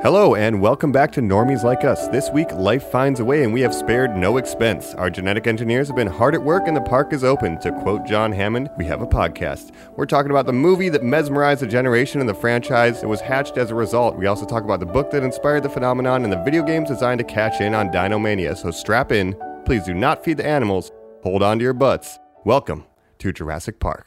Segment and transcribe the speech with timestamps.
[0.00, 2.06] Hello, and welcome back to Normies Like Us.
[2.06, 4.94] This week, life finds a way, and we have spared no expense.
[4.94, 7.58] Our genetic engineers have been hard at work, and the park is open.
[7.62, 9.72] To quote John Hammond, we have a podcast.
[9.96, 13.58] We're talking about the movie that mesmerized a generation and the franchise that was hatched
[13.58, 14.16] as a result.
[14.16, 17.18] We also talk about the book that inspired the phenomenon and the video games designed
[17.18, 18.56] to catch in on Dinomania.
[18.56, 19.34] So strap in.
[19.64, 20.92] Please do not feed the animals.
[21.24, 22.20] Hold on to your butts.
[22.44, 22.84] Welcome
[23.18, 24.06] to Jurassic Park.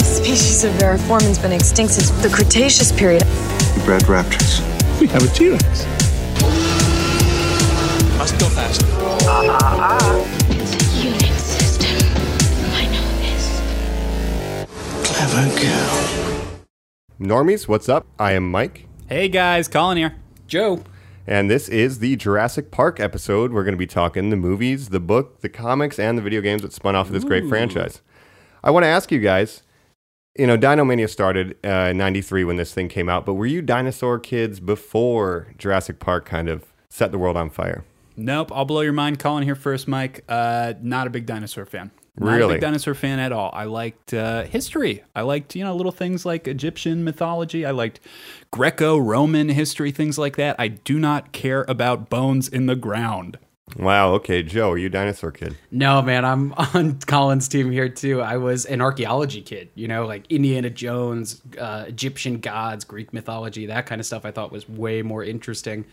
[0.00, 3.22] species of Variformin's been extinct since the Cretaceous period.
[3.78, 4.60] We bred raptors.
[5.00, 5.86] We have a T-Rex.
[8.18, 8.86] Must go faster.
[10.50, 11.96] It's a Unix system.
[12.74, 13.46] I know this.
[15.06, 16.60] Clever girl.
[17.20, 18.06] Normies, what's up?
[18.18, 18.88] I am Mike.
[19.08, 20.16] Hey guys, Colin here.
[20.48, 20.82] Joe.
[21.26, 23.52] And this is the Jurassic Park episode.
[23.52, 26.62] We're going to be talking the movies, the book, the comics, and the video games
[26.62, 28.02] that spun off of this great franchise.
[28.64, 29.62] I want to ask you guys,
[30.38, 33.60] you know, Dinomania started uh, in 93 when this thing came out, but were you
[33.60, 37.84] dinosaur kids before Jurassic Park kind of set the world on fire?
[38.16, 39.18] Nope, I'll blow your mind.
[39.18, 40.24] Colin here first, Mike.
[40.28, 41.90] Uh, not a big dinosaur fan.
[42.18, 42.54] Not a Really?
[42.54, 43.50] big dinosaur fan at all.
[43.52, 45.04] I liked uh, history.
[45.14, 47.64] I liked, you know, little things like Egyptian mythology.
[47.64, 48.00] I liked
[48.50, 50.56] Greco-Roman history, things like that.
[50.58, 53.38] I do not care about bones in the ground.
[53.76, 55.56] Wow, okay, Joe, are you a dinosaur kid?
[55.70, 58.20] No, man, I'm on Colin's team here too.
[58.20, 63.66] I was an archaeology kid, you know, like Indiana Jones, uh, Egyptian gods, Greek mythology,
[63.66, 65.84] that kind of stuff I thought was way more interesting.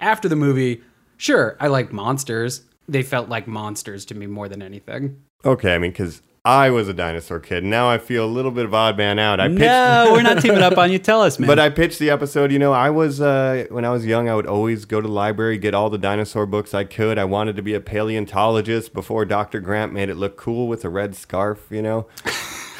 [0.00, 0.82] After the movie,
[1.16, 2.62] sure, I like monsters.
[2.88, 5.22] They felt like monsters to me more than anything.
[5.44, 7.64] Okay, I mean, because I was a dinosaur kid.
[7.64, 9.40] Now I feel a little bit of odd man out.
[9.40, 10.98] I pitched, No, we're not teaming up on you.
[10.98, 11.46] Tell us, man.
[11.46, 12.50] But I pitched the episode.
[12.50, 14.26] You know, I was uh, when I was young.
[14.28, 17.18] I would always go to the library, get all the dinosaur books I could.
[17.18, 19.60] I wanted to be a paleontologist before Dr.
[19.60, 21.66] Grant made it look cool with a red scarf.
[21.68, 22.06] You know,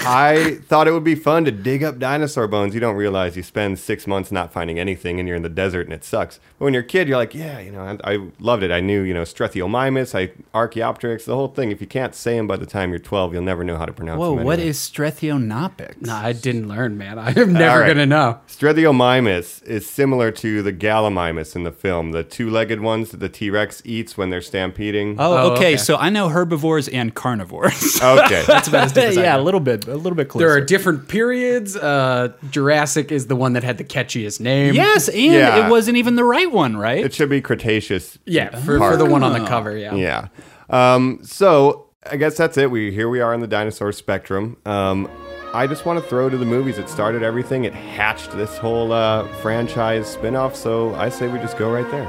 [0.03, 2.75] I thought it would be fun to dig up dinosaur bones.
[2.75, 5.87] You don't realize you spend six months not finding anything, and you're in the desert,
[5.87, 6.41] and it sucks.
[6.59, 8.71] But when you're a kid, you're like, yeah, you know, I, I loved it.
[8.71, 11.71] I knew, you know, Struthiomimus, I Archaeopteryx, the whole thing.
[11.71, 13.93] If you can't say them by the time you're 12, you'll never know how to
[13.93, 14.45] pronounce Whoa, them.
[14.45, 14.71] what anyway.
[14.71, 16.01] is Strethionopics?
[16.03, 17.19] Nah, I didn't learn, man.
[17.19, 17.89] I'm never All right.
[17.89, 18.41] gonna know.
[18.49, 23.83] Struthiomimus is similar to the Gallimimus in the film, the two-legged ones that the T-Rex
[23.85, 25.17] eats when they're stampeding.
[25.19, 25.57] Oh, Oh, okay.
[25.57, 25.77] okay.
[25.77, 28.01] So I know herbivores and carnivores.
[28.03, 28.45] okay.
[28.47, 30.47] That's about as deep as I yeah, a little bit, a little bit closer.
[30.47, 31.77] There are different periods.
[31.77, 34.75] Uh, Jurassic is the one that had the catchiest name.
[34.75, 35.67] Yes, and Yeah.
[35.67, 37.05] it wasn't even the right one, right?
[37.05, 38.19] it should be Cretaceous.
[38.25, 39.95] Yeah, for, for the one on the cover, yeah.
[39.95, 40.29] Yeah.
[40.69, 42.71] Um, so I guess that's it.
[42.71, 44.57] We here we are in the dinosaur spectrum.
[44.65, 45.11] Um,
[45.53, 46.79] I just want to throw to the movies.
[46.79, 47.65] It started everything.
[47.65, 50.55] It hatched this whole uh, franchise spin-off.
[50.55, 52.07] So I say we just go right there.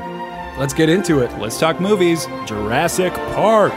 [0.59, 1.35] Let's get into it.
[1.39, 2.27] Let's talk movies.
[2.45, 3.73] Jurassic Park.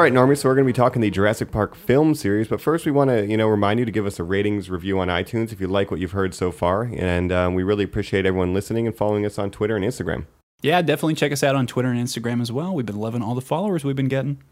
[0.00, 0.38] All right, Normie.
[0.38, 3.10] So we're going to be talking the Jurassic Park film series, but first we want
[3.10, 5.66] to, you know, remind you to give us a ratings review on iTunes if you
[5.66, 9.26] like what you've heard so far, and um, we really appreciate everyone listening and following
[9.26, 10.24] us on Twitter and Instagram.
[10.62, 12.74] Yeah, definitely check us out on Twitter and Instagram as well.
[12.74, 14.42] We've been loving all the followers we've been getting.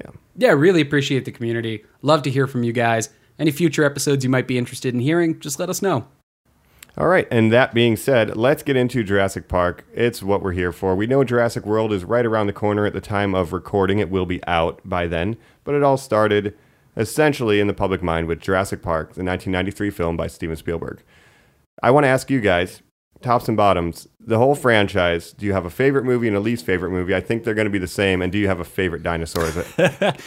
[0.00, 0.12] Yeah.
[0.36, 1.84] Yeah, really appreciate the community.
[2.02, 3.10] Love to hear from you guys.
[3.40, 6.06] Any future episodes you might be interested in hearing, just let us know.
[6.98, 9.84] All right, and that being said, let's get into Jurassic Park.
[9.92, 10.96] It's what we're here for.
[10.96, 13.98] We know Jurassic World is right around the corner at the time of recording.
[13.98, 16.56] It will be out by then, but it all started
[16.96, 21.02] essentially in the public mind with Jurassic Park, the 1993 film by Steven Spielberg.
[21.82, 22.80] I want to ask you guys,
[23.26, 26.64] tops and bottoms, the whole franchise, do you have a favorite movie and a least
[26.64, 27.14] favorite movie?
[27.14, 28.22] I think they're going to be the same.
[28.22, 29.64] And do you have a favorite dinosaur as an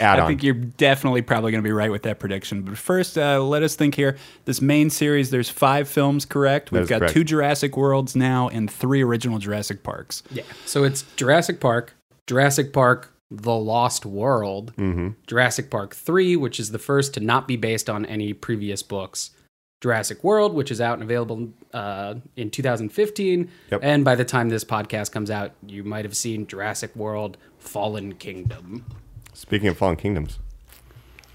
[0.20, 2.62] I think you're definitely probably going to be right with that prediction.
[2.62, 4.16] But first, uh, let us think here.
[4.44, 6.72] This main series, there's five films, correct?
[6.72, 7.14] We've got correct.
[7.14, 10.22] two Jurassic Worlds now and three original Jurassic Parks.
[10.30, 10.44] Yeah.
[10.64, 11.94] So it's Jurassic Park,
[12.26, 14.72] Jurassic Park The Lost World,
[15.26, 19.30] Jurassic Park 3, which is the first to not be based on any previous books,
[19.80, 23.50] Jurassic World, which is out and available uh, in 2015.
[23.70, 23.80] Yep.
[23.82, 28.14] And by the time this podcast comes out, you might have seen Jurassic World Fallen
[28.14, 28.84] Kingdom.
[29.32, 30.38] Speaking of Fallen Kingdoms.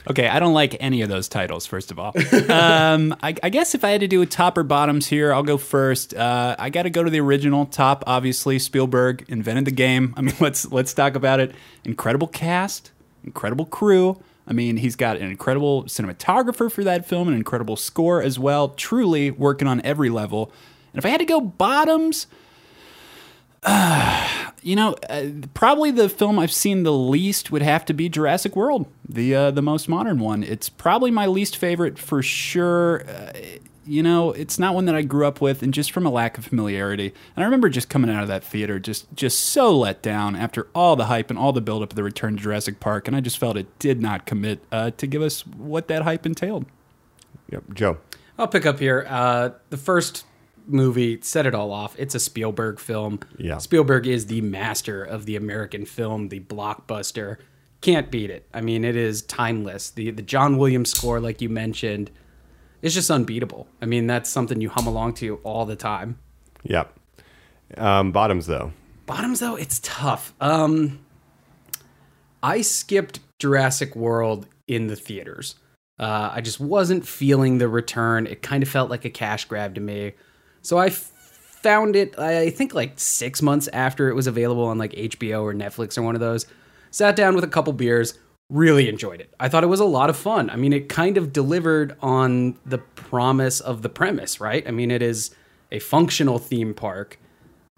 [0.07, 1.65] Okay, I don't like any of those titles.
[1.65, 2.13] First of all,
[2.51, 5.44] um, I, I guess if I had to do a top or bottoms here, I'll
[5.44, 6.13] go first.
[6.13, 8.03] Uh, I got to go to the original top.
[8.06, 10.13] Obviously, Spielberg invented the game.
[10.15, 11.56] I mean, let's let's talk about it.
[11.83, 12.92] Incredible cast,
[13.24, 14.21] incredible crew.
[14.47, 18.69] I mean, he's got an incredible cinematographer for that film, an incredible score as well.
[18.69, 20.51] Truly working on every level.
[20.94, 22.27] And if I had to go bottoms,
[24.65, 28.56] You know, uh, probably the film I've seen the least would have to be Jurassic
[28.56, 30.42] World, the uh, the most modern one.
[30.42, 33.03] It's probably my least favorite for sure.
[33.86, 36.38] You know, it's not one that I grew up with, and just from a lack
[36.38, 37.14] of familiarity.
[37.36, 40.68] And I remember just coming out of that theater, just just so let down after
[40.74, 43.20] all the hype and all the buildup of the return to Jurassic Park, and I
[43.20, 46.66] just felt it did not commit uh, to give us what that hype entailed.
[47.52, 47.64] Yep.
[47.74, 47.98] Joe.
[48.38, 49.06] I'll pick up here.
[49.08, 50.26] Uh, the first
[50.68, 51.96] movie set it all off.
[51.98, 53.20] It's a Spielberg film.
[53.38, 53.60] Yeah.
[53.60, 57.38] Spielberg is the master of the American film, the blockbuster.
[57.81, 58.48] Can't beat it.
[58.54, 59.92] I mean, it is timeless.
[59.92, 62.10] The the John Williams score, like you mentioned,
[62.86, 63.68] is just unbeatable.
[63.82, 66.20] I mean, that's something you hum along to all the time.
[66.64, 66.94] Yep.
[67.78, 68.72] Um, bottoms though.
[69.08, 70.34] Bottoms though, it's tough.
[70.40, 71.00] Um,
[72.44, 75.56] I skipped Jurassic World in the theaters.
[76.00, 78.28] Uh, I just wasn't feeling the return.
[78.28, 80.14] It kind of felt like a cash grab to me.
[80.62, 81.12] So I f-
[81.64, 82.18] found it.
[82.20, 86.04] I think like six months after it was available on like HBO or Netflix or
[86.04, 86.46] one of those.
[86.92, 88.18] Sat down with a couple beers.
[88.50, 89.33] Really enjoyed it.
[89.39, 90.50] I thought it was a lot of fun.
[90.51, 94.65] I mean, it kind of delivered on the promise of the premise, right?
[94.68, 95.33] I mean, it is
[95.71, 97.19] a functional theme park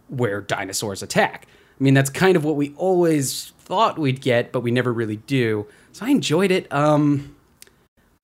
[0.10, 1.48] where dinosaurs attack.
[1.80, 5.18] I mean, that's kind of what we always thought we'd get, but we never really
[5.18, 5.68] do.
[5.94, 6.72] So I enjoyed it.
[6.74, 7.36] Um,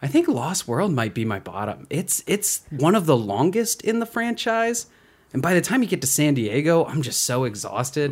[0.02, 1.88] I think Lost World might be my bottom.
[1.90, 4.88] It's it's one of the longest in the franchise,
[5.32, 8.12] and by the time you get to San Diego, I'm just so exhausted.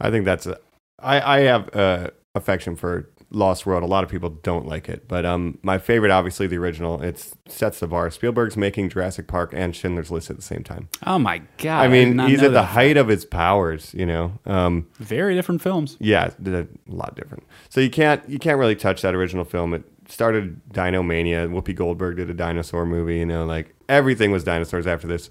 [0.00, 0.58] I think that's a.
[0.98, 3.82] I I have uh, affection for Lost World.
[3.82, 7.02] A lot of people don't like it, but um, my favorite, obviously, the original.
[7.02, 8.10] It sets the bar.
[8.10, 10.88] Spielberg's making Jurassic Park and Schindler's List at the same time.
[11.06, 11.84] Oh my god!
[11.84, 12.64] I mean, not he's at the that.
[12.64, 13.92] height of his powers.
[13.94, 14.32] You know.
[14.46, 15.96] Um, Very different films.
[16.00, 17.44] yeah, a lot different.
[17.68, 19.74] So you can't you can't really touch that original film.
[19.74, 21.46] It started Dino Mania.
[21.46, 23.18] Whoopi Goldberg did a dinosaur movie.
[23.18, 25.28] You know, like everything was dinosaurs after this.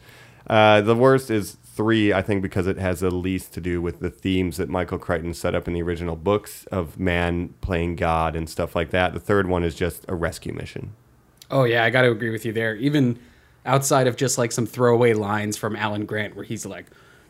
[0.48, 4.00] Uh, the worst is three, I think, because it has the least to do with
[4.00, 8.36] the themes that Michael Crichton set up in the original books of man playing God
[8.36, 9.14] and stuff like that.
[9.14, 10.94] The third one is just a rescue mission.
[11.52, 12.76] Oh yeah, I got to agree with you there.
[12.76, 13.20] Even
[13.66, 16.86] outside of just like some throwaway lines from Alan Grant, where he's like,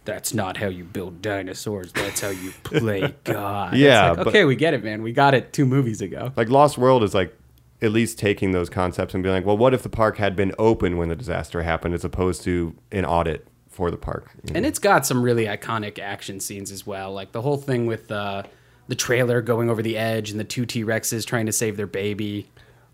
[0.05, 1.91] "That's not how you build dinosaurs.
[1.91, 5.01] That's how you play God." It's Yeah, like, but- okay, we get it, man.
[5.01, 6.31] We got it two movies ago.
[6.37, 7.35] Like Lost World is like
[7.81, 10.53] at least taking those concepts and being like, well, what if the park had been
[10.57, 14.31] open when the disaster happened as opposed to an audit for the park?
[14.43, 14.57] you know?
[14.57, 17.11] And it's got some really iconic action scenes as well.
[17.13, 18.43] Like the whole thing with uh,
[18.87, 21.87] the trailer going over the edge and the two T Rexes trying to save their
[21.87, 22.47] baby.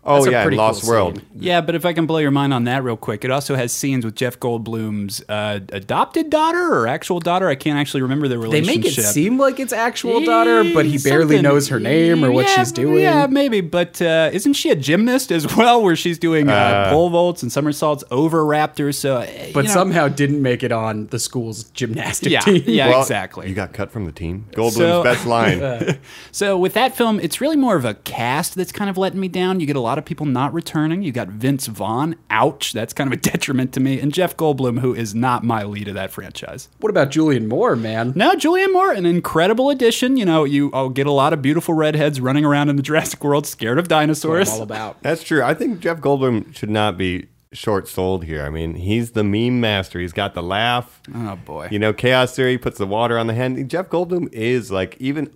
[0.04, 1.16] Oh That's a yeah, pretty Lost cool World.
[1.18, 1.26] scene.
[1.38, 3.72] Yeah, but if I can blow your mind on that real quick, it also has
[3.72, 7.48] scenes with Jeff Goldblum's uh, adopted daughter or actual daughter.
[7.48, 8.74] I can't actually remember the relationship.
[8.74, 12.24] They make it seem like it's actual daughter, but he barely something- knows her name
[12.24, 13.00] or what Yeah, she's doing.
[13.02, 13.60] Yeah, maybe.
[13.60, 17.50] But uh, isn't she a gymnast as well, where she's doing uh, pole vaults and
[17.52, 18.96] somersaults over raptors?
[18.96, 22.62] So, uh, But you know- somehow didn't make it on the school's gymnastic yeah, team.
[22.66, 23.48] yeah, Well, exactly.
[23.48, 24.46] You got cut from the team.
[24.52, 25.98] Goldblum's So- best line.
[26.32, 29.28] So with that film, it's really more of a cast that's kind of letting me
[29.28, 29.60] down.
[29.60, 31.02] You get a lot of people not returning.
[31.02, 34.80] You got Vince Vaughn, ouch, that's kind of a detriment to me, and Jeff Goldblum,
[34.80, 36.68] who is not my lead of that franchise.
[36.80, 38.12] What about Julianne Moore, man?
[38.16, 40.16] No, Julianne Moore, an incredible addition.
[40.16, 43.22] You know, you I'll get a lot of beautiful redheads running around in the Jurassic
[43.24, 44.50] World, scared of What I'm dinosaurs.
[44.50, 45.00] all about.
[45.02, 45.42] That's true.
[45.42, 48.42] I think Jeff Goldblum should not be short sold here.
[48.46, 50.00] I mean, he's the meme master.
[50.00, 51.02] He's got the laugh.
[51.14, 51.68] Oh boy.
[51.70, 53.68] You know, Chaos Theory puts the water on the hand.
[53.68, 55.30] Jeff Goldblum is like even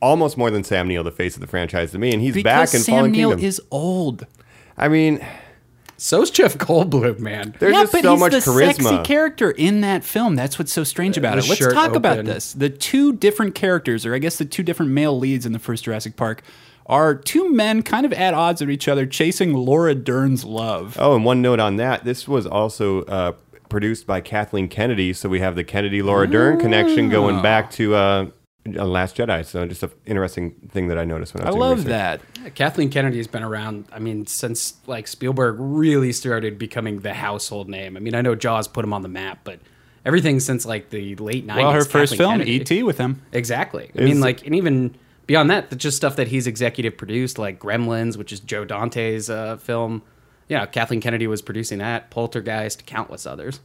[0.00, 2.70] almost more than Sam Neill, the face of the franchise to me, and he's because
[2.70, 3.46] back in Sam Fallen Neill Kingdom.
[3.46, 4.26] is old.
[4.76, 5.24] I mean,
[5.96, 7.54] So's Jeff Goldblum, man.
[7.58, 8.82] there's yeah, just but so he's much the charisma.
[8.82, 10.34] sexy character in that film.
[10.36, 11.48] That's what's so strange about the it.
[11.48, 12.52] Let's shirt talk about this.
[12.54, 15.84] The two different characters, or I guess the two different male leads in the first
[15.84, 16.42] Jurassic Park,
[16.86, 20.96] are two men kind of at odds with each other, chasing Laura Dern's love.
[20.98, 23.32] Oh, and one note on that: this was also uh,
[23.68, 27.10] produced by Kathleen Kennedy, so we have the Kennedy Laura Dern connection Ah.
[27.10, 28.26] going back to uh,
[28.66, 29.44] uh, Last Jedi.
[29.44, 32.20] So just an interesting thing that I noticed when I I was doing love research.
[32.44, 32.54] that.
[32.54, 33.86] Kathleen Kennedy's been around.
[33.92, 37.96] I mean, since like Spielberg really started becoming the household name.
[37.96, 39.60] I mean, I know Jaws put him on the map, but
[40.04, 41.64] everything since like the late nineties.
[41.64, 42.82] Well, her first film, E.T.
[42.82, 43.22] with him.
[43.32, 43.90] Exactly.
[43.96, 44.94] I Is- mean, like, and even
[45.26, 49.30] beyond that, the just stuff that he's executive produced, like Gremlins, which is Joe Dante's
[49.30, 50.02] uh, film.
[50.48, 52.10] Yeah, Kathleen Kennedy was producing that.
[52.10, 53.60] Poltergeist, countless others.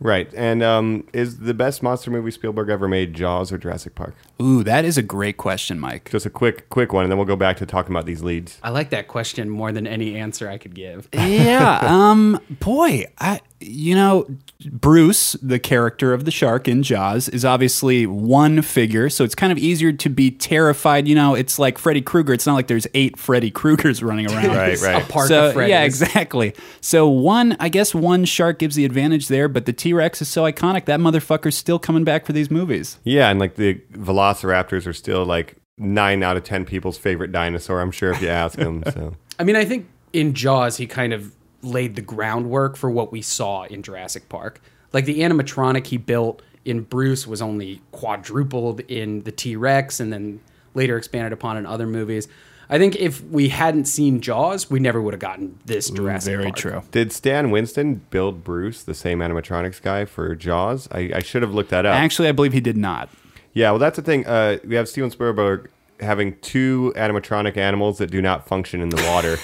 [0.00, 4.14] Right, and um, is the best monster movie Spielberg ever made Jaws or Jurassic Park?
[4.42, 6.10] Ooh, that is a great question, Mike.
[6.10, 8.58] Just a quick, quick one, and then we'll go back to talking about these leads.
[8.62, 11.08] I like that question more than any answer I could give.
[11.12, 14.26] yeah, um, boy, I you know,
[14.70, 19.52] Bruce, the character of the shark in Jaws, is obviously one figure, so it's kind
[19.52, 21.06] of easier to be terrified.
[21.08, 22.32] You know, it's like Freddy Krueger.
[22.32, 24.56] It's not like there's eight Freddy Kruegers running around.
[24.56, 25.02] Right, right.
[25.02, 26.54] A park so, of yeah, exactly.
[26.80, 30.28] So one, I guess one shark gives the advantage there, but the T Rex is
[30.28, 32.98] so iconic that motherfucker's still coming back for these movies.
[33.04, 37.80] Yeah, and like the velociraptors are still like nine out of ten people's favorite dinosaur.
[37.80, 38.82] I'm sure if you ask them.
[38.92, 41.34] So I mean, I think in Jaws, he kind of
[41.64, 44.60] laid the groundwork for what we saw in Jurassic Park.
[44.92, 50.12] Like the animatronic he built in Bruce was only quadrupled in the T Rex and
[50.12, 50.40] then
[50.74, 52.28] later expanded upon in other movies.
[52.70, 56.44] I think if we hadn't seen Jaws, we never would have gotten this Jurassic Very
[56.44, 56.56] Park.
[56.56, 56.82] true.
[56.92, 60.88] did Stan Winston build Bruce, the same animatronics guy for Jaws?
[60.90, 61.94] I, I should have looked that up.
[61.94, 63.10] Actually, I believe he did not.
[63.52, 64.26] Yeah, well, that's the thing.
[64.26, 68.96] Uh, we have Steven Spielberg having two animatronic animals that do not function in the
[69.08, 69.38] water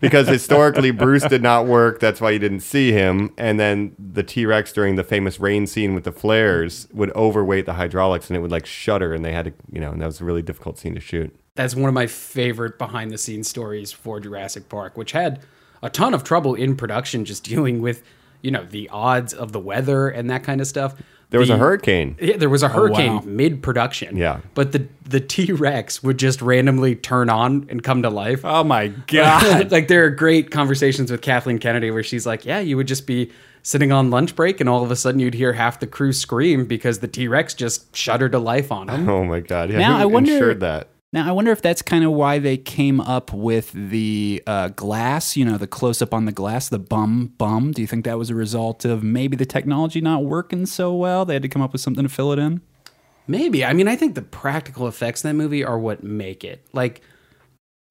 [0.00, 2.00] because historically Bruce did not work.
[2.00, 3.32] That's why you didn't see him.
[3.38, 7.66] And then the T Rex during the famous rain scene with the flares would overweight
[7.66, 9.14] the hydraulics and it would like shudder.
[9.14, 11.34] And they had to, you know, and that was a really difficult scene to shoot.
[11.54, 15.40] That's one of my favorite behind the scenes stories for Jurassic Park, which had
[15.82, 18.02] a ton of trouble in production just dealing with,
[18.42, 20.94] you know, the odds of the weather and that kind of stuff.
[21.30, 22.16] There was a hurricane.
[22.20, 23.22] Yeah, there was a oh, hurricane wow.
[23.24, 24.16] mid production.
[24.16, 24.40] Yeah.
[24.54, 28.44] But the the T Rex would just randomly turn on and come to life.
[28.44, 29.70] Oh my god!
[29.72, 33.06] like there are great conversations with Kathleen Kennedy where she's like, Yeah, you would just
[33.06, 36.12] be sitting on lunch break and all of a sudden you'd hear half the crew
[36.12, 39.08] scream because the T Rex just shuddered to life on them.
[39.16, 39.70] Oh my God.
[39.70, 40.88] Yeah, Now, who I wonder- ensured that?
[41.12, 45.36] Now I wonder if that's kind of why they came up with the uh, glass.
[45.36, 47.72] You know, the close up on the glass, the bum bum.
[47.72, 51.24] Do you think that was a result of maybe the technology not working so well?
[51.24, 52.60] They had to come up with something to fill it in.
[53.28, 53.64] Maybe.
[53.64, 56.64] I mean, I think the practical effects in that movie are what make it.
[56.72, 57.02] Like,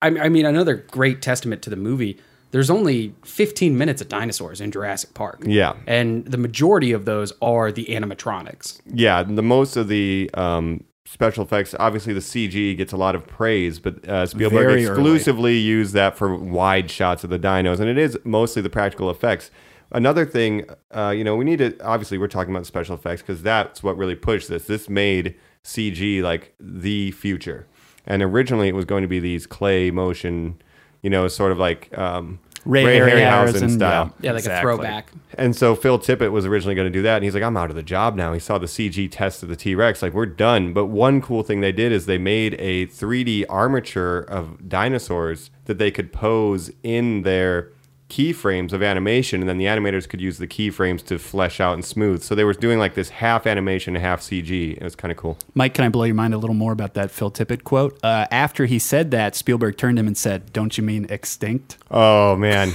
[0.00, 2.18] I, I mean, another great testament to the movie.
[2.52, 5.42] There's only 15 minutes of dinosaurs in Jurassic Park.
[5.44, 5.74] Yeah.
[5.86, 8.80] And the majority of those are the animatronics.
[8.86, 13.26] Yeah, the most of the um, special effects, obviously the CG gets a lot of
[13.26, 14.86] praise, but uh, Spielberg Very early.
[14.86, 19.08] exclusively used that for wide shots of the dinos, and it is mostly the practical
[19.08, 19.50] effects.
[19.92, 23.40] Another thing, uh, you know, we need to obviously we're talking about special effects because
[23.40, 24.66] that's what really pushed this.
[24.66, 27.66] This made CG like the future,
[28.04, 30.60] and originally it was going to be these clay motion,
[31.02, 34.12] you know, sort of like um, Ray Harryhausen, style.
[34.20, 34.58] Yeah, like Exactly.
[34.58, 35.12] a throwback.
[35.38, 37.70] And so Phil Tippett was originally going to do that, and he's like, "I'm out
[37.70, 40.26] of the job now." He saw the CG test of the T Rex, like we're
[40.26, 40.72] done.
[40.72, 45.78] But one cool thing they did is they made a 3D armature of dinosaurs that
[45.78, 47.68] they could pose in their
[48.08, 51.84] keyframes of animation, and then the animators could use the keyframes to flesh out and
[51.84, 52.22] smooth.
[52.22, 54.76] So they were doing like this half animation, half CG.
[54.76, 55.38] It was kind of cool.
[55.54, 57.98] Mike, can I blow your mind a little more about that Phil Tippett quote?
[58.02, 62.36] Uh, after he said that, Spielberg turned him and said, "Don't you mean extinct?" Oh
[62.36, 62.70] man,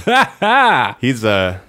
[1.00, 1.60] he's uh,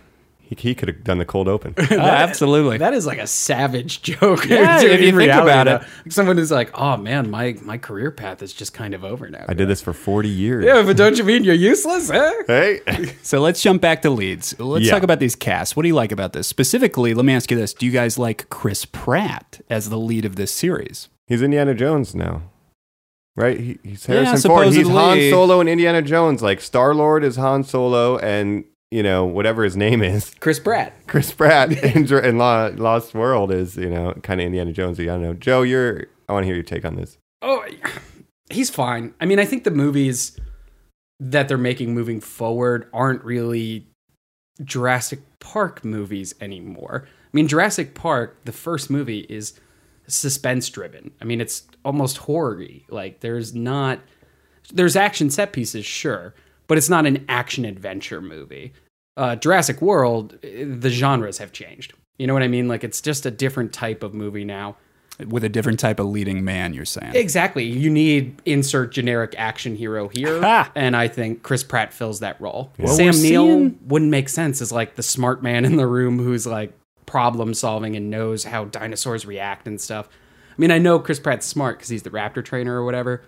[0.59, 1.75] he, he could have done the cold open.
[1.91, 2.77] Oh, absolutely.
[2.79, 4.45] That is like a savage joke.
[4.47, 5.87] Yeah, if you think reality, about though.
[6.05, 6.13] it.
[6.13, 9.45] Someone is like, oh man, my, my career path is just kind of over now.
[9.47, 10.65] I did this for 40 years.
[10.65, 12.09] Yeah, but don't you mean you're useless?
[12.09, 12.31] Huh?
[12.47, 12.81] Hey.
[13.21, 14.59] So let's jump back to leads.
[14.59, 14.91] Let's Yeah.
[14.91, 15.75] talk about these casts.
[15.75, 16.47] What do you like about this?
[16.47, 17.73] Specifically, let me ask you this.
[17.73, 21.09] Do you guys like Chris Pratt as the lead of this series?
[21.27, 22.41] He's Indiana Jones now.
[23.35, 23.59] Right?
[23.59, 24.67] He, he's Yeah, Harrison Ford.
[24.67, 25.19] He's Han.
[25.31, 26.41] Solo and Indiana Jones.
[26.43, 30.93] Like Star Lord is Han Solo and, you know, whatever his name is, Chris Pratt.
[31.07, 35.09] Chris Pratt in, in Lost World is, you know, kind of Indiana Jonesy.
[35.09, 35.33] I don't know.
[35.33, 37.17] Joe, you're I want to hear your take on this.
[37.41, 37.65] Oh,
[38.51, 39.15] he's fine.
[39.19, 40.39] I mean, I think the movies
[41.19, 43.87] that they're making moving forward aren't really
[44.63, 47.07] Jurassic Park movies anymore.
[47.07, 49.59] I mean, Jurassic Park, the first movie is
[50.05, 51.11] suspense driven.
[51.19, 53.99] I mean, it's almost horror Like, there's not,
[54.71, 56.35] there's action set pieces, sure,
[56.67, 58.73] but it's not an action adventure movie.
[59.15, 61.93] Uh, Jurassic World, eh, the genres have changed.
[62.17, 62.67] You know what I mean?
[62.67, 64.75] Like, it's just a different type of movie now.
[65.27, 67.11] With a different type of leading man, you're saying.
[67.15, 67.63] Exactly.
[67.65, 70.71] You need insert generic action hero here, Ha!
[70.73, 72.73] and I think Chris Pratt fills that role.
[72.79, 76.47] Sam Neill seeing- wouldn't make sense as like the smart man in the room who's
[76.47, 76.73] like
[77.05, 80.09] problem solving and knows how dinosaurs react and stuff.
[80.49, 83.21] I mean, I know Chris Pratt's smart because he's the raptor trainer or whatever,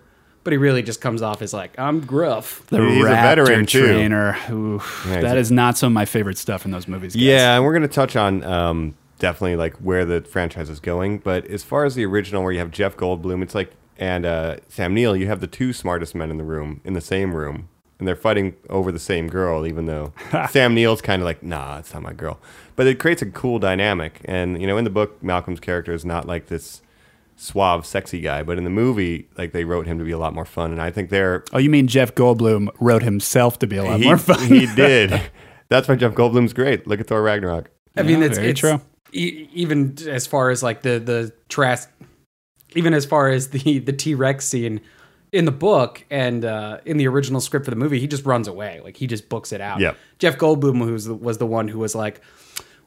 [0.46, 2.64] but he really just comes off as like I'm gruff.
[2.68, 3.84] the He's a Raptor veteran, too.
[3.86, 4.38] trainer.
[4.50, 7.14] Ooh, Yeah, that he's is not some of my favorite stuff in those movies.
[7.14, 7.22] guys.
[7.22, 11.18] Yeah, and we're going to touch on um, definitely like where the franchise is going.
[11.18, 14.56] But as far as the original, where you have Jeff Goldblum, it's like and uh,
[14.68, 17.68] Sam Neill, you have the two smartest men in the room in the same room,
[17.98, 19.66] and they're fighting over the same girl.
[19.66, 20.12] Even though
[20.50, 22.38] Sam Neill's kind of like, nah, it's not my girl.
[22.76, 24.20] But it creates a cool dynamic.
[24.26, 26.82] And you know, in the book, Malcolm's character is not like this
[27.36, 30.34] suave, sexy guy, but in the movie, like they wrote him to be a lot
[30.34, 30.72] more fun.
[30.72, 34.00] And I think they're Oh, you mean Jeff Goldblum wrote himself to be a lot
[34.00, 34.40] he, more fun?
[34.48, 35.20] he did.
[35.68, 36.86] That's why Jeff Goldblum's great.
[36.86, 37.70] Look at Thor Ragnarok.
[37.96, 38.80] I mean, Yeah, it's, very it's true.
[39.12, 41.80] e- even as far as like the the trash,
[42.74, 44.80] even as far as the the T Rex scene
[45.32, 48.48] in the book and uh, in the original script for the movie, he just runs
[48.48, 48.80] away.
[48.82, 49.80] Like he just books it out.
[49.80, 49.96] Yep.
[50.18, 52.20] Jeff Goldblum, who was the, was the one who was like,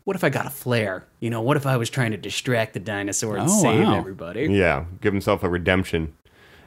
[0.09, 1.05] "What if I got a flare?
[1.19, 3.95] You know, what if I was trying to distract the dinosaur and Oh, save wow.
[3.95, 6.13] everybody?" Yeah, give himself a redemption.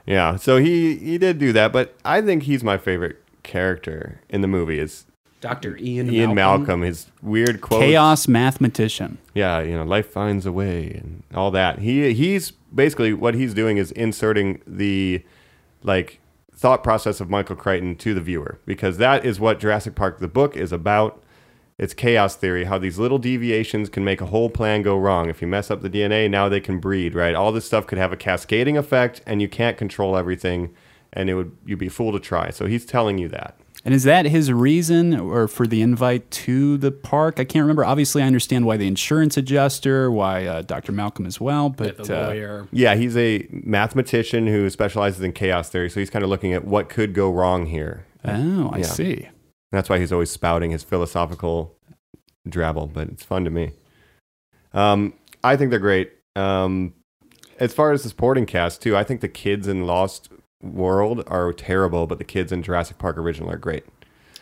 [0.07, 4.43] Yeah, so he he did do that, but I think he's my favorite character in
[4.43, 4.79] the movie.
[4.79, 5.07] Is
[5.41, 6.63] Doctor Ian Ian Malcolm.
[6.67, 6.83] Malcolm?
[6.83, 7.83] His weird quotes.
[7.85, 9.19] Chaos mathematician.
[9.35, 11.81] Yeah, you know, life finds a way and all that.
[11.81, 15.25] He he's basically what he's doing is inserting the
[15.83, 16.21] like
[16.55, 20.29] thought process of Michael Crichton to the viewer because that is what Jurassic Park the
[20.29, 21.21] book is about.
[21.79, 25.29] It's chaos theory, how these little deviations can make a whole plan go wrong.
[25.31, 27.35] If you mess up the DNA, now they can breed, right?
[27.35, 30.75] All this stuff could have a cascading effect and you can't control everything
[31.12, 32.50] and it would you'd be fool to try.
[32.50, 33.57] So he's telling you that.
[33.85, 37.41] And is that his reason or for the invite to the park?
[37.41, 37.85] I can't remember.
[37.85, 40.93] Obviously, I understand why the insurance adjuster, why uh, Dr.
[40.93, 42.69] Malcolm as well, but The uh, lawyer.
[42.71, 45.91] Yeah, he's a mathematician who specializes in chaos theory.
[45.91, 48.05] So he's kind of looking at what could go wrong here.
[48.25, 48.83] oh, I Yeah.
[48.85, 49.29] see.
[49.73, 51.75] That's why he's always spouting his philosophical
[52.49, 53.73] drabble, but it's fun to me.
[54.73, 56.12] Um, I think they're great.
[56.37, 56.95] Um,
[57.59, 60.29] as far as the supporting cast too, I think the kids in Lost
[60.62, 63.85] World are terrible, but the kids in Jurassic Park original are great.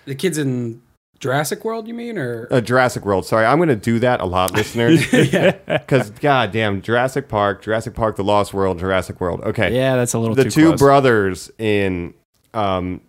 [0.04, 0.82] The kids in
[1.18, 3.26] Jurassic World, you mean, or Uh, Jurassic World.
[3.26, 5.12] Sorry, I'm going to do that a lot, listeners.
[5.32, 9.40] yeah, Because goddamn, Jurassic Park, Jurassic Park, The Lost World, Jurassic World.
[9.42, 10.78] Okay, Yeah, that's a little the too two close.
[10.80, 12.14] brothers in
[12.54, 13.00] um,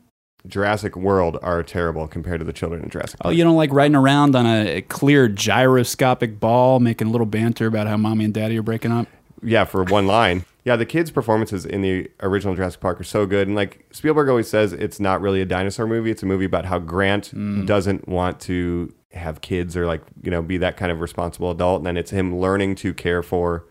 [0.47, 3.33] Jurassic World are terrible compared to the children in Jurassic oh, Park.
[3.33, 7.67] Oh, you don't like riding around on a clear gyroscopic ball, making a little banter
[7.67, 9.07] about how mommy and daddy are breaking up?
[9.43, 10.45] yeah, for one line.
[10.63, 13.47] Yeah, the kids' performances in the original Jurassic Park are so good.
[13.47, 16.11] And like Spielberg always says, it's not really a dinosaur movie.
[16.11, 17.65] It's a movie about how Grant mm.
[17.65, 21.79] doesn't want to have kids or like, you know, be that kind of responsible adult.
[21.79, 23.65] And then it's him learning to care for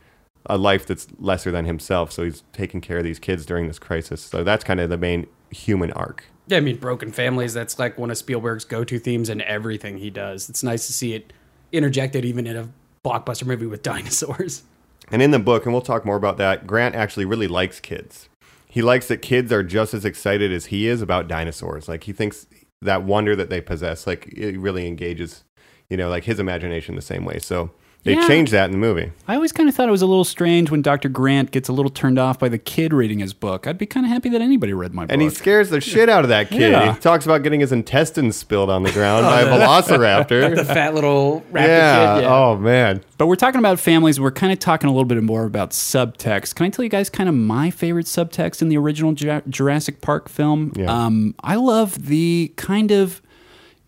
[0.47, 2.11] a life that's lesser than himself.
[2.11, 4.21] So he's taking care of these kids during this crisis.
[4.21, 6.25] So that's kind of the main human arc.
[6.51, 9.99] Yeah, I mean, Broken Families, that's like one of Spielberg's go to themes in everything
[9.99, 10.49] he does.
[10.49, 11.33] It's nice to see it
[11.71, 12.69] interjected even in a
[13.05, 14.65] blockbuster movie with dinosaurs.
[15.13, 18.29] And in the book, and we'll talk more about that, Grant actually really likes kids.
[18.67, 21.89] He likes that kids are just as excited as he is about dinosaurs.
[21.89, 22.49] Like he thinks
[22.83, 25.45] that wonder that they possess, like it really engages,
[25.89, 27.39] you know, like his imagination the same way.
[27.39, 27.71] So
[28.03, 28.27] they Yeah.
[28.27, 29.13] changed that in the movie.
[29.29, 31.11] I always kind of thought it was a little strange when Dr.
[31.11, 33.67] Grant gets a little turned off by the kid reading his book.
[33.67, 35.13] I'd be kind of happy that anybody read my book.
[35.13, 36.73] And he scares the shit out of that kid.
[36.73, 36.95] Yeah.
[36.95, 40.57] He talks about getting his intestines spilled on the ground by a velociraptor.
[40.57, 42.15] The fat little raptor yeah.
[42.17, 42.23] kid.
[42.23, 42.35] Yeah.
[42.35, 43.05] Oh man.
[43.19, 44.19] But we're talking about families.
[44.19, 46.55] We're kind of talking a little bit more about subtext.
[46.55, 50.01] Can I tell you guys kind of my favorite subtext in the original Ju- Jurassic
[50.01, 50.73] Park film?
[50.75, 50.87] Yeah.
[50.91, 53.21] Um, I love the kind of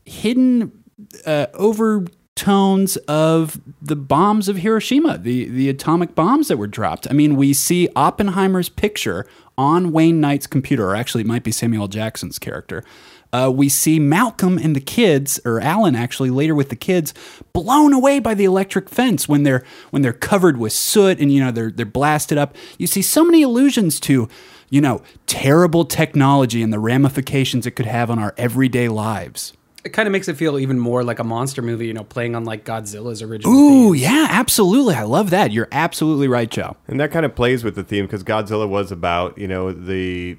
[0.05, 0.70] hidden
[1.25, 1.46] uh,
[2.37, 7.09] overtones of the bombs of Hiroshima, the the atomic bombs that were dropped.
[7.11, 9.27] I mean, we see Oppenheimer's picture
[9.59, 12.83] on Wayne Knight's computer, or actually, it might be Samuel Jackson's character.
[13.35, 17.14] Uh, we see Malcolm and the kids, or Alan actually later with the kids,
[17.55, 21.42] blown away by the electric fence when they're when they're covered with soot and you
[21.42, 22.55] know they're they're blasted up.
[22.79, 24.29] You see so many allusions to,
[24.71, 29.53] you know, terrible technology and the ramifications it could have on our everyday lives.
[29.85, 32.37] It kind of makes it feel even more like a monster movie, you know, playing
[32.37, 33.53] on like Godzilla's original.
[33.53, 34.03] Ooh, themes.
[34.03, 34.95] yeah, absolutely.
[34.95, 35.51] I love that.
[35.51, 36.77] You're absolutely right, Joe.
[36.87, 40.38] And that kind of plays with the theme because Godzilla was about, you know, the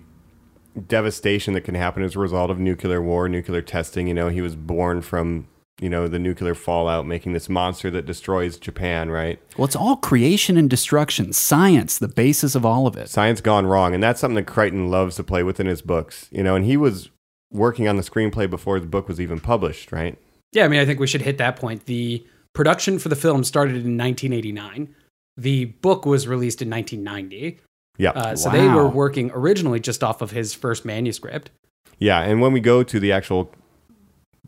[0.87, 4.07] devastation that can happen as a result of nuclear war, nuclear testing.
[4.07, 5.47] You know, he was born from,
[5.79, 9.39] you know, the nuclear fallout, making this monster that destroys Japan, right?
[9.57, 13.09] Well, it's all creation and destruction, science, the basis of all of it.
[13.09, 13.93] Science gone wrong.
[13.93, 16.65] And that's something that Crichton loves to play with in his books, you know, and
[16.65, 17.09] he was
[17.53, 20.17] working on the screenplay before the book was even published, right?
[20.51, 21.85] Yeah, I mean, I think we should hit that point.
[21.85, 24.93] The production for the film started in 1989.
[25.37, 27.59] The book was released in 1990.
[27.97, 28.11] Yeah.
[28.11, 31.51] Uh, so they were working originally just off of his first manuscript.
[31.99, 33.53] Yeah, and when we go to the actual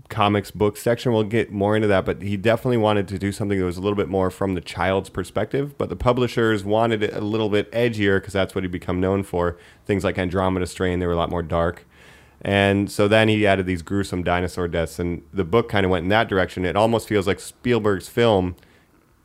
[0.10, 2.06] comics book section, we'll get more into that.
[2.06, 4.62] But he definitely wanted to do something that was a little bit more from the
[4.62, 5.78] child's perspective.
[5.78, 9.24] But the publishers wanted it a little bit edgier because that's what he'd become known
[9.24, 9.58] for.
[9.86, 11.88] Things like Andromeda Strain, they were a lot more dark.
[12.42, 16.04] And so then he added these gruesome dinosaur deaths, and the book kind of went
[16.04, 16.66] in that direction.
[16.66, 18.56] It almost feels like Spielberg's film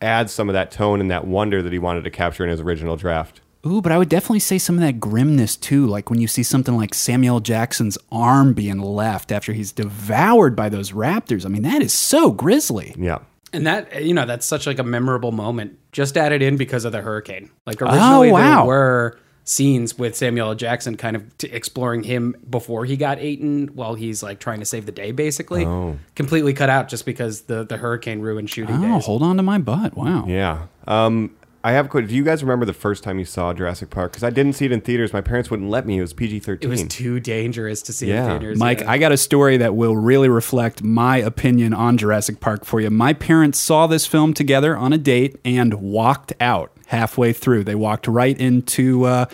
[0.01, 2.61] adds some of that tone and that wonder that he wanted to capture in his
[2.61, 3.41] original draft.
[3.67, 6.43] Ooh, but I would definitely say some of that grimness too, like when you see
[6.43, 11.45] something like Samuel Jackson's arm being left after he's devoured by those raptors.
[11.45, 12.95] I mean, that is so grisly.
[12.99, 13.19] Yeah.
[13.53, 15.77] And that, you know, that's such like a memorable moment.
[15.93, 17.51] Just added in because of the hurricane.
[17.67, 18.61] Like Oh, originally wow.
[18.61, 19.19] there were
[19.51, 20.55] scenes with Samuel L.
[20.55, 24.65] Jackson kind of t- exploring him before he got eaten while he's like trying to
[24.65, 25.65] save the day, basically.
[25.67, 25.99] Oh.
[26.15, 29.05] Completely cut out just because the, the hurricane ruined shooting Oh, days.
[29.07, 29.97] hold on to my butt.
[29.97, 30.25] Wow.
[30.29, 30.67] Yeah.
[30.87, 31.87] Um, I have.
[31.87, 34.13] a que- Do you guys remember the first time you saw Jurassic Park?
[34.13, 35.13] Because I didn't see it in theaters.
[35.13, 35.99] My parents wouldn't let me.
[35.99, 36.71] It was PG thirteen.
[36.71, 38.25] It was too dangerous to see Yeah.
[38.25, 38.59] in theaters.
[38.59, 38.91] Mike, yeah.
[38.91, 42.89] I got a story that will really reflect my opinion on Jurassic Park for you.
[42.89, 47.65] My parents saw this film together on a date and walked out halfway through.
[47.65, 49.27] They walked right into uh,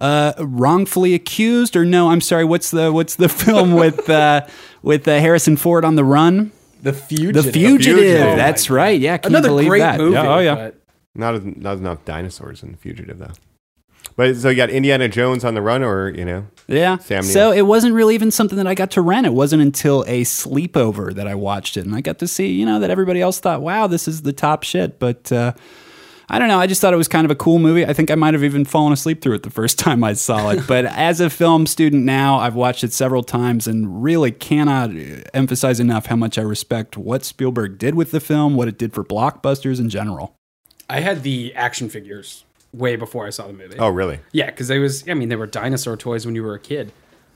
[0.00, 2.44] uh, wrongfully accused, or no, I'm sorry.
[2.44, 4.46] What's the what's the film with uh,
[4.82, 6.50] with uh, Harrison Ford on the run?
[6.82, 7.44] the fugitive.
[7.44, 7.96] The Fugitive.
[7.98, 8.36] Fugitive.
[8.36, 8.98] That's right.
[9.00, 9.98] Yeah, can Another you believe great that?
[10.00, 10.14] movie.
[10.14, 10.54] Yeah, oh yeah.
[10.56, 10.78] but-
[11.14, 13.30] not not enough dinosaurs in the Fugitive though.
[14.16, 16.98] But so you got Indiana Jones on the run, or you know, Yeah.
[16.98, 17.58] Sam so Neill.
[17.58, 19.26] it wasn't really even something that I got to rent.
[19.26, 22.66] It wasn't until a sleepover that I watched it, and I got to see, you
[22.66, 25.52] know, that everybody else thought, "Wow, this is the top shit." But uh,
[26.32, 26.58] I don't know.
[26.58, 27.84] I just thought it was kind of a cool movie.
[27.84, 30.48] I think I might have even fallen asleep through it the first time I saw
[30.50, 30.66] it.
[30.66, 34.90] but as a film student now, I've watched it several times and really cannot
[35.34, 38.94] emphasize enough how much I respect what Spielberg did with the film, what it did
[38.94, 40.34] for blockbusters in general.
[40.88, 43.78] I had the action figures way before I saw the movie.
[43.78, 44.20] oh really?
[44.32, 46.92] Yeah, because they was I mean they were dinosaur toys when you were a kid.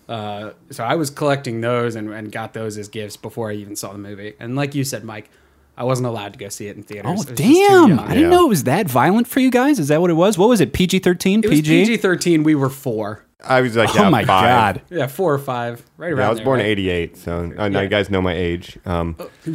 [0.08, 3.76] Uh, so I was collecting those and, and got those as gifts before I even
[3.76, 4.34] saw the movie.
[4.40, 5.28] And like you said, Mike,
[5.76, 7.04] I wasn't allowed to go see it in theaters.
[7.06, 7.98] Oh I was just too damn!
[8.00, 9.78] I didn't know it was that violent for you guys.
[9.78, 10.38] Is that what it was?
[10.38, 10.72] What was it?
[10.72, 11.42] PG thirteen?
[11.42, 11.62] PG?
[11.62, 12.42] PG thirteen.
[12.42, 13.22] We were four.
[13.44, 14.76] I was like, Oh yeah, my five.
[14.76, 14.82] god!
[14.88, 16.18] Yeah, four or five, right around.
[16.18, 16.70] Yeah, I was there, born in right?
[16.70, 17.82] '88, so uh, now Yeah.
[17.82, 18.78] you guys know my age.
[18.86, 19.14] Um,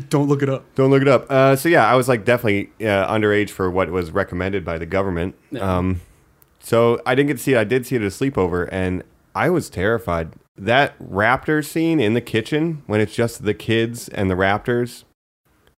[0.10, 0.64] Don't look it up.
[0.76, 1.26] Don't look it up.
[1.30, 4.86] Uh, so yeah, I was like definitely uh, underage for what was recommended by the
[4.86, 5.36] government.
[5.60, 6.02] Um,
[6.60, 7.58] so I didn't get to see it.
[7.58, 9.04] I did see it at a sleepover, and
[9.34, 10.34] I was terrified.
[10.58, 15.06] That raptor scene in the kitchen when it's just the kids and the raptors,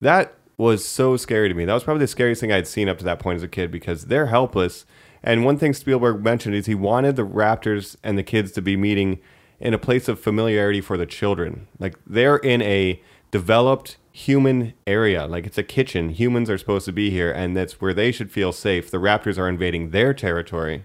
[0.02, 1.64] that was so scary to me.
[1.64, 3.70] That was probably the scariest thing I'd seen up to that point as a kid
[3.70, 4.84] because they're helpless.
[5.22, 8.76] And one thing Spielberg mentioned is he wanted the raptors and the kids to be
[8.76, 9.20] meeting
[9.60, 11.68] in a place of familiarity for the children.
[11.78, 15.26] Like they're in a developed human area.
[15.26, 16.10] Like it's a kitchen.
[16.10, 18.90] Humans are supposed to be here, and that's where they should feel safe.
[18.90, 20.84] The raptors are invading their territory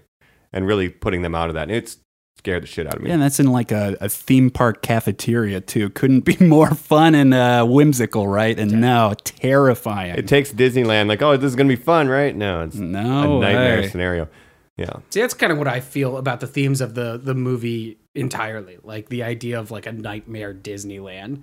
[0.52, 1.68] and really putting them out of that.
[1.68, 1.98] And it's
[2.38, 3.08] scared the shit out of me.
[3.08, 5.90] Yeah, and that's in like a, a theme park cafeteria too.
[5.90, 8.58] Couldn't be more fun and uh, whimsical, right?
[8.58, 10.14] And no, terrifying.
[10.16, 12.34] It takes Disneyland like, oh, this is gonna be fun, right?
[12.34, 13.88] No, it's No a nightmare way.
[13.88, 14.28] scenario.
[14.76, 14.92] Yeah.
[15.10, 18.78] See, that's kind of what I feel about the themes of the the movie entirely.
[18.82, 21.42] Like the idea of like a nightmare Disneyland.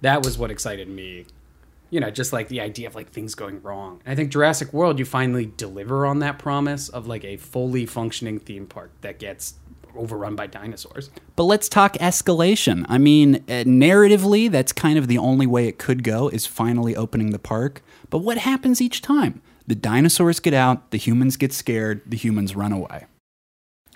[0.00, 1.26] That was what excited me.
[1.90, 4.00] You know, just like the idea of like things going wrong.
[4.06, 7.84] And I think Jurassic World, you finally deliver on that promise of like a fully
[7.84, 9.54] functioning theme park that gets
[9.96, 11.10] overrun by dinosaurs.
[11.36, 12.84] But let's talk escalation.
[12.88, 16.96] I mean, uh, narratively, that's kind of the only way it could go is finally
[16.96, 17.82] opening the park.
[18.10, 19.42] But what happens each time?
[19.66, 23.06] The dinosaurs get out, the humans get scared, the humans run away.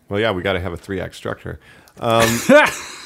[0.09, 1.59] Well, yeah, we got to have a three act structure.
[1.99, 2.41] Um,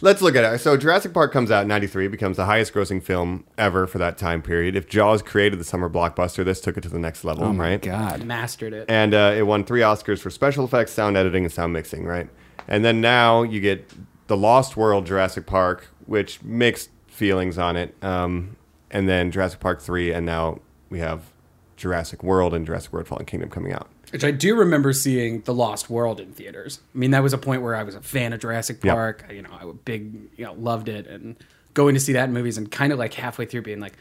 [0.00, 0.58] let's look at it.
[0.60, 4.18] So, Jurassic Park comes out in '93, becomes the highest grossing film ever for that
[4.18, 4.76] time period.
[4.76, 7.70] If Jaws created the summer blockbuster, this took it to the next level, Oh my
[7.70, 7.82] right?
[7.82, 8.24] god.
[8.24, 8.86] Mastered it.
[8.88, 12.28] And uh, it won three Oscars for special effects, sound editing, and sound mixing, right?
[12.68, 13.90] And then now you get
[14.28, 17.94] The Lost World Jurassic Park, which mixed feelings on it.
[18.02, 18.56] Um,
[18.90, 21.32] and then Jurassic Park 3, and now we have
[21.76, 23.88] Jurassic World and Jurassic World Fallen Kingdom coming out.
[24.12, 26.80] Which I do remember seeing The Lost World in theaters.
[26.94, 28.94] I mean, that was a point where I was a fan of Jurassic Yep.
[28.94, 29.24] Park.
[29.32, 31.36] You know, I was big, you know, loved it, and
[31.74, 33.92] going to see that in movies, and kind of like halfway through being like,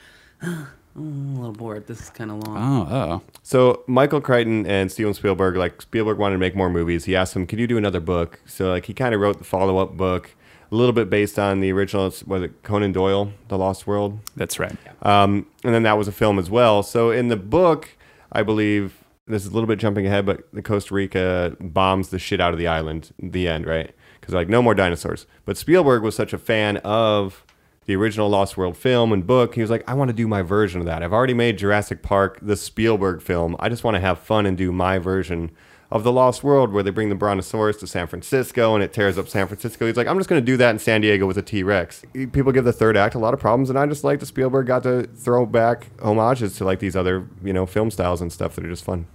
[0.43, 1.85] oh, I'm a little bored.
[1.85, 2.57] This is kind of long.
[2.57, 3.21] Oh, oh.
[3.43, 7.05] So Michael Crichton and Steven Spielberg, like Spielberg wanted to make more movies.
[7.05, 9.43] He asked him, "Can you do another book?" So like he kind of wrote the
[9.43, 10.31] follow-up book,
[10.71, 12.05] a little bit based on the original.
[12.25, 14.19] Was it Conan Doyle, The Lost World?
[14.35, 14.75] That's right.
[15.03, 16.81] Um, and then that was a film as well.
[16.81, 17.89] So in the book,
[18.31, 18.98] I believe
[19.29, 22.51] this is a little bit jumping ahead, but the Costa Rica bombs the shit out
[22.51, 23.11] of the island.
[23.19, 23.93] The end, right?
[24.19, 25.27] Because like no more dinosaurs.
[25.45, 27.45] But Spielberg was such a fan of
[27.85, 29.55] the original Lost World film and book.
[29.55, 31.01] He was like, I want to do my version of that.
[31.01, 33.55] I've already made Jurassic Park, the Spielberg film.
[33.59, 35.51] I just want to have fun and do my version
[35.91, 39.17] of the Lost World, where they bring the Brontosaurus to San Francisco and it tears
[39.17, 39.87] up San Francisco.
[39.87, 42.03] He's like, I'm just going to do that in San Diego with a T Rex.
[42.31, 44.67] People give the third act a lot of problems, and I just like that Spielberg
[44.67, 48.55] got to throw back homages to like these other, you know, film styles and stuff
[48.55, 49.07] that are just fun.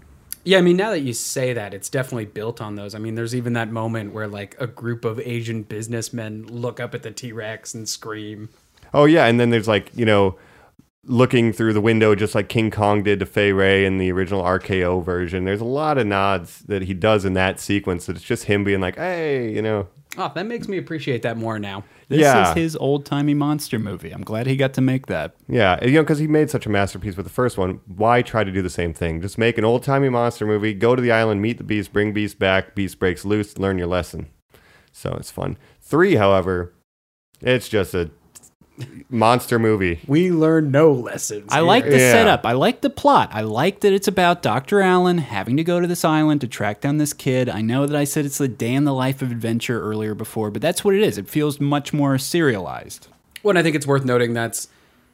[0.45, 2.95] Yeah, I mean, now that you say that, it's definitely built on those.
[2.95, 6.95] I mean, there's even that moment where like a group of Asian businessmen look up
[6.95, 8.51] at the T Rex and scream.
[8.93, 10.37] Oh yeah, and then there's like you know,
[11.07, 14.43] looking through the window just like King Kong did to Fay Wray in the original
[14.43, 15.45] RKO version.
[15.45, 18.07] There's a lot of nods that he does in that sequence.
[18.07, 21.37] That it's just him being like, hey, you know, Oh, that makes me appreciate that
[21.37, 21.83] more now.
[22.09, 22.51] This Yeah.
[22.53, 24.13] is his old timey monster movie.
[24.13, 25.35] I'm glad he got to make that.
[25.49, 27.81] Yeah, you know, because he made such a masterpiece with the first one.
[27.89, 29.21] Why try to do the same thing?
[29.21, 30.73] Just make an old timey monster movie.
[30.73, 32.77] Go to the island, meet the beast, bring beast back.
[32.77, 33.59] Beast breaks loose.
[33.59, 34.29] Learn your lesson.
[34.93, 35.57] So it's fun.
[35.83, 36.73] Three, however,
[37.41, 38.11] it's just a
[39.09, 40.01] monster movie.
[40.07, 41.47] We learn no lessons.
[41.53, 42.13] I like the Yeah.
[42.13, 42.45] setup.
[42.45, 43.31] I like the plot.
[43.33, 44.81] I like that it's about Dr.
[44.81, 47.49] Alan having to go to this island to track down this kid.
[47.49, 50.51] I know that I said it's a day in the life of adventure earlier before,
[50.51, 51.19] but that's what it is.
[51.19, 53.09] It feels much more serialized.
[53.43, 54.69] Well, and I think it's worth noting that's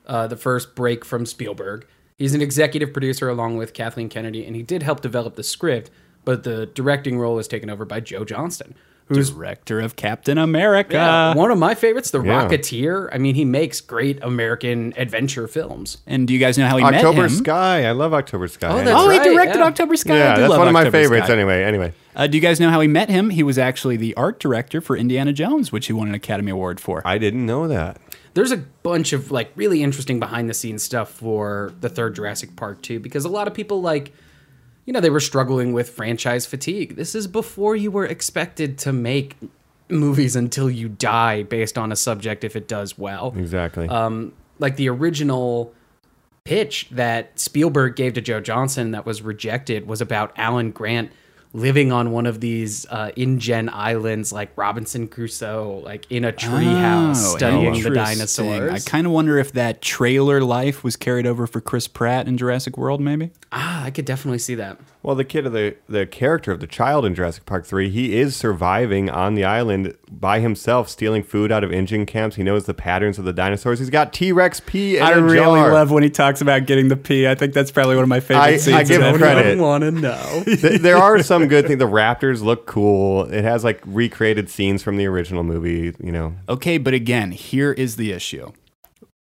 [0.07, 1.87] uh, the first break from Spielberg.
[2.16, 5.90] He's an executive producer along with Kathleen Kennedy, and he did help develop the script,
[6.25, 8.75] but the directing role was taken over by Joe Johnston,
[9.16, 10.94] who's Director of Captain America.
[10.94, 12.49] yeah, one of my favorites, The Yeah.
[12.49, 13.09] Rocketeer.
[13.12, 15.99] I mean, he makes great American adventure films.
[16.07, 17.09] and do you guys know how he October met him?
[17.25, 17.85] October Sky.
[17.87, 18.68] I love October Sky.
[18.70, 19.64] Oh, that's Oh, right, he directed yeah.
[19.66, 20.14] October Sky.
[20.14, 21.27] I yeah, do that's love one of my October favorites.
[21.27, 21.35] Sky.
[21.35, 21.92] Anyway, anyway.
[22.16, 23.31] Uh, do you guys know how he met him?
[23.31, 26.81] He was actually the art director for Indiana Jones, which he won an Academy Award
[26.81, 27.03] for.
[27.05, 27.99] I didn't know that.
[28.35, 32.55] There's a bunch of like really interesting behind the scenes stuff for the third Jurassic
[32.57, 34.12] Park too, because a lot of people like,
[34.90, 36.96] you know, they were struggling with franchise fatigue.
[36.96, 39.37] This is before you were expected to make
[39.88, 43.33] movies until you die based on a subject if it does well.
[43.37, 43.87] Exactly.
[43.88, 45.72] Um, like the original
[46.42, 51.12] pitch that Spielberg gave to Joe Johnston that was rejected was about Alan Grant
[51.52, 57.32] living on one of these uh, InGen islands like Robinson Crusoe, like in a treehouse
[57.32, 58.72] Oh, studying the dinosaurs.
[58.72, 62.38] I kind of wonder if that trailer life was carried over for Chris Pratt in
[62.38, 63.30] Jurassic World, maybe.
[63.52, 64.78] ah, I could definitely see that.
[65.02, 68.18] Well, the kid of the the character of the child in Jurassic Park three, he
[68.18, 72.36] is surviving on the island by himself, stealing food out of InGen camps.
[72.36, 73.78] He knows the patterns of the dinosaurs.
[73.78, 75.72] He's got T Rex pee in I a really jar.
[75.72, 77.26] love when he talks about getting the pee.
[77.26, 78.88] I think that's probably one of my favorite I- I scenes.
[78.90, 79.56] give in him that credit.
[79.56, 79.60] film.
[79.60, 80.44] want to know.
[80.80, 81.78] There are some good things.
[81.78, 83.24] The Raptors look cool.
[83.24, 85.94] It has like recreated scenes from the original movie.
[85.98, 88.52] You know, Okay, but again, here is the issue.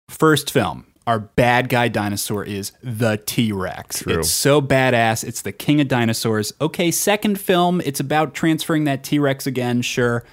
[0.08, 4.02] First film, our bad guy dinosaur is the T Rex.
[4.06, 5.22] It's so badass.
[5.22, 6.52] It's the king of dinosaurs.
[6.60, 10.24] Okay, second film, it's about transferring that T Rex again, sure.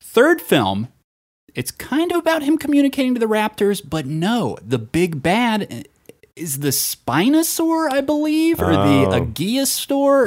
[0.00, 0.88] Third film,
[1.54, 5.88] it's kind of about him communicating to the raptors, but no, the big bad
[6.36, 9.10] is the Spinosaur, I believe, or the Oh.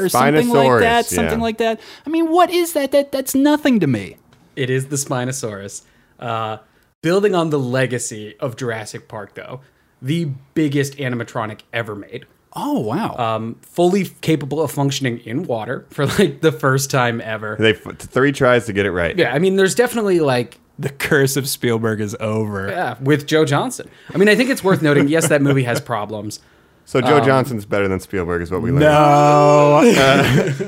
[0.03, 1.05] Or something like that.
[1.05, 1.43] Something yeah.
[1.43, 1.79] like that.
[2.05, 2.91] I mean, what is that?
[2.91, 4.17] That that's nothing to me.
[4.55, 5.81] It is the Spinosaurus.
[6.19, 6.57] Uh,
[7.01, 9.61] building on the legacy of Jurassic Park, though,
[10.05, 12.25] the biggest animatronic ever made.
[12.53, 13.15] Oh wow.
[13.17, 17.57] Um, fully capable of functioning in water for like the first time ever.
[17.59, 19.17] they f- three tries to get it right.
[19.17, 22.69] Yeah, I mean, there's definitely like the curse of Spielberg is over.
[22.69, 23.89] yeah, with Joe Johnston.
[24.13, 25.07] I mean, I think it's worth noting.
[25.09, 26.39] Yes, that movie has problems.
[26.85, 28.81] So Joe Um, Johnson's better than Spielberg, is what we learned.
[28.81, 29.81] No.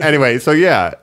[0.01, 0.93] Anyway, so yeah,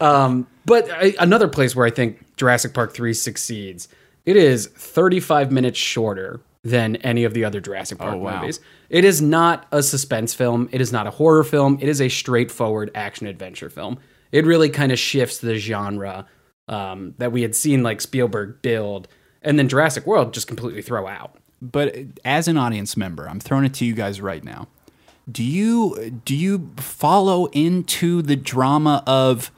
[0.00, 3.86] Um, But I, another place where I think Jurassic Park 3 succeeds,
[4.26, 8.40] it is 35 minutes shorter than any of the other Jurassic Park wow.
[8.40, 8.58] movies.
[8.88, 12.08] It is not a suspense film, it is not a horror film, it is a
[12.08, 13.98] straightforward action adventure film.
[14.32, 16.26] It really kind of shifts the genre
[16.66, 19.08] um, that we had seen like Spielberg build
[19.42, 21.36] and then Jurassic World just completely throw out.
[21.60, 24.68] but as an audience member, I'm throwing it to you guys right now.
[25.30, 29.50] Do you do you follow into the drama of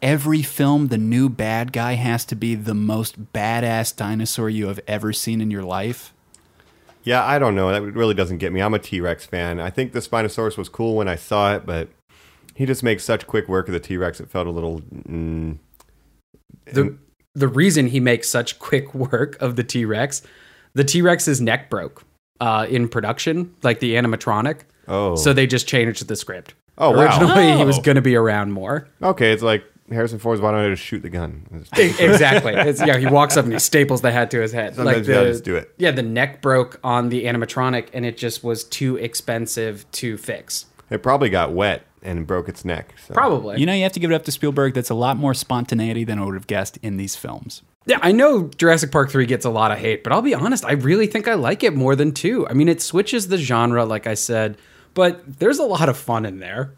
[0.00, 4.80] every film the new bad guy has to be the most badass dinosaur you have
[4.88, 6.12] ever seen in your life?
[7.04, 7.70] Yeah, I don't know.
[7.70, 8.60] That really doesn't get me.
[8.62, 9.60] I'm a T Rex fan.
[9.60, 11.88] I think the Spinosaurus was cool when I saw it, but
[12.54, 14.20] he just makes such quick work of the T Rex.
[14.20, 14.80] It felt a little.
[15.08, 15.58] Mm,
[16.66, 16.96] the
[17.34, 20.22] the reason he makes such quick work of the T Rex,
[20.74, 22.04] the T Rex's neck broke
[22.40, 24.60] uh, in production, like the animatronic.
[24.88, 25.14] Oh.
[25.14, 26.54] so they just changed the script.
[26.76, 27.02] Oh, wow.
[27.02, 27.82] Originally, he was Oh.
[27.82, 28.88] going to be around more.
[29.00, 31.64] okay, it's like Harrison Ford's why don't I just shoot the gun?
[31.76, 32.54] Exactly.
[32.54, 34.74] It's, yeah, he walks up and he staples the hat to his head.
[34.74, 35.72] Sometimes you gotta just do it.
[35.78, 40.66] Yeah, the neck broke on the animatronic, and it just was too expensive to fix.
[40.90, 42.94] It probably got wet and broke its neck.
[43.06, 43.14] So.
[43.14, 43.58] Probably.
[43.58, 44.74] You know, you have to give it up to Spielberg.
[44.74, 47.62] That's a lot more spontaneity than I would have guessed in these films.
[47.86, 50.64] Yeah, I know Jurassic Park 3 gets a lot of hate, but I'll be honest,
[50.64, 52.46] I really think I like it more than 2.
[52.48, 54.56] I mean, it switches the genre, like I said,
[54.94, 56.74] but there's a lot of fun in there.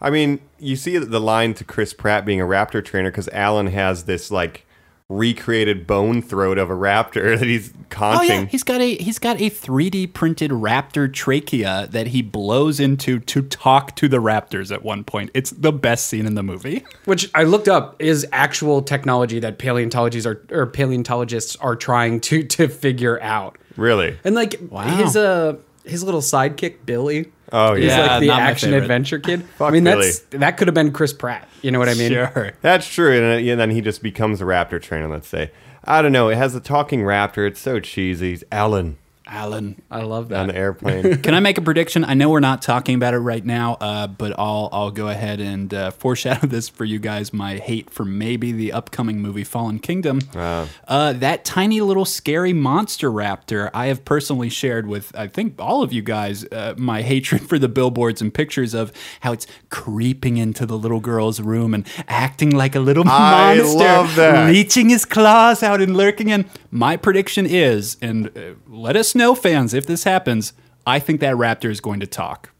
[0.00, 3.66] I mean, you see the line to Chris Pratt being a raptor trainer because Alan
[3.68, 4.64] has this like
[5.10, 8.16] recreated bone throat of a raptor that he's conching.
[8.16, 8.40] Oh conching.
[8.42, 13.18] yeah, he's got a he's got a 3D printed raptor trachea that he blows into
[13.20, 15.30] to talk to the raptors at one point.
[15.34, 16.84] It's the best scene in the movie.
[17.06, 22.42] Which I looked up is actual technology that paleontologists are or paleontologists are trying to
[22.44, 23.56] to figure out.
[23.76, 24.18] really?
[24.24, 24.82] And like Wow.
[24.96, 29.42] his uh his little sidekick Billy, Oh He's yeah, like the not action adventure kid.
[29.56, 30.06] Fuck I mean, Billy.
[30.06, 31.48] that's that could have been Chris Pratt.
[31.62, 32.12] You know what I mean?
[32.12, 32.52] Sure.
[32.60, 33.16] that's true.
[33.16, 35.08] And, uh, and then he just becomes a raptor trainer.
[35.08, 35.50] Let's say.
[35.84, 36.28] I don't know.
[36.28, 37.46] It has a talking raptor.
[37.46, 38.34] It's so cheesy.
[38.34, 39.80] It's Alan Alan.
[39.90, 40.52] I love on that.
[40.54, 41.18] the airplane.
[41.22, 42.04] Can I make a prediction?
[42.04, 45.40] I know we're not talking about it right now, uh, but I'll I'll go ahead
[45.40, 47.32] and uh, foreshadow this for you guys.
[47.32, 50.20] My hate for maybe the upcoming movie Fallen Kingdom.
[50.34, 53.70] Uh, that tiny little scary monster raptor.
[53.74, 57.58] I have personally shared with I think all of you guys uh, my hatred for
[57.58, 62.50] the billboards and pictures of how it's creeping into the little girl's room and acting
[62.50, 64.48] like a little I monster, love that.
[64.50, 66.46] reaching his claws out and lurking in.
[66.70, 70.54] My prediction is, and uh, let us know, fans, if this happens.
[70.86, 72.50] I think that raptor is going to talk.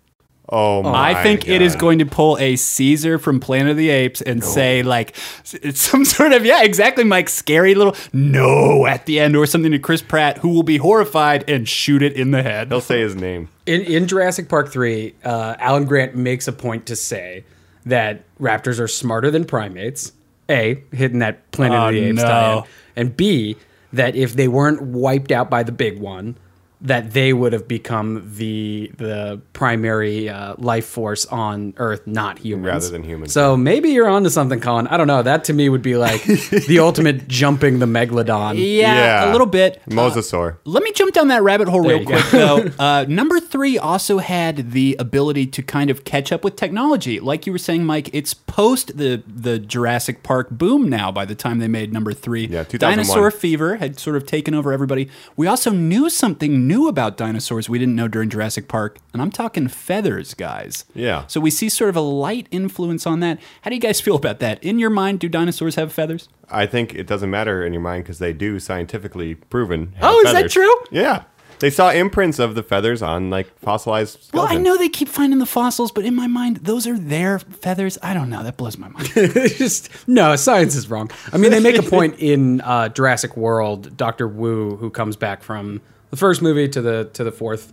[0.51, 1.11] Oh my!
[1.11, 4.43] I think it is going to pull a Caesar from Planet of the Apes and
[4.43, 5.15] say like
[5.63, 9.73] it's some sort of yeah, exactly, Mike, scary little no at the end or something
[9.73, 12.71] to Chris Pratt, who will be horrified and shoot it in the head.
[12.71, 13.51] They'll say his name.
[13.67, 17.45] In, in Jurassic Park 3, uh, Alan Grant makes a point to say
[17.85, 20.13] that raptors are smarter than primates.
[20.49, 22.23] A, hitting that Planet Oh, of the Apes no.
[22.23, 22.65] tie-in.
[22.97, 23.57] And B,
[23.93, 26.39] that if they weren't wiped out by the big one,
[26.81, 32.67] that they would have become the the primary uh, life force on Earth, not humans.
[32.67, 33.33] Rather than humans.
[33.33, 34.87] So maybe you're onto something, Colin.
[34.87, 35.23] I don't know.
[35.23, 38.55] That to me would be like the ultimate jumping the megalodon.
[38.59, 39.31] Yeah, Yeah.
[39.31, 39.83] a little bit.
[39.91, 40.59] Uh, Mosasaur.
[40.65, 42.71] Let me jump down that rabbit hole real quick, though.
[42.79, 47.19] Uh, number three also had the ability to kind of catch up with technology.
[47.19, 51.35] Like you were saying, Mike, it's post the, the Jurassic Park boom now by the
[51.35, 52.43] time they made number three.
[52.47, 52.79] Yeah, 2001.
[52.97, 55.09] Dinosaur fever had sort of taken over everybody.
[55.37, 59.31] We also knew something new about dinosaurs we didn't know during Jurassic Park, and I'm
[59.31, 60.85] talking feathers, guys.
[60.95, 61.27] Yeah.
[61.27, 63.41] So we see sort of a light influence on that.
[63.63, 64.63] How do you guys feel about that?
[64.63, 66.29] In your mind, do dinosaurs have feathers?
[66.51, 69.93] I think it doesn't matter in your mind because they do scientifically proven.
[69.97, 70.75] have Oh, is that true?
[70.91, 71.25] Yeah,
[71.59, 74.47] they saw imprints of the feathers on like fossilized Well.
[74.49, 77.99] I know they keep finding the fossils, but in my mind, those are their feathers.
[78.03, 78.43] I don't know.
[78.43, 79.09] That blows my mind.
[79.15, 83.97] just no science is wrong i mean they make a point in uh, jurassic world
[83.97, 87.73] dr wu who comes back from the first movie to the to the fourth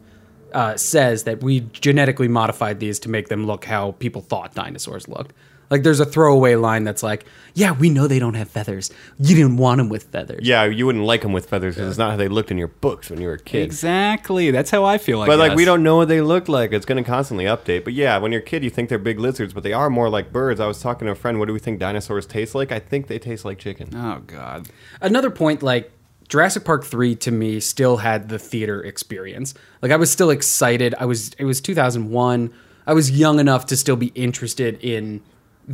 [0.53, 5.07] uh, says that we genetically modified these to make them look how people thought dinosaurs
[5.07, 5.33] looked
[5.71, 9.35] like there's a throwaway line that's like yeah we know they don't have feathers you
[9.35, 12.11] didn't want them with feathers Yeah, you wouldn't like them with feathers because it's not
[12.11, 13.63] how they looked in your books when you were a kid.
[13.63, 14.51] exactly.
[14.51, 15.21] That's how I feel.
[15.21, 16.71] I But like we don't know what they look like.
[16.71, 17.83] It's going to constantly update.
[17.83, 20.09] But yeah, when you're a kid, you think they're big lizards, but they are more
[20.09, 20.59] like birds.
[20.59, 21.39] I was talking to a friend.
[21.39, 22.71] What do we think dinosaurs taste like?
[22.71, 23.89] I think they taste like chicken.
[23.95, 24.69] Oh God.
[25.01, 25.91] another point like
[26.27, 29.53] Jurassic Park 3 to me still had the theater experience.
[29.81, 30.95] Like I was still excited.
[30.99, 32.53] I was it was 2001.
[32.87, 35.21] I was young enough to still be interested in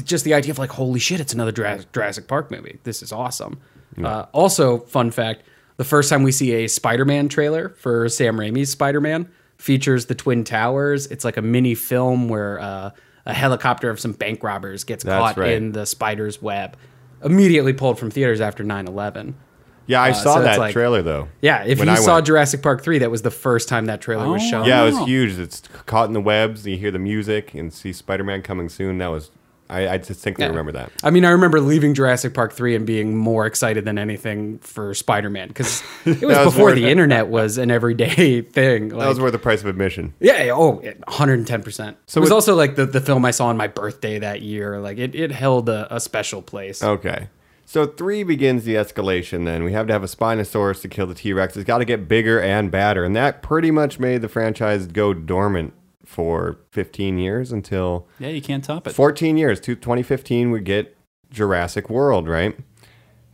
[0.04, 2.80] just the idea of like holy shit, it's another Jurassic Park movie.
[2.84, 3.60] This is awesome.
[4.02, 5.44] Uh, also, fun fact,
[5.78, 10.44] the first time we see a Spider-Man trailer for Sam Raimi's Spider-Man features the Twin
[10.44, 11.08] Towers.
[11.08, 12.92] It's like a mini film where uh,
[13.26, 15.54] a helicopter of some bank robbers gets That's caught right.
[15.54, 16.78] in the spider's web.
[17.24, 19.34] Immediately pulled from theaters after 9/11.
[19.92, 21.28] Yeah, I Uh, saw so that like- trailer though.
[21.42, 22.26] Yeah, if you I saw went.
[22.28, 24.50] Jurassic Park 3, that was the first time that trailer was Oh.
[24.50, 24.66] shown.
[24.66, 25.38] Yeah, it was huge.
[25.38, 26.66] It's caught in the webs.
[26.66, 28.98] You hear the music and see Spider-Man coming soon.
[29.00, 29.30] That was.
[29.70, 30.50] I, I distinctly Yeah.
[30.50, 30.92] remember that.
[31.02, 34.94] I mean, I remember leaving Jurassic Park 3 and being more excited than anything for
[34.94, 38.90] Spider-Man because it was, was before worth the internet was an everyday thing.
[38.90, 40.14] That was worth the price of admission.
[40.20, 41.96] yeah, yeah, oh, 110%.
[42.06, 44.42] So it was with- also like the, the film I saw on my birthday that
[44.42, 44.78] year.
[44.80, 46.84] Like it, it held a, a special place.
[46.84, 47.30] Okay.
[47.72, 49.46] So three begins the escalation.
[49.46, 51.56] Then we have to have a Spinosaurus to kill the T Rex.
[51.56, 55.14] It's got to get bigger and badder, and that pretty much made the franchise go
[55.14, 58.92] dormant for 15 years until Yeah, you can't top it.
[58.92, 59.62] 14 years.
[59.62, 60.98] To 2015, we get
[61.30, 62.28] Jurassic World.
[62.28, 62.60] Right?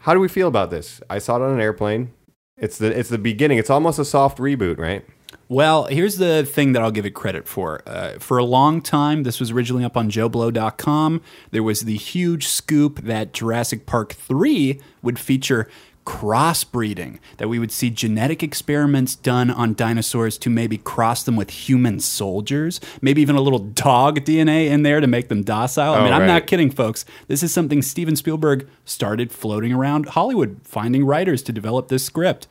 [0.02, 1.02] How do we feel about this?
[1.10, 2.14] I saw it on an airplane.
[2.58, 3.58] It's the it's the beginning.
[3.58, 5.04] It's almost a soft reboot, right?
[5.50, 7.82] Well, here's the thing that I'll give it credit for.
[7.86, 11.22] Uh, for a long time, this was originally up on JoBlo.com.
[11.52, 15.70] There was the huge scoop that Jurassic Park 3 would feature
[16.06, 21.50] crossbreeding, that we would see genetic experiments done on dinosaurs to maybe cross them with
[21.50, 25.94] human soldiers, maybe even a little dog DNA in there to make them docile.
[25.94, 27.04] I Oh, mean, I'm not kidding, folks.
[27.28, 32.48] This is something Steven Spielberg started floating around Hollywood, finding writers to develop this script.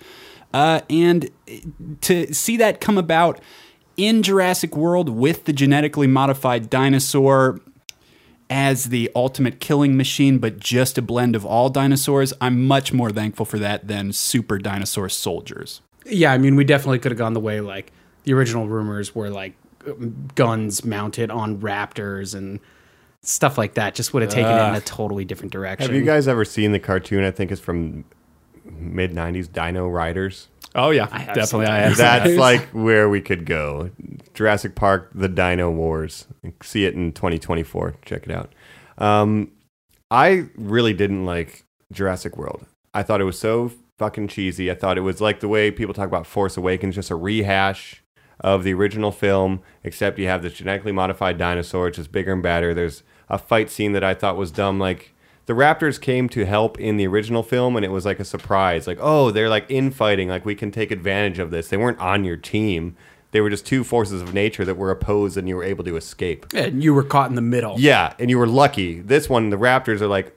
[0.53, 1.31] Uh, and
[2.03, 3.41] to see that come about
[3.97, 7.61] in Jurassic World with the genetically modified dinosaur
[8.49, 13.11] as the ultimate killing machine, but just a blend of all dinosaurs, I'm much more
[13.11, 15.81] thankful for that than super dinosaur soldiers.
[16.05, 19.31] Yeah, I mean, we definitely could have gone the way like the original rumors were
[19.31, 19.55] like
[20.35, 22.61] guns mounted on raptors and
[23.23, 23.95] stuff like that.
[23.95, 25.91] Just would have taken it in a totally different direction.
[25.91, 27.25] Have you guys ever seen the cartoon?
[27.25, 28.05] I think it's from
[28.79, 30.49] mid 90s Dino Riders.
[30.75, 31.67] Oh yeah, have definitely.
[31.67, 31.97] I have.
[31.97, 32.39] That's Nice.
[32.39, 33.91] like where we could go.
[34.35, 36.27] Jurassic Park: The Dino Wars.
[36.63, 37.95] See it in 2024.
[38.05, 38.53] Check it out.
[38.99, 39.53] Um,
[40.11, 42.67] I really didn't like Jurassic World.
[42.93, 44.71] I thought it was so fucking cheesy.
[44.71, 48.03] I thought it was like the way people talk about Force Awakens, just a rehash
[48.41, 52.43] of the original film, except you have this genetically modified dinosaur, which is bigger and
[52.43, 52.75] badder.
[52.75, 54.79] There's a fight scene that I thought was dumb.
[54.79, 55.15] Like
[55.47, 58.87] the Raptors came to help in the original film, and it was like a surprise.
[58.87, 60.29] Like, oh, they're like infighting.
[60.29, 61.69] Like we can take advantage of this.
[61.69, 62.97] They weren't on your team.
[63.31, 65.97] They were just two forces of nature that were opposed, and you were able to
[65.97, 66.47] escape.
[66.55, 67.77] And you were caught in the middle.
[67.79, 69.01] Yeah, and you were lucky.
[69.01, 70.37] This one, the Raptors are like,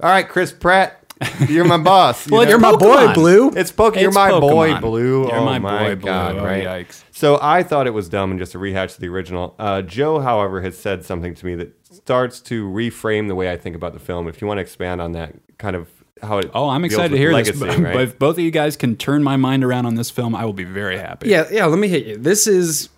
[0.00, 1.07] all right, Chris Pratt,
[1.48, 2.26] you're my boss.
[2.26, 3.50] You well, you're my boy, Blue.
[3.50, 4.00] It's Pokemon.
[4.00, 4.80] You're It's my boy, Pokemon.
[4.80, 5.22] Blue.
[5.26, 6.04] You're oh my my boy, Blue.
[6.06, 6.36] god!
[6.36, 6.64] Oh, right?
[6.64, 7.02] yikes.
[7.10, 9.54] So I thought it was dumb and just a rehash of the original.
[9.58, 13.56] Uh, Joe, however, has said something to me that starts to reframe the way I
[13.56, 14.28] think about the film.
[14.28, 15.88] If you want to expand on that, kind of
[16.22, 16.50] how it.
[16.54, 17.76] Oh, I'm deals excited to with hear legacy, this.
[17.78, 17.94] right?
[17.94, 20.44] But if both of you guys can turn my mind around on this film, I
[20.44, 21.28] will be very happy.
[21.28, 22.16] Yeah, yeah, let me hit you.
[22.16, 22.88] This is,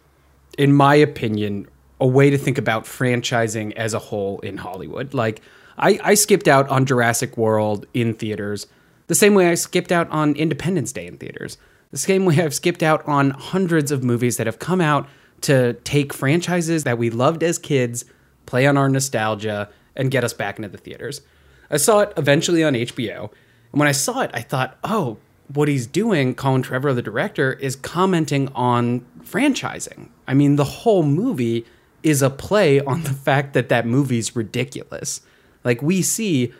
[0.58, 1.68] in my opinion,
[2.00, 5.14] a way to think about franchising as a whole in Hollywood.
[5.14, 5.42] Like,
[5.80, 8.66] I, I skipped out on Jurassic World in theaters
[9.10, 11.58] the same way I skipped out on Independence Day in theaters.
[11.90, 15.08] The same way I've skipped out on hundreds of movies that have come out
[15.40, 18.04] to take franchises that we loved as kids,
[18.46, 21.22] play on our nostalgia, and get us back into the theaters.
[21.72, 23.22] I saw it eventually on HBO.
[23.72, 25.18] And when I saw it, I thought, oh,
[25.52, 30.08] what he's doing, Colin Trevorrow, the director, is commenting on franchising.
[30.28, 31.66] I mean, the whole movie
[32.04, 35.22] is a play on the fact that that movie's ridiculous.
[35.64, 36.52] Like, we see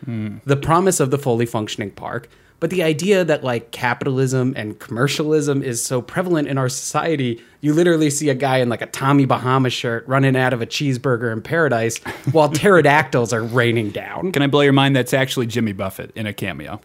[0.45, 2.29] the promise of the fully functioning park,
[2.61, 7.73] but the idea that like capitalism and commercialism is so prevalent in our society, you
[7.73, 11.33] literally see a guy in like a Tommy Bahama shirt running out of a cheeseburger
[11.33, 11.97] in paradise
[12.31, 14.31] while pterodactyls are raining down.
[14.31, 14.95] Can I blow your mind?
[14.95, 16.79] That's actually Jimmy Buffett in a cameo.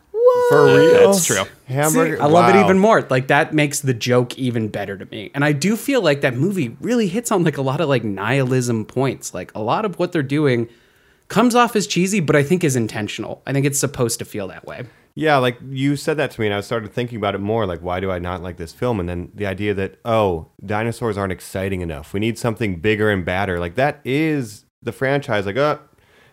[0.48, 1.44] For real, That's true.
[1.66, 2.16] Hamburger.
[2.16, 3.02] See, I love it even more.
[3.10, 5.30] Like that makes the joke even better to me.
[5.34, 8.02] And I do feel like that movie really hits on like a lot of like
[8.02, 9.34] nihilism points.
[9.34, 10.68] Like a lot of what they're doing
[11.28, 13.42] comes off as cheesy, but I think is intentional.
[13.46, 14.86] I think it's supposed to feel that way.
[15.18, 17.64] Yeah, like you said that to me, and I started thinking about it more.
[17.64, 19.00] Like, why do I not like this film?
[19.00, 22.12] And then the idea that oh, dinosaurs aren't exciting enough.
[22.12, 23.58] We need something bigger and badder.
[23.58, 25.46] Like that is the franchise.
[25.46, 25.78] Like, uh,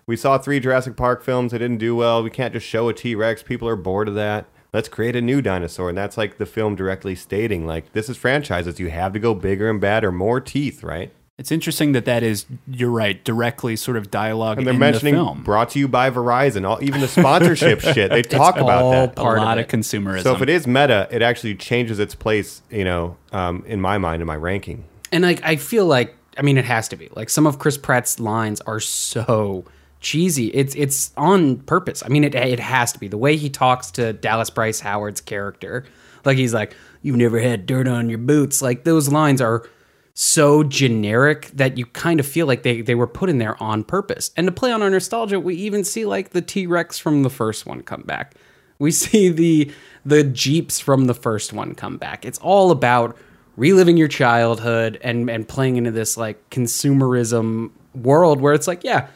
[0.05, 1.53] we saw three Jurassic Park films.
[1.53, 2.21] They didn't do well.
[2.21, 3.41] We can't just show a T Rex.
[3.41, 4.47] People are bored of that.
[4.73, 8.17] Let's create a new dinosaur, and that's like the film directly stating like this is
[8.17, 8.81] franchises.
[8.81, 11.13] You have to go bigger and badder, more teeth, right?
[11.43, 15.15] It's interesting that that is, you're right, directly sort of dialogue And they're in mentioning
[15.15, 15.43] the film.
[15.43, 16.65] brought to you by Verizon.
[16.65, 18.11] All even the sponsorship shit.
[18.11, 19.17] They talk about all that.
[19.17, 19.65] part a of lot it.
[19.65, 20.23] of consumerism.
[20.23, 23.97] So if it is meta, it actually changes its place, you know, um, in my
[23.97, 24.85] mind, in my ranking.
[25.11, 27.09] And like I feel like I mean it has to be.
[27.13, 29.65] Like some of Chris Pratt's lines are so
[29.99, 30.47] cheesy.
[30.47, 32.03] It's it's on purpose.
[32.05, 33.09] I mean it it has to be.
[33.09, 35.83] The way he talks to Dallas Bryce Howard's character.
[36.23, 38.61] Like he's like, You've never had dirt on your boots.
[38.61, 39.67] Like those lines are
[40.13, 43.83] so generic that you kind of feel like they, they were put in there on
[43.83, 44.31] purpose.
[44.37, 47.29] And to play on our nostalgia, we even see like the T Rex from the
[47.29, 48.35] first one come back.
[48.79, 49.71] We see the
[50.05, 52.25] the Jeeps from the first one come back.
[52.25, 53.17] It's all about
[53.55, 59.07] reliving your childhood and and playing into this like consumerism world where it's like, yeah,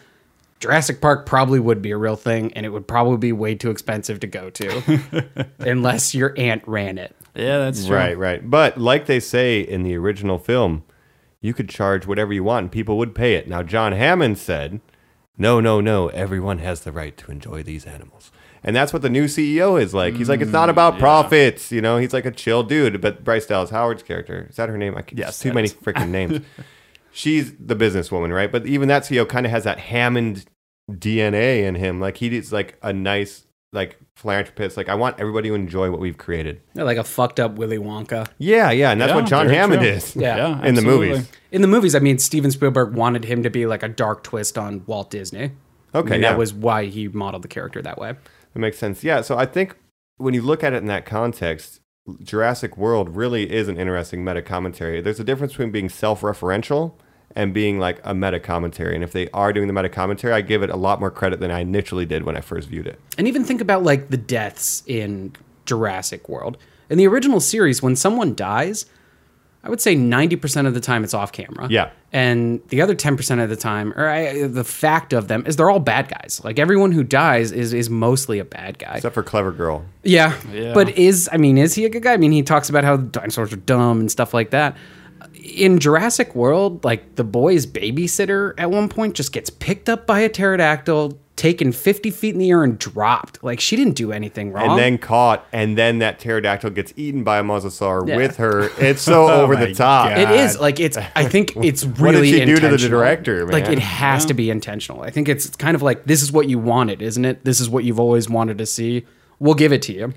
[0.60, 3.70] Jurassic Park probably would be a real thing and it would probably be way too
[3.70, 7.16] expensive to go to unless your aunt ran it.
[7.38, 7.96] Yeah, that's true.
[7.96, 8.50] Right, right.
[8.50, 10.84] But like they say in the original film,
[11.42, 13.48] you could charge whatever you want and people would pay it.
[13.48, 14.82] Now, John Hammond said,
[15.38, 18.32] no, no, no, everyone has the right to enjoy these animals.
[18.64, 20.16] And that's what the new CEO is like.
[20.16, 21.72] He's like, it's not about mm, profits.
[21.72, 23.00] You know, he's like a chill dude.
[23.02, 24.98] But Bryce Dallas Howard's character, is that her name?
[24.98, 26.44] I can, Yes, too many freaking names.
[27.12, 28.52] She's the businesswoman, right?
[28.52, 30.46] But even that CEO kind of has that Hammond
[30.92, 32.00] DNA in him.
[32.00, 34.78] Like he's like a nice, like philanthropists.
[34.78, 36.62] Like I want everybody to enjoy what we've created.
[36.74, 38.28] They're like a fucked up Willy Wonka.
[38.38, 39.90] Yeah, yeah, and that's Yeah, what John Hammond true.
[39.90, 40.16] is.
[40.16, 40.38] Yeah.
[40.38, 41.30] Yeah, in the movies.
[41.52, 44.58] In the movies, I mean, Steven Spielberg wanted him to be like a dark twist
[44.58, 45.52] on Walt Disney.
[45.96, 46.32] Okay, I mean, yeah.
[46.32, 48.14] that was why he modeled the character that way.
[48.54, 49.04] That makes sense.
[49.04, 49.76] Yeah, so I think
[50.18, 51.80] when you look at it in that context,
[52.22, 55.02] Jurassic World really is an interesting meta commentary.
[55.02, 56.94] There's a difference between being self-referential
[57.36, 58.96] and being like a meta commentary.
[58.96, 61.40] And if they are doing the meta commentary, I give it a lot more credit
[61.40, 63.00] than I initially did when I first viewed it.
[63.18, 65.34] And even think about like the deaths in
[65.66, 66.58] Jurassic World.
[66.90, 68.86] In the original series, when someone dies,
[69.64, 71.68] I would say 90% of the time it's off camera.
[71.70, 71.90] Yeah.
[72.14, 75.70] And the other 10% of the time, or I, the fact of them, is they're
[75.70, 76.40] all bad guys.
[76.44, 78.96] Like everyone who dies is, is mostly a bad guy.
[78.96, 79.84] Except for Clever Girl.
[80.04, 80.40] Yeah.
[80.54, 80.74] Yeah.
[80.74, 82.14] But is I mean, is he a good guy?
[82.14, 84.78] I mean, he talks about how dinosaurs are dumb and stuff like that.
[85.36, 90.20] In Jurassic World, like the boy's babysitter at one point just gets picked up by
[90.22, 93.44] a pterodactyl, taken 50 feet in the air and dropped.
[93.44, 94.72] Like she didn't do anything wrong.
[94.72, 98.18] and then caught, and then that pterodactyl gets eaten by a mosasaur Yeah.
[98.18, 98.70] with her.
[98.80, 100.10] It's so oh over the top.
[100.10, 100.18] God.
[100.20, 100.98] It is like it's.
[101.16, 102.32] I think it's What did really.
[102.32, 103.00] she do to the intentional.
[103.00, 105.02] director, Like it has to be intentional.
[105.02, 107.46] I think it's, it's kind of like this is what you wanted, isn't it?
[107.46, 109.06] This is what you've always wanted to see.
[109.40, 110.14] We'll give it to you.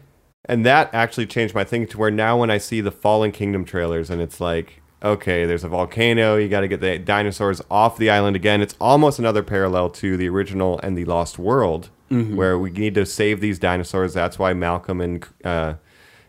[0.46, 3.64] And that actually changed my thinking to where now when I see the Fallen Kingdom
[3.66, 7.96] trailers and it's like, okay, there's a volcano, you got to get the dinosaurs off
[7.98, 8.60] the island again.
[8.60, 13.06] It's almost another parallel to the original and the Lost World, where we need to
[13.06, 14.12] save these dinosaurs.
[14.14, 15.74] That's why Malcolm and uh,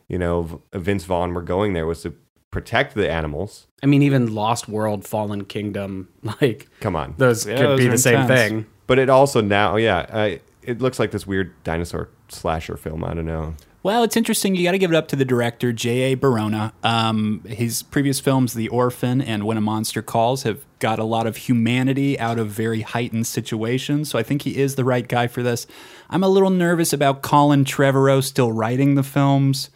[0.08, 2.14] you know V- Vince Vaughn were going there was to
[2.52, 3.68] protect the animals.
[3.82, 6.10] I mean, even Lost World, Fallen Kingdom,
[6.42, 8.40] like Come on, those Yeah, could those be are the same intense.
[8.50, 8.66] thing.
[8.88, 13.04] but it also now, yeah, uh, it looks like this weird dinosaur slasher film.
[13.04, 13.56] I don't know.
[13.84, 14.56] Well, it's interesting.
[14.56, 16.16] You got to give it up to the director, J.A.
[16.16, 16.72] Bayona.
[16.84, 21.26] Um, his previous films, The Orphan and When a Monster Calls, have got a lot
[21.26, 24.10] of humanity out of very heightened situations.
[24.10, 25.66] So I think he is the right guy for this.
[26.12, 29.72] I'm a little nervous about Colin Trevorrow still writing the films.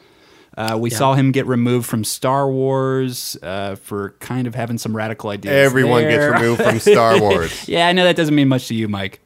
[0.55, 4.95] Uh, we saw him get removed from Star Wars uh, for kind of having some
[4.95, 5.53] radical ideas.
[5.53, 7.67] Everyone gets removed from Star Wars.
[7.67, 9.19] yeah, I know that doesn't mean much to you, Mike.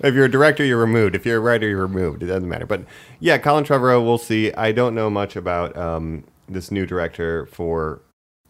[0.00, 1.14] If you're a director, you're removed.
[1.16, 2.22] If you're a writer, you're removed.
[2.22, 2.66] It doesn't matter.
[2.66, 2.84] But
[3.20, 4.52] yeah, Colin Trevorrow, we'll see.
[4.52, 8.02] I don't know much about um, this new director for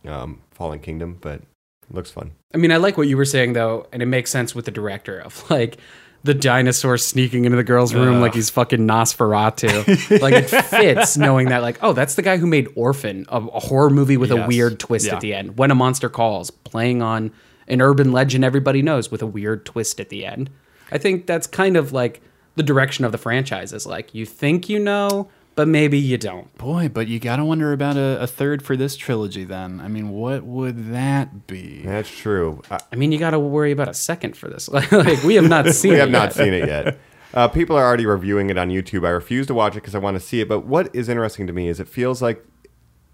[0.06, 1.44] um, Fallen Kingdom, but it
[1.90, 2.32] looks fun.
[2.54, 4.70] I mean, I like what you were saying though, and it makes sense with the
[4.70, 5.78] director of like
[6.24, 10.20] the dinosaur sneaking into the girl's room like he's fucking Nosferatu.
[10.20, 13.60] like it fits knowing that like, oh, that's the guy who made Orphan, a, a
[13.60, 15.14] horror movie with a weird twist Yeah.
[15.14, 15.56] at the end.
[15.58, 17.30] When a monster calls, playing on
[17.68, 20.50] an urban legend everybody knows with a weird twist at the end.
[20.90, 22.22] I think that's kind of like
[22.54, 26.56] the direction of the franchise is like you think you know, but maybe you don't.
[26.58, 29.80] Boy, but you got to wonder about a, a third for this trilogy then.
[29.80, 31.82] I mean, what would that be?
[31.82, 32.62] That's true.
[32.70, 34.68] I, I mean, you got to worry about a second for this.
[34.92, 36.32] like we have not seen we it have not yet.
[36.34, 36.98] seen it yet.
[37.34, 39.06] Uh, people are already reviewing it on YouTube.
[39.06, 40.48] I refuse to watch it because I want to see it.
[40.48, 42.42] But what is interesting to me is it feels like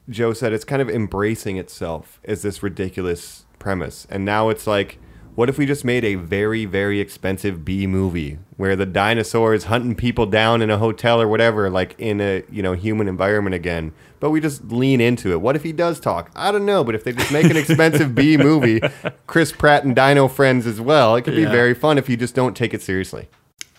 [0.09, 4.07] Joe said it's kind of embracing itself as this ridiculous premise.
[4.11, 4.99] And now it's like,
[5.35, 9.95] what if we just made a very, very expensive B movie where the dinosaurs hunting
[9.95, 13.93] people down in a hotel or whatever, like in a you know human environment again?
[14.21, 15.41] But we just lean into it.
[15.41, 16.31] What if he does talk?
[16.37, 16.85] I don't know.
[16.85, 18.81] But if they just make an expensive B movie,
[19.27, 22.35] Chris Pratt and Dino Friends as well, it could be very fun if you just
[22.35, 23.29] don't take it seriously.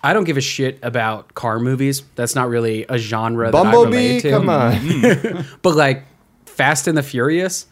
[0.06, 2.04] I don't give a shit about car movies.
[2.16, 4.30] That's not really a genre that I Bumblebee, relate to.
[4.32, 5.46] come on.
[5.62, 6.04] But like
[6.46, 7.68] Fast and the Furious,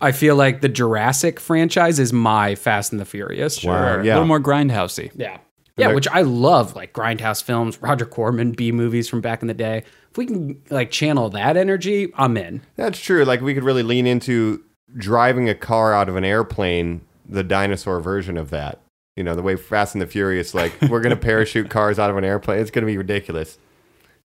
[0.00, 3.64] I feel like the Jurassic franchise is my Fast and the Furious.
[3.64, 4.00] Wow.
[4.00, 5.10] A little more grindhousey.
[5.14, 5.38] Yeah.
[5.78, 9.54] Yeah, which I love, like Grindhouse films, Roger Corman B movies from back in the
[9.54, 9.84] day.
[10.10, 12.62] If we can like channel that energy, I'm in.
[12.76, 13.24] That's true.
[13.26, 14.64] Like we could really lean into
[14.96, 18.80] driving a car out of an airplane, the dinosaur version of that.
[19.16, 22.16] You know, the way Fast and the Furious, like we're gonna parachute cars out of
[22.16, 22.60] an airplane.
[22.60, 23.58] It's gonna be ridiculous.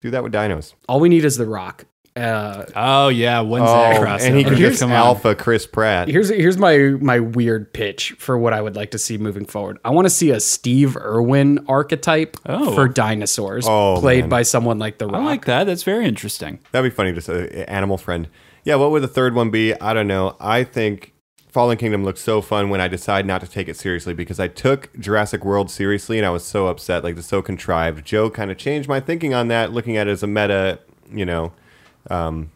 [0.03, 0.75] Do that with dinos.
[0.89, 1.87] All we need is The Rock.
[2.17, 4.27] Uh, Oh yeah, when's that Oh, crossover?
[4.27, 4.97] and he could Here's- just Come on.
[4.97, 6.09] alpha Chris Pratt.
[6.09, 9.79] here's here's my my weird pitch for what I would like to see moving forward.
[9.85, 12.75] I want to see a Steve Irwin archetype Oh.
[12.75, 14.29] for dinosaurs, Oh, played man.
[14.31, 15.17] by someone like The Rock.
[15.17, 15.65] I like that.
[15.65, 16.59] That's very interesting.
[16.73, 17.65] That'd be funny to say.
[17.69, 18.29] Animal Friend.
[18.65, 18.77] Yeah.
[18.77, 19.75] What would the third one be?
[19.81, 20.37] I don't know.
[20.41, 21.13] I think
[21.53, 24.49] Fallen Kingdom looks so fun when I decide not to take it seriously because I
[24.49, 27.05] took Jurassic World seriously and I was so upset.
[27.05, 28.05] Like it's so contrived.
[28.07, 30.79] Joe kind of changed my thinking on that, looking at it as a meta,
[31.13, 31.53] you know,
[32.11, 32.51] um,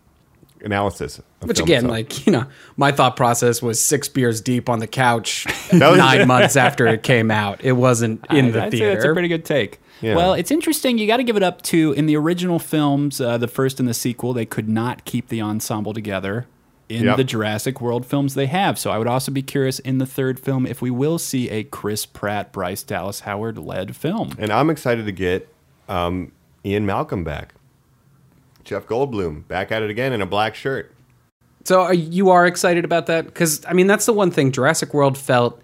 [0.62, 1.20] analysis.
[1.42, 1.90] Which again, itself.
[1.92, 2.46] like you know,
[2.76, 7.30] my thought process was six beers deep on the couch nine months after it came
[7.30, 7.62] out.
[7.64, 8.94] It wasn't in I- the I'd say theater.
[8.94, 9.80] that's a pretty good take.
[10.02, 10.16] Yeah.
[10.16, 10.96] Well, it's interesting.
[10.96, 13.86] You got to give it up to in the original films, uh, the first and
[13.88, 16.46] the sequel, they could not keep the ensemble together.
[16.88, 17.18] In Yep.
[17.18, 18.76] the Jurassic World films, they have.
[18.76, 21.62] So I would also be curious in the third film if we will see a
[21.62, 24.32] Chris Pratt, Bryce Dallas Howard led film.
[24.40, 25.46] and I'm excited to get
[25.88, 26.32] um,
[26.64, 27.54] Ian Malcolm back.
[28.64, 30.92] Jeff Goldblum back at it again in a black shirt.
[31.64, 33.26] So are, you are excited about that?
[33.26, 35.60] Because I mean, that's the one thing Jurassic World felt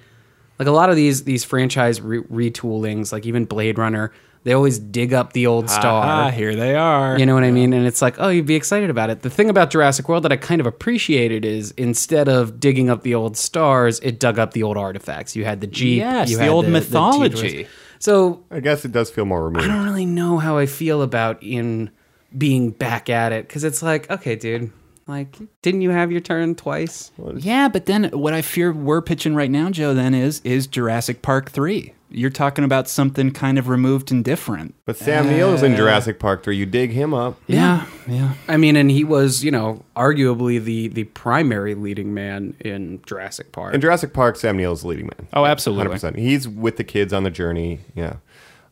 [0.59, 4.12] like a lot of these these franchise re- retoolings, like even Blade Runner,
[4.44, 6.05] they always dig up the old star.
[6.07, 7.18] Ah, here they are.
[7.18, 7.72] You know what I mean?
[7.72, 9.22] And it's like, oh, you'd be excited about it.
[9.22, 13.03] The thing about Jurassic World that I kind of appreciated is instead of digging up
[13.03, 15.34] the old stars, it dug up the old artifacts.
[15.34, 15.99] You had the Jeep.
[15.99, 16.86] Yes, you the had old T-Rex.
[16.86, 17.66] mythology.
[17.99, 19.64] so I guess it does feel more removed.
[19.64, 21.90] I don't really know how I feel about in
[22.36, 24.70] being back at it because it's like, okay, dude,
[25.06, 27.12] like, didn't you have your turn twice?
[27.36, 31.22] Yeah, but then what I fear we're pitching right now, Joe, then is is Jurassic
[31.22, 31.94] Park three.
[32.08, 34.74] You're talking about something kind of removed and different.
[34.84, 36.56] But Sam Neill's in Jurassic Park 3.
[36.56, 37.36] You dig him up.
[37.48, 38.34] Yeah, yeah.
[38.46, 43.50] I mean, and he was, you know, arguably the the primary leading man in Jurassic
[43.50, 43.74] Park.
[43.74, 45.26] In Jurassic Park, Sam Neill's the leading man.
[45.32, 45.96] Oh, absolutely.
[45.96, 46.16] 100%.
[46.16, 47.80] He's with the kids on the journey.
[47.96, 48.16] Yeah.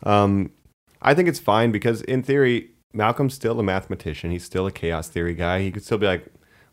[0.04, 0.52] Um,
[1.02, 4.30] I think it's fine because in theory, Malcolm's still a mathematician.
[4.30, 5.60] He's still a chaos theory guy.
[5.62, 6.24] He could still be like,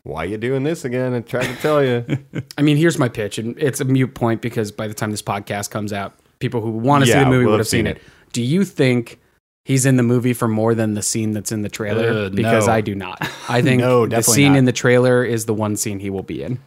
[0.04, 2.04] "Why are you doing this again?" and try to tell you.
[2.58, 5.22] I mean, here's my pitch, and it's a mute point because by the time this
[5.22, 7.86] podcast comes out, people who want to see the movie will would have have seen
[7.86, 8.02] seen it.
[8.32, 9.20] Do you think
[9.64, 12.26] he's in the movie for more than the scene that's in the trailer?
[12.26, 12.72] Uh, because no.
[12.72, 13.18] I do not.
[13.48, 14.58] I think No, the scene not.
[14.58, 16.58] in the trailer is the one scene he will be in.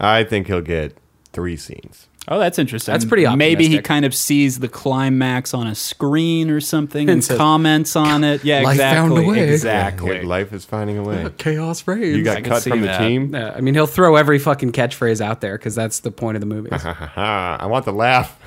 [0.00, 0.96] I think he'll get
[1.32, 2.08] three scenes.
[2.28, 2.92] Oh, that's interesting.
[2.92, 7.10] That's pretty Maybe he kind of sees the climax on a screen or something and,
[7.10, 8.44] And says, comments on it.
[8.44, 9.24] Yeah, "Life found exactly.
[9.24, 10.16] a way." Exactly.
[10.16, 11.28] Yeah, life is finding a way.
[11.38, 12.16] Chaos reigns.
[12.16, 13.34] You got can cut see from the team.
[13.34, 16.40] Yeah, I mean, he'll throw every fucking catchphrase out there because that's the point of
[16.40, 16.70] the movie.
[16.72, 18.38] I want the laugh.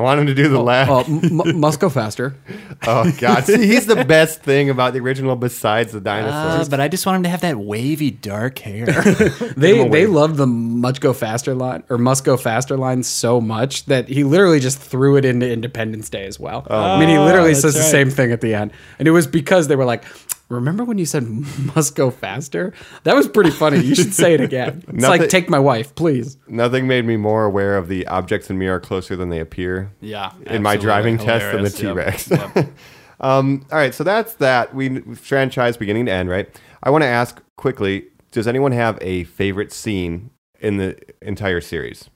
[0.00, 0.88] I want him to do the laugh.
[0.90, 2.34] Oh, m- must go faster.
[2.86, 6.68] Oh God, See, he's the best thing about the original besides the Uh, dinosaurs.
[6.70, 8.86] but I just want him to have that wavy dark hair.
[9.56, 13.84] They they love the much go faster line or must go faster line so much
[13.86, 16.66] that he literally just threw it into Independence Day as well.
[16.70, 19.68] I mean, he literally says the same thing at the end, and it was because
[19.68, 20.04] they were like,
[20.50, 21.26] "Remember when you said
[21.74, 22.74] must go faster?
[23.04, 23.78] That was pretty funny.
[23.80, 24.84] You should say it again.
[24.88, 28.50] It's Nothing- like take my wife, please." Nothing made me more aware of the objects
[28.50, 29.90] in me are closer than they appear.
[30.00, 30.32] yeah.
[30.46, 32.24] in my absolutely driving test than the hilarious.
[32.26, 32.54] T Yep.
[32.56, 32.68] Rex.
[33.20, 34.74] um, all right, so that's that.
[34.74, 36.48] We franchise beginning to end, right?
[36.82, 40.30] I want to ask quickly: Does anyone have a favorite scene
[40.60, 42.08] in the entire series,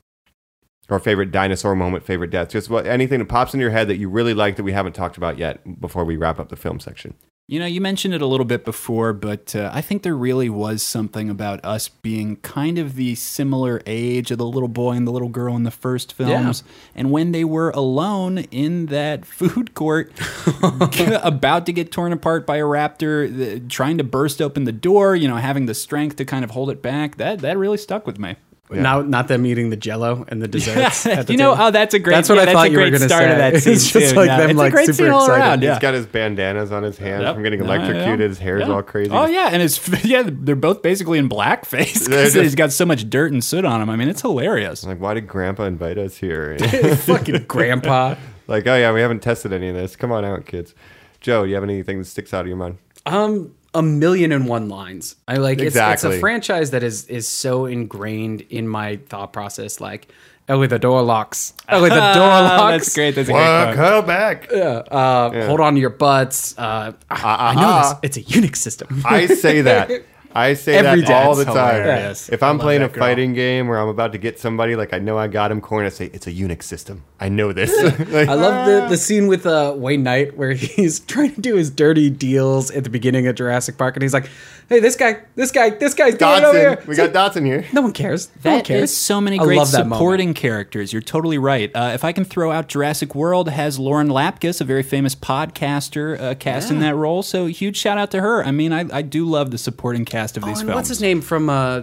[0.89, 2.49] or favorite dinosaur moment, favorite death?
[2.51, 4.95] Just what anything that pops in your head that you really like that we haven't
[4.95, 7.15] talked about yet before we wrap up the film section.
[7.47, 10.49] You know, you mentioned it a little bit before, but uh, I think there really
[10.49, 15.07] was something about us being kind of the similar age of the little boy and
[15.07, 16.65] the little girl in the first films.
[16.95, 20.11] And when they were alone in that food court,
[21.23, 25.15] about to get torn apart by a raptor, the, trying to burst open the door,
[25.15, 28.07] you know, having the strength to kind of hold it back, that, that really stuck
[28.07, 28.37] with me.
[28.71, 31.07] Now, not them eating the Jello and the desserts.
[31.07, 31.67] at the you know, table.
[31.67, 32.15] oh, that's a great.
[32.15, 33.31] That's what yeah, I that's thought you were gonna start say.
[33.33, 34.17] of that It's just too.
[34.17, 35.33] like No, them, it's like, a great super excited.
[35.33, 35.59] around.
[35.63, 35.79] He's Yeah.
[35.81, 37.35] got his bandanas on his hands Yep.
[37.35, 37.75] from getting Yeah, yeah.
[37.77, 38.29] electrocuted.
[38.31, 38.73] His hair's Yeah.
[38.73, 39.11] all crazy.
[39.13, 43.09] Oh yeah, and it's yeah, they're both basically in blackface because he's got so much
[43.09, 43.91] dirt and soot on him.
[43.91, 44.85] I mean, it's hilarious.
[44.85, 46.59] Like, why did Grandpa invite us here?
[46.59, 48.15] fucking grandpa.
[48.49, 49.95] like, oh yeah, we haven't tested any of this.
[49.95, 50.75] Come on out, kids.
[51.21, 52.79] Joe, do you have anything that sticks out of your mind?
[53.07, 55.17] Um, a million and one lines.
[55.27, 59.81] I like it's, it's a franchise that is is so ingrained in my thought process.
[59.81, 60.09] Like
[60.47, 61.55] Ellie, the door locks.
[61.69, 62.63] Ellie, the door locks.
[62.63, 63.15] Oh, that's great.
[63.15, 64.07] That's a great Welcome quote.
[64.07, 64.53] back.
[64.53, 66.57] Uh, Hold on to your butts.
[66.59, 67.99] Uh, I know ah.
[68.03, 68.17] this.
[68.19, 69.03] It's a Unix system.
[69.05, 69.91] I say that.
[70.37, 71.13] I say Every that day.
[71.15, 71.83] all the That's time.
[71.83, 72.29] hilarious.
[72.29, 73.05] If I I'm love playing a that girl.
[73.05, 75.87] fighting game where I'm about to get somebody, like I know I got him cornered,
[75.87, 77.05] I say it's a Unix system.
[77.21, 77.71] I know this.
[78.15, 81.55] Like, I love the, the scene with uh, Wayne Knight where he's trying to do
[81.55, 84.29] his dirty deals at the beginning of Jurassic Park, and he's like,
[84.69, 86.89] "Hey, this guy, this guy, this guy's doing it over here." Dodgson.
[86.89, 87.65] We got Dodgson here.
[87.73, 88.29] no one cares.
[88.45, 88.91] No one That cares.
[88.91, 89.95] is so many I great love that moment.
[89.99, 90.93] supporting characters.
[90.93, 91.71] You're totally right.
[91.75, 96.21] Uh, if I can throw out Jurassic World, has Lauren Lapkus, a very famous podcaster,
[96.21, 97.23] uh, cast in that role.
[97.23, 98.45] So huge shout out to her.
[98.45, 100.77] I mean, I, I do love the supporting cast of Oh, these and films.
[100.77, 101.83] what's his name from uh,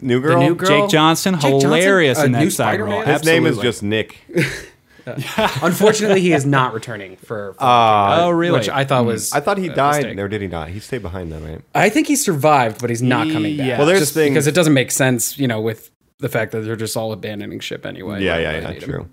[0.00, 0.40] New girl.
[0.40, 0.68] new girl?
[0.68, 1.70] Jake Johnson, Jake Johnson?
[1.70, 2.92] hilarious A in that new side Spider-Man?
[2.92, 3.02] role.
[3.14, 3.68] His name is Absolutely.
[3.68, 4.18] just Nick.
[5.62, 7.54] Unfortunately, he is not returning for.
[7.54, 8.58] for Oh, really?
[8.58, 9.32] Which I thought was.
[9.32, 10.04] I thought he a died.
[10.04, 10.18] mistake.
[10.18, 10.68] Or did he not?
[10.68, 11.60] He stayed behind then, right?
[11.74, 13.66] I think he survived, but he's not coming back.
[13.66, 13.78] Yeah.
[13.78, 16.60] Well, there's just things- because it doesn't make sense, you know, with the fact that
[16.60, 18.22] they're just all abandoning ship anyway.
[18.22, 18.72] Yeah, Why yeah, would they yeah.
[18.74, 18.88] need him?
[18.90, 19.08] True.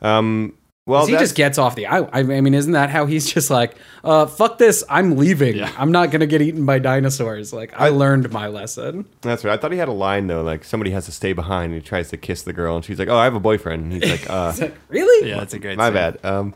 [0.00, 0.54] Um,
[0.86, 1.86] well, he just gets off the.
[1.86, 5.62] I, I mean, isn't that how he's just like, uh, "Fuck this, I'm leaving.
[5.62, 9.04] I'm not gonna get eaten by dinosaurs." Like I learned my lesson.
[9.20, 9.54] That's right.
[9.54, 11.72] I thought he had a line though, like somebody has to stay behind.
[11.72, 13.92] And he tries to kiss the girl, and she's like, "Oh, I have a boyfriend."
[13.92, 14.52] And he's like, "Uh,
[14.88, 15.28] Really?
[15.28, 15.94] Yeah, that's a great my scene.
[15.94, 16.54] bad." Um,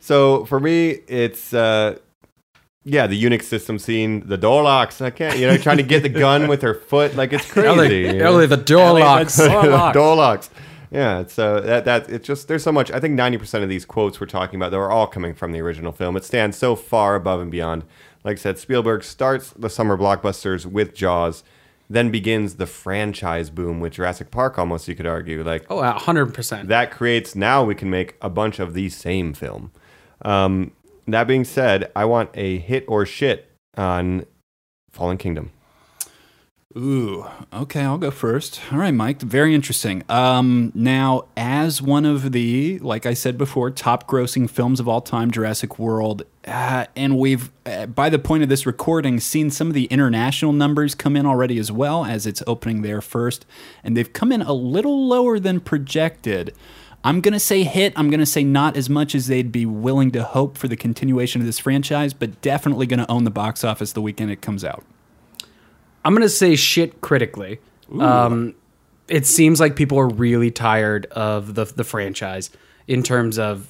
[0.00, 1.98] so for me, it's uh,
[2.84, 5.00] yeah, the Unix system scene, the door locks.
[5.00, 7.66] I can't, you know, trying to get the gun with her foot, like it's crazy.
[7.68, 8.24] Ellie, you know?
[8.26, 9.36] Ellie, the door Ellie, the locks.
[9.94, 10.50] door locks.
[10.94, 12.88] Yeah, it's uh, that that it's just there's so much.
[12.92, 15.50] I think ninety percent of these quotes we're talking about, they were all coming from
[15.50, 16.16] the original film.
[16.16, 17.84] It stands so far above and beyond.
[18.22, 21.42] Like I said, Spielberg starts the summer blockbusters with Jaws,
[21.90, 24.56] then begins the franchise boom with Jurassic Park.
[24.56, 26.68] Almost, you could argue, like oh, 100%.
[26.68, 29.72] that creates now we can make a bunch of the same film.
[30.22, 30.70] Um,
[31.08, 34.26] that being said, I want a hit or shit on
[34.92, 35.50] Fallen Kingdom.
[36.76, 38.60] Ooh, okay, I'll go first.
[38.72, 40.02] All right, Mike, very interesting.
[40.08, 45.00] Um, now, as one of the, like I said before, top grossing films of all
[45.00, 49.68] time, Jurassic World, uh, and we've, uh, by the point of this recording, seen some
[49.68, 53.46] of the international numbers come in already as well, as it's opening there first,
[53.84, 56.52] and they've come in a little lower than projected.
[57.04, 57.92] I'm going to say hit.
[57.94, 60.76] I'm going to say not as much as they'd be willing to hope for the
[60.76, 64.40] continuation of this franchise, but definitely going to own the box office the weekend it
[64.40, 64.82] comes out.
[66.04, 67.60] I'm gonna say shit critically.
[67.98, 68.54] Um,
[69.08, 72.50] it seems like people are really tired of the the franchise
[72.86, 73.68] in terms of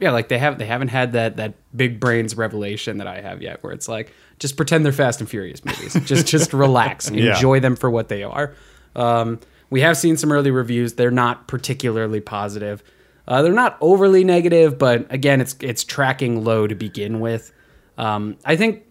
[0.00, 3.40] yeah, like they have they haven't had that that big brains revelation that I have
[3.42, 7.34] yet, where it's like just pretend they're Fast and Furious movies, just just relax, Yeah.
[7.34, 8.54] enjoy them for what they are.
[8.96, 9.38] Um,
[9.70, 12.82] we have seen some early reviews; they're not particularly positive.
[13.28, 17.52] Uh, they're not overly negative, but again, it's it's tracking low to begin with.
[17.96, 18.82] Um, I think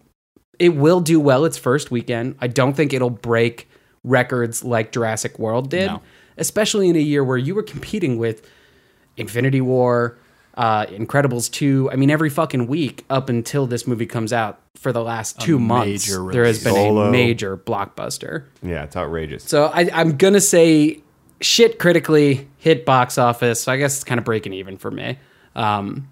[0.58, 2.36] it will do well its first weekend.
[2.40, 3.68] I don't think it'll break
[4.04, 6.02] records like Jurassic World did, No.
[6.36, 8.46] especially in a year where you were competing with
[9.16, 10.18] Infinity War,
[10.56, 11.90] uh, Incredibles 2.
[11.92, 15.58] I mean, every fucking week up until this movie comes out for the last two
[15.58, 17.02] months, there has been Solo.
[17.08, 18.44] a major blockbuster.
[18.62, 19.44] Yeah, it's outrageous.
[19.44, 21.00] So I, I'm going to say
[21.40, 23.62] shit critically, hit box office.
[23.62, 25.18] So I guess it's kind of breaking even for me.
[25.54, 26.08] Um,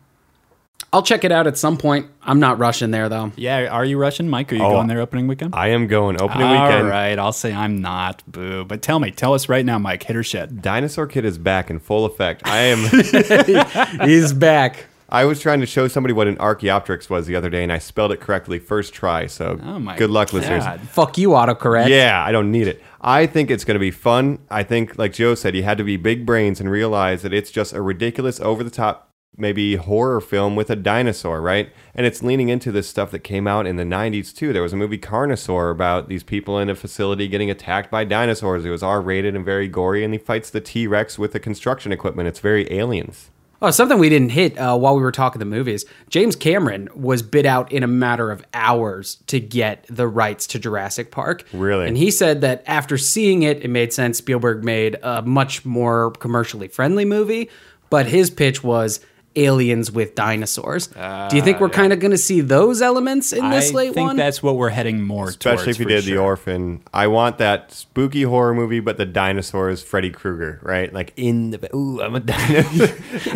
[0.92, 2.06] I'll check it out at some point.
[2.22, 3.30] I'm not rushing there though.
[3.36, 4.52] Yeah, are you rushing, Mike?
[4.52, 5.54] Are you Oh, going there opening weekend?
[5.54, 6.88] I am going opening All weekend.
[6.88, 8.22] right, I'll say I'm not.
[8.26, 8.64] Boo.
[8.64, 10.02] But tell me, tell us right now, Mike.
[10.02, 10.60] Hit or shit.
[10.60, 12.42] Dinosaur Kid is back in full effect.
[12.44, 14.00] I am.
[14.08, 14.86] He's back.
[15.12, 17.78] I was trying to show somebody what an Archaeopteryx was the other day, and I
[17.78, 19.26] spelled it correctly first try.
[19.26, 19.96] So Oh my.
[19.96, 20.64] good luck, listeners.
[20.88, 21.88] Fuck you, autocorrect.
[21.88, 22.80] Yeah, I don't need it.
[23.00, 24.38] I think it's going to be fun.
[24.50, 27.50] I think, like Joe said, he had to be big brains and realize that it's
[27.50, 31.72] just a ridiculous, over the top, maybe horror film with a dinosaur, right?
[31.94, 34.52] And it's leaning into this stuff that came out in the 90s too.
[34.52, 38.64] There was a movie Carnosaur about these people in a facility getting attacked by dinosaurs.
[38.64, 41.40] It was R rated and very gory, and he fights the T Rex with the
[41.40, 42.28] construction equipment.
[42.28, 43.30] It's very aliens.
[43.62, 45.84] Oh, something we didn't hit uh, while we were talking the movies.
[46.08, 50.58] James Cameron was bid out in a matter of hours to get the rights to
[50.58, 51.44] Jurassic Park.
[51.52, 51.86] Really?
[51.86, 54.16] And he said that after seeing it, it made sense.
[54.16, 57.50] Spielberg made a much more commercially friendly movie,
[57.90, 59.00] but his pitch was
[59.36, 60.88] aliens with dinosaurs.
[60.88, 63.94] Do you think we're kind of going to see those elements in this I late
[63.94, 65.68] think that's what we're heading more Especially towards.
[65.68, 66.16] if you for did The.
[66.18, 66.82] Orphan.
[66.92, 70.92] I want that spooky horror movie, but the dinosaur is Freddy Krueger, right?
[70.92, 71.74] Like in the.
[71.74, 72.88] Ooh, I'm a dinosaur.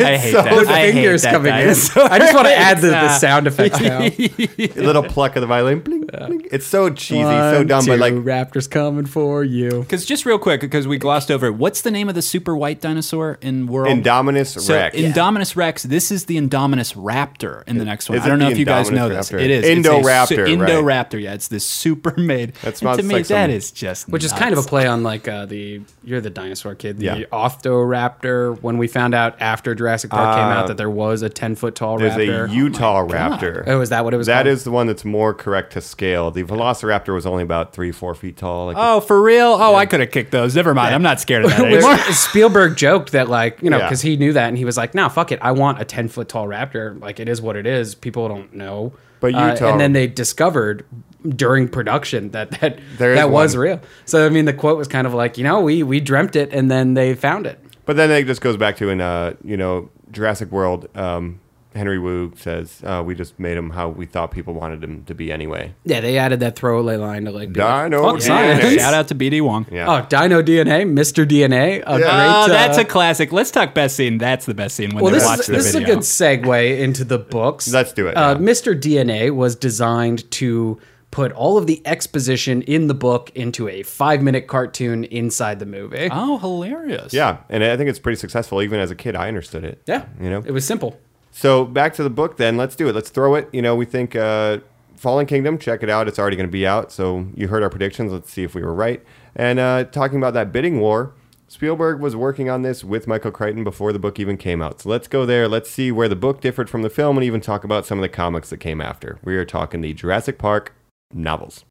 [0.05, 0.55] I hate so that.
[0.55, 2.05] With I hate fingers that coming dinosaur.
[2.05, 2.11] in.
[2.11, 4.01] I just want to add the, the uh, sound effects now.
[4.01, 5.79] a little pluck of the violin.
[5.79, 6.47] Bling, bling.
[6.51, 9.81] It's so cheesy, so One, dumb, but like Raptors coming for you.
[9.81, 12.55] Because just real quick, because we glossed over it, what's the name of the super
[12.55, 13.87] white dinosaur in World?
[13.97, 14.95] Indominus so Rex.
[14.95, 15.84] Indominus Rex.
[15.87, 18.17] This is the Indominus Raptor in the next one.
[18.17, 19.29] is I don't know the if you guys know this.
[19.31, 19.39] Raptor?
[19.41, 20.69] It is It's a Indoraptor, su- right.
[20.69, 21.21] Indoraptor.
[21.21, 22.53] Yeah, it's this super made.
[22.55, 24.63] That and sounds to me, like that some- is just Which is kind of a
[24.67, 27.15] play on like uh, the you're the dinosaur kid, the Yeah.
[27.31, 28.61] Orthoraptor.
[28.61, 31.75] When we found out after Jurassic Park came out that there was a ten foot
[31.75, 32.49] tall There's raptor.
[32.49, 33.63] a Utah raptor.
[33.67, 34.27] oh, is that what it was?
[34.27, 34.47] That called?
[34.47, 36.31] is the one that's more correct to scale.
[36.31, 38.67] The Velociraptor was only about three, four feet tall.
[38.67, 39.57] Like Oh, for real?
[39.59, 40.55] Oh, I could have kicked those.
[40.55, 40.93] Never mind.
[40.95, 41.97] I'm not scared of that Which anymore.
[42.11, 43.85] Spielberg joked that like you know Yeah.
[43.87, 46.07] because he knew that and he was like, "No, fuck it, I want a ten
[46.07, 46.99] foot tall raptor.
[47.01, 47.95] Like it is what it is.
[47.95, 50.85] People don't know." But Uh, and then they discovered
[51.27, 53.63] during production that that There that was one.
[53.63, 53.81] real.
[54.05, 56.53] So I mean, the quote was kind of like, you know, we we dreamt it
[56.53, 57.59] and then they found it.
[57.85, 60.87] But then it just goes back to in uh, you know Jurassic World.
[60.95, 61.39] Um,
[61.75, 65.13] Henry Wu says uh, we just made him how we thought people wanted him to
[65.13, 65.73] be anyway.
[65.83, 68.93] Yeah, they added that throwaway line to like be like, Dino "Fuck DNA." science." Shout
[68.93, 69.65] out to BD Wong.
[69.69, 69.87] Yeah.
[69.91, 71.25] Oh, Dino DNA, Mr.
[71.27, 72.05] DNA, a great.
[72.05, 73.31] Oh, that's uh, a classic.
[73.31, 74.17] Let's talk best scene.
[74.17, 75.11] That's the best scene when well.
[75.11, 77.67] they This watch is the this is a good segue into the books.
[77.71, 78.45] Let's do it, Uh, yeah.
[78.45, 78.79] Mr.
[78.79, 80.79] DNA was designed to
[81.11, 85.65] put all of the exposition in the book into a five minute cartoon inside the
[85.65, 86.09] movie.
[86.11, 87.13] Oh, hilarious.
[87.13, 88.61] Yeah, and I think it's pretty successful.
[88.61, 89.81] Even as a kid, I understood it.
[89.85, 90.43] Yeah, you know.
[90.45, 90.97] it was simple.
[91.37, 92.55] So back to the book then.
[92.55, 92.95] Let's do it.
[92.95, 93.49] Let's throw it.
[93.51, 94.59] You know, we think uh,
[94.95, 95.57] Fallen Kingdom.
[95.57, 96.07] Check it out.
[96.07, 96.93] It's already going to be out.
[96.93, 98.13] So you heard our predictions.
[98.13, 99.03] Let's see if we were right.
[99.35, 101.13] And uh, talking about that bidding war,
[101.49, 104.79] Spielberg was working on this with Michael Crichton before the book even came out.
[104.79, 105.49] So let's go there.
[105.49, 108.01] Let's see where the book differed from the film, and even talk about some of
[108.01, 109.19] the comics that came after.
[109.25, 110.73] We are talking the Jurassic Park
[111.13, 111.65] novels.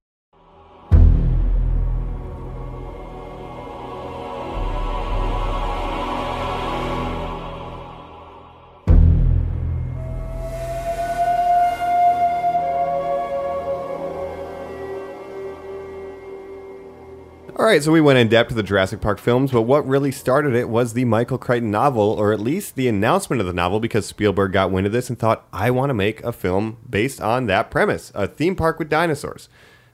[17.64, 20.12] All right, so we went in depth to the Jurassic Park films, but what really
[20.12, 23.80] started it was the Michael Crichton novel, or at least the announcement of the novel,
[23.80, 27.22] because Spielberg got wind of this and thought, I want to make a film based
[27.22, 29.48] on that premise a theme park with dinosaurs.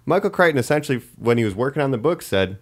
[0.04, 2.58] Michael Crichton essentially, when he was working on the book, said,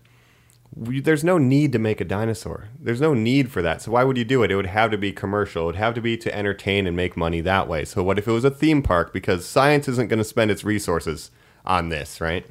[0.76, 2.68] There's no need to make a dinosaur.
[2.78, 3.80] There's no need for that.
[3.80, 4.50] So why would you do it?
[4.50, 5.62] It would have to be commercial.
[5.62, 7.86] It would have to be to entertain and make money that way.
[7.86, 9.14] So what if it was a theme park?
[9.14, 11.30] Because science isn't going to spend its resources
[11.64, 12.44] on this, right?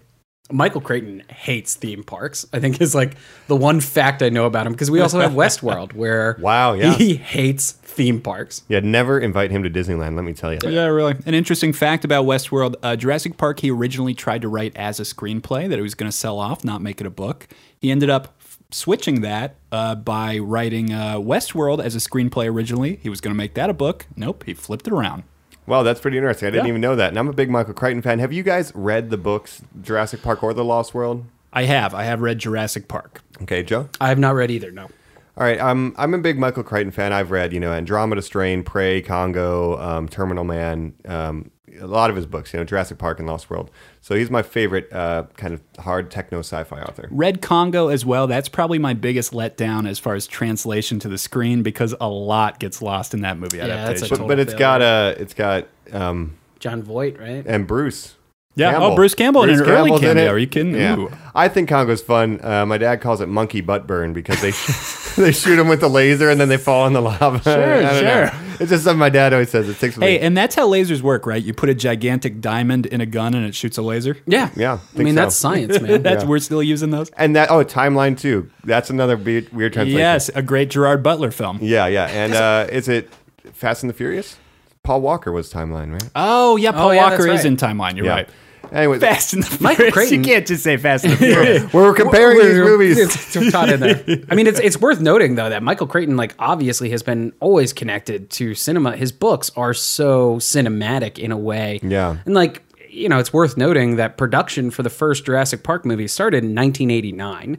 [0.52, 2.46] Michael Crichton hates theme parks.
[2.54, 3.16] I think is like
[3.48, 6.94] the one fact I know about him because we also have Westworld where Wow, yeah.
[6.94, 8.62] he hates theme parks.
[8.70, 10.60] Yeah, never invite him to Disneyland, let me tell you.
[10.64, 11.16] Yeah, really.
[11.26, 15.04] An interesting fact about Westworld uh, Jurassic Park, he originally tried to write as a
[15.04, 17.48] screenplay that he was going to sell off, not make it a book.
[17.80, 23.00] He ended up f- switching that uh, by writing uh, Westworld as a screenplay originally.
[23.04, 24.06] He was going to make that a book.
[24.16, 25.24] Nope, he flipped it around.
[25.68, 26.48] Wow, that's pretty interesting.
[26.48, 26.70] I didn't Yeah.
[26.70, 27.10] even know that.
[27.10, 28.20] And I'm a big Michael Crichton fan.
[28.20, 31.26] Have you guys read the books Jurassic Park or The Lost World?
[31.54, 31.94] I have.
[31.94, 33.22] I have read Jurassic Park.
[33.44, 33.90] Okay, Joe.
[34.02, 34.72] I have not read either.
[34.72, 34.84] No.
[34.84, 37.14] All right, I'm I'm a big Michael Crichton fan.
[37.14, 42.16] I've read, you know, Andromeda Strain, Prey, Congo, um, Terminal Man, um, a lot of
[42.16, 43.72] his books, you know, Jurassic Park and Lost World.
[44.02, 47.08] So he's my favorite uh, kind of hard techno sci-fi author.
[47.12, 48.28] Read Congo as well.
[48.28, 52.60] That's probably my biggest letdown as far as translation to the screen because a lot
[52.60, 54.08] gets lost in that movie that's a adaptation.
[54.10, 54.60] But, total but it's failure.
[54.60, 57.46] got uh, it's got um, Jon Voight, right?
[57.46, 58.17] and Bruce.
[58.58, 58.88] Yeah, Campbell.
[58.88, 60.24] oh, Bruce Campbell in an early Campbell's in cameo.
[60.24, 60.28] it.
[60.30, 60.74] Are you kidding?
[60.74, 60.98] Yeah.
[60.98, 61.12] Ooh.
[61.36, 62.44] I think Congo's fun.
[62.44, 64.50] Uh, my dad calls it monkey butt burn because they
[65.22, 67.40] they shoot him with the laser and then they fall in the lava.
[67.44, 68.28] Sure, I don't know.
[68.30, 68.32] sure.
[68.60, 69.70] It's just something my dad always says.
[69.70, 69.96] It takes.
[69.96, 70.20] Hey, me.
[70.20, 71.44] and that's how lasers work, right?
[71.44, 74.18] You put a gigantic diamond in a gun and it shoots a laser.
[74.26, 74.50] Yeah.
[74.56, 75.22] Yeah, I think mean, so.
[75.22, 76.02] that's science, man.
[76.02, 76.30] That's Yeah.
[76.30, 77.12] we're still using those.
[77.12, 78.50] And that oh, timeline too.
[78.64, 80.00] That's another weird, weird translation.
[80.00, 81.60] Yes, a great Gerard Butler film.
[81.62, 82.08] Yeah, yeah.
[82.08, 83.14] And uh, is it
[83.54, 84.38] Fast and the Furious?
[84.82, 86.10] Paul Walker was timeline, right?
[86.16, 87.98] Oh yeah, Paul yeah, Walker that's is in Timeline.
[87.98, 88.14] You're yeah.
[88.14, 88.30] right.
[88.72, 89.94] Anyway, Fast and the Michael Furious.
[89.94, 91.74] Crichton- You can't just say Fast and the Furious.
[91.74, 92.98] we're comparing these We're- movies.
[92.98, 94.04] It's, it's caught in there.
[94.30, 97.74] I mean, it's it's worth noting though that Michael Crichton, like, obviously has been always
[97.74, 98.96] connected to cinema.
[98.98, 101.80] His books are so cinematic in a way.
[101.84, 102.18] Yeah.
[102.26, 106.08] and like you know, it's worth noting that production for the first Jurassic Park movie
[106.08, 107.58] started in 1989.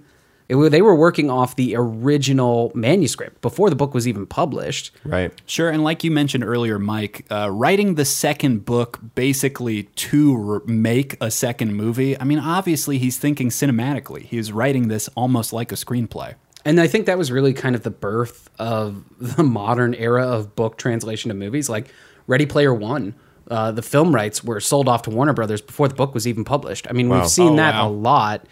[0.48, 4.92] It, they were working off the original manuscript before the book was even published.
[5.04, 5.30] Right.
[5.46, 10.60] Sure, and like you mentioned earlier, Mike, uh, writing the second book basically to re-
[10.66, 12.18] make a second movie.
[12.18, 14.22] I mean, obviously he's thinking cinematically.
[14.22, 16.34] He's writing this almost like a screenplay.
[16.64, 20.56] And I think that was really kind of the birth of the modern era of
[20.56, 21.68] book translation to movies.
[21.68, 21.88] Like
[22.26, 23.14] Ready Player One,
[23.50, 26.44] uh, the film rights were sold off to Warner Brothers before the book was even
[26.44, 26.86] published.
[26.88, 27.20] I mean, Wow.
[27.20, 27.88] we've seen Oh, that wow.
[27.88, 28.46] a lot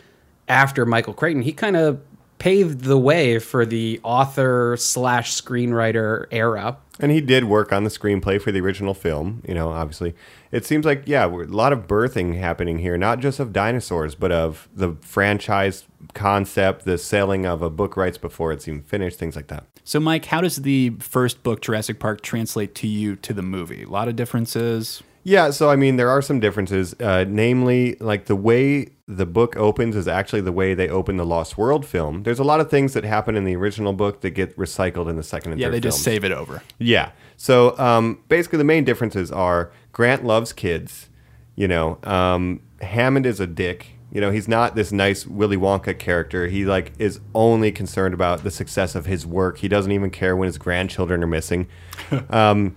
[0.48, 1.42] after Michael Crichton.
[1.42, 2.00] He kind of
[2.38, 6.76] paved the way for the author slash screenwriter era.
[6.98, 10.14] And he did work on the screenplay for the original film, you know, obviously.
[10.50, 14.32] It seems like, yeah, a lot of birthing happening here, not just of dinosaurs, but
[14.32, 15.84] of the franchise
[16.14, 19.64] concept, the selling of a book rights before it's even finished, things like that.
[19.84, 23.82] So, Mike, how does the first book, Jurassic Park, translate to you to the movie?
[23.82, 25.02] A lot of differences.
[25.28, 26.94] Yeah, so I mean, there are some differences.
[27.00, 31.26] Uh, namely, like the way the book opens is actually the way they open the
[31.26, 32.22] Lost World film.
[32.22, 35.16] There's a lot of things that happen in the original book that get recycled in
[35.16, 36.04] the second and Yeah, third they just films.
[36.04, 36.62] save it over.
[36.78, 37.10] Yeah.
[37.36, 41.08] So um, basically, the main differences are Grant loves kids.
[41.56, 43.94] You know, um, Hammond is a dick.
[44.12, 46.46] You know, he's not this nice Willy Wonka character.
[46.46, 49.58] He like is only concerned about the success of his work.
[49.58, 51.66] He doesn't even care when his grandchildren are missing.
[52.30, 52.76] um,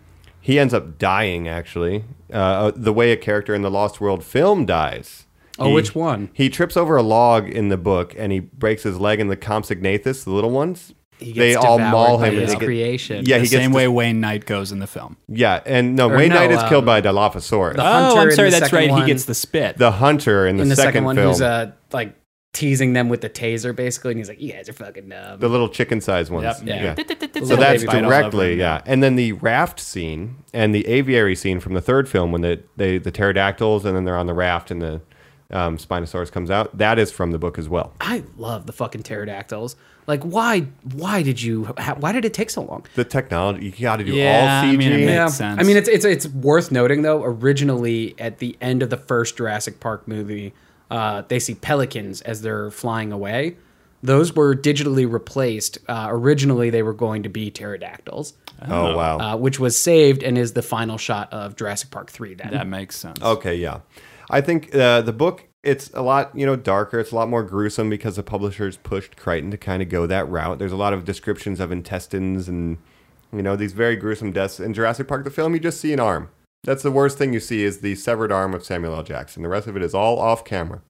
[0.49, 1.47] he ends up dying.
[1.47, 5.25] Actually, uh, the way a character in the Lost World film dies.
[5.57, 6.29] Oh, He- which one?
[6.33, 9.19] He trips over a log in the book and he breaks his leg.
[9.19, 12.29] And the Compsognathus, the little ones, He they all maul him.
[12.33, 13.25] and his get- creation.
[13.25, 15.17] Yeah, the he gets same dis- way Wayne Knight goes in the film.
[15.27, 17.75] yeah, and no, Or Wayne no, Knight is killed um, by Dilophosaurus.
[17.75, 18.49] the- Oh, I'm sorry.
[18.51, 18.89] That's right.
[18.89, 19.77] one- He gets the spit.
[19.77, 22.15] the hunter in the, in the second, second, one, film, who's uh, like
[22.53, 25.49] teasing them with the taser, basically, and he's like, "You guys are fucking dumb." the
[25.49, 26.43] little chicken-sized ones.
[26.43, 26.67] Yep.
[26.67, 26.95] Yeah.
[26.97, 28.81] Little So that's baby bite all over directly, yeah.
[28.85, 32.61] And then the raft scene and the aviary scene from the third film when the
[32.77, 35.01] they, the pterodactyls and then they're on the raft and the
[35.51, 36.77] um, Spinosaurus comes out.
[36.77, 37.93] That is from the book as well.
[38.01, 39.75] I love the fucking pterodactyls.
[40.05, 40.61] Like, why?
[40.93, 41.65] Why did you?
[41.97, 42.83] Why did it take so long?
[42.95, 44.77] The technology you got to do Yeah, all I CG.
[44.77, 45.59] mean, it makes- sense.
[45.59, 47.23] I mean, it's it's it's worth noting though.
[47.23, 50.53] Originally, at the end of the first Jurassic Park movie,
[50.89, 53.57] uh, they see pelicans as they're flying away.
[54.01, 55.77] Those were digitally replaced.
[55.87, 58.33] Uh, originally, they were going to be pterodactyls,
[58.67, 59.17] oh wow.
[59.17, 62.33] uh, which was saved and is the final shot of Jurassic Park three.
[62.33, 63.21] Then that makes sense.
[63.21, 63.79] Okay, yeah.
[64.29, 66.99] I think uh, the book it's a lot you know darker.
[66.99, 70.29] It's a lot more gruesome because the publishers pushed Crichton to kind of go that
[70.29, 70.59] route.
[70.59, 72.77] There's a lot of descriptions of intestines and
[73.33, 74.59] you know these very gruesome deaths.
[74.59, 76.29] In Jurassic Park, the film, you just see an arm.
[76.63, 79.03] That's the worst thing you see is the severed arm of Samuel L.
[79.03, 79.43] Jackson.
[79.43, 80.81] The rest of it is all off camera.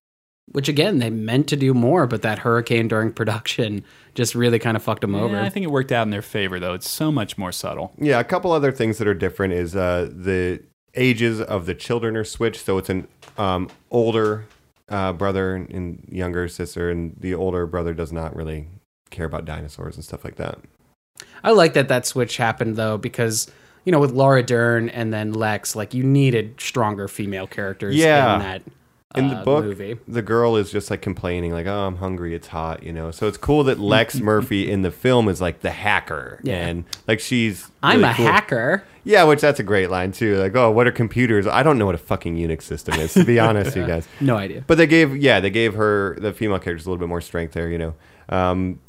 [0.52, 3.84] which again they meant to do more, but that hurricane during production
[4.16, 5.40] just really kind of fucked them over.
[5.40, 6.74] I think it worked out in their favor, though.
[6.74, 7.94] It's so much more subtle.
[8.00, 10.64] Yeah, a couple other things that are different is uh, the
[10.96, 12.66] ages of the children are switched.
[12.66, 13.08] So it's an
[13.38, 14.46] um, older
[14.90, 18.68] uh, brother and younger sister, and the older brother does not really
[19.12, 20.58] care about dinosaurs and stuff like that.
[21.44, 23.52] I like that that switch happened though because
[23.90, 28.36] you know with Laura Dern and then Lex, like you needed stronger female characters Yeah.
[28.36, 28.62] in that
[29.16, 29.98] In the uh, book, movie.
[30.08, 32.36] the girl is just like complaining, like, "Oh, I'm hungry.
[32.36, 33.10] It's hot," you know.
[33.10, 36.68] So it's cool that Lex Murphy in the film is like the hacker, Yeah.
[36.68, 37.72] and like she's.
[37.82, 38.28] I'm a cool.
[38.28, 38.84] hacker.
[39.04, 40.36] Yeah, which that's a great line too.
[40.38, 43.24] Like, "Oh, what are computers?" I don't know what a fucking Unix system is, to
[43.26, 44.08] be honest, you guys.
[44.22, 44.64] No idea.
[44.68, 47.54] But they gave, yeah, they gave her the female characters a little bit more strength
[47.56, 47.96] there, you know.
[48.30, 48.80] Um,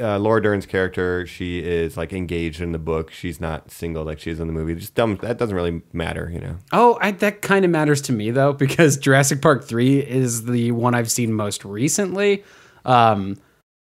[0.00, 3.10] uh, Laura Dern's character, she is like engaged in the book.
[3.10, 4.74] She's not single like she is in the movie.
[4.74, 5.16] Just dumb.
[5.22, 6.56] That doesn't really matter, you know.
[6.72, 10.72] Oh, I, that kind of matters to me though, because Jurassic Park three is the
[10.72, 12.44] one I've seen most recently,
[12.84, 13.36] um,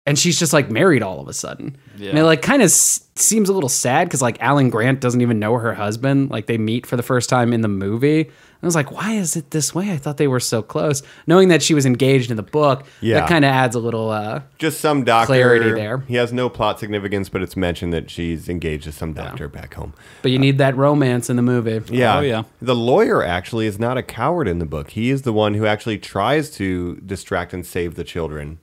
[0.04, 1.76] and she's just like married all of a sudden.
[1.96, 2.10] Yeah.
[2.10, 5.20] And it like kind of s- seems a little sad because like Alan Grant doesn't
[5.20, 6.30] even know her husband.
[6.30, 8.30] Like they meet for the first time in the movie.
[8.62, 9.92] I was like, why is it this way?
[9.92, 11.02] I thought they were so close.
[11.26, 13.20] Knowing that she was engaged in the book, Yeah.
[13.20, 14.10] that kind of adds a little.
[14.10, 15.26] Uh, Just some doctor.
[15.26, 15.98] Clarity there.
[16.08, 19.74] He has no plot significance, but it's mentioned that she's engaged to some doctor back
[19.74, 19.92] home.
[20.22, 21.80] but you need that romance in the movie.
[21.94, 22.16] Yeah.
[22.18, 22.42] Oh, yeah.
[22.60, 24.90] The lawyer actually is not a coward in the book.
[24.90, 28.58] He is the one who actually tries to distract and save the children.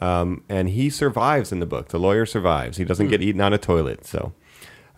[0.00, 1.88] Um, and he survives in the book.
[1.88, 2.76] The lawyer survives.
[2.76, 4.06] He doesn't get eaten on a toilet.
[4.06, 4.32] So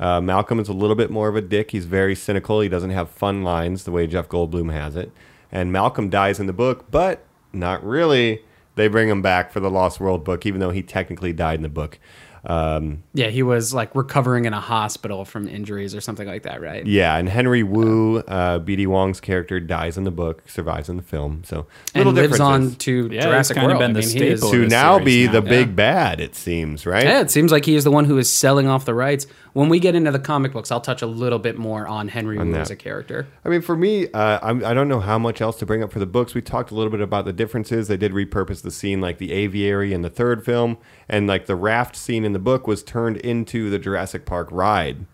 [0.01, 1.71] uh, Malcolm is a little bit more of a dick.
[1.71, 2.61] He's very cynical.
[2.61, 5.13] He doesn't have fun lines the way Jeff Goldblum has it.
[5.53, 8.43] And Malcolm dies in the book, but not really.
[8.77, 11.63] They bring him back for the Lost World book, even though he technically died in
[11.63, 11.99] the book.
[12.43, 16.63] Um, Yeah, he was like recovering in a hospital from injuries or something like that,
[16.63, 16.87] right?
[16.87, 18.87] Yeah, and Henry Wu, uh, B.D.
[18.87, 21.43] Wong's character, dies in the book, survives in the film.
[21.45, 23.81] So and little lives on to Yeah, Jurassic he's kinda World.
[23.81, 24.53] been I mean, he is- staple.
[24.53, 25.33] to this now be now.
[25.33, 25.49] the Yeah.
[25.51, 26.21] big bad.
[26.21, 27.05] It seems right.
[27.05, 29.27] Yeah, it seems like he is the one who is selling off the rights.
[29.53, 32.39] When we get into the comic books, I'll touch a little bit more on Henry
[32.39, 32.61] Wu that.
[32.61, 33.27] as a character.
[33.45, 35.93] I mean, for me, uh, I'm, I don't know how much else to bring up
[35.93, 36.35] for the books.
[36.35, 37.89] We talked a little bit about the differences.
[37.89, 40.79] They did repurpose the scene, like the aviary in the third film,
[41.09, 45.07] and like the raft scene in the book was turned into the Jurassic Park ride,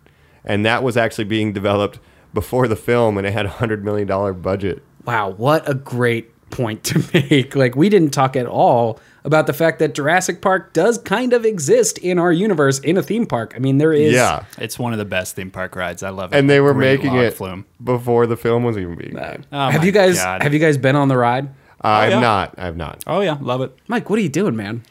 [0.45, 1.99] and that was actually being developed
[2.33, 4.83] before the film, and it had a hundred million dollar budget.
[5.05, 7.55] Wow, what a great point to make.
[7.55, 11.45] Like, we didn't talk at all about the fact that Jurassic Park does kind of
[11.45, 13.53] exist in our universe in a theme park.
[13.55, 14.13] I mean, there is.
[14.13, 16.01] Yeah, It's one of the best theme park rides.
[16.01, 16.37] I love it.
[16.37, 17.65] and they were Great making it flume.
[17.83, 19.45] before the film was even being made.
[19.51, 20.41] Oh have you guys God.
[20.41, 21.47] have you guys been on the ride?
[21.47, 21.49] Uh,
[21.83, 22.19] oh, I'm yeah.
[22.21, 22.55] not.
[22.57, 23.03] I've not.
[23.05, 23.77] Oh yeah, love it.
[23.87, 24.83] Mike, what are you doing, man?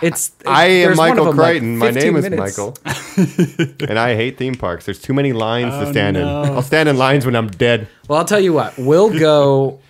[0.00, 1.78] It's I am there's one of Michael them, like, Crichton.
[1.78, 2.38] My 15 name is.
[2.38, 2.76] Michael.
[3.88, 4.84] and I hate theme parks.
[4.84, 6.42] There's too many lines to oh, stand no.
[6.42, 6.50] in.
[6.50, 7.88] I'll stand in lines when I'm dead.
[8.08, 8.76] Well, I'll tell you what.
[8.78, 9.80] We'll go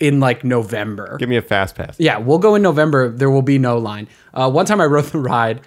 [0.00, 1.16] in like November.
[1.18, 1.96] Give me a fast pass.
[1.98, 3.08] Yeah, we'll go in November.
[3.08, 4.08] There will be no line.
[4.34, 5.62] Uh, one time I rode the ride.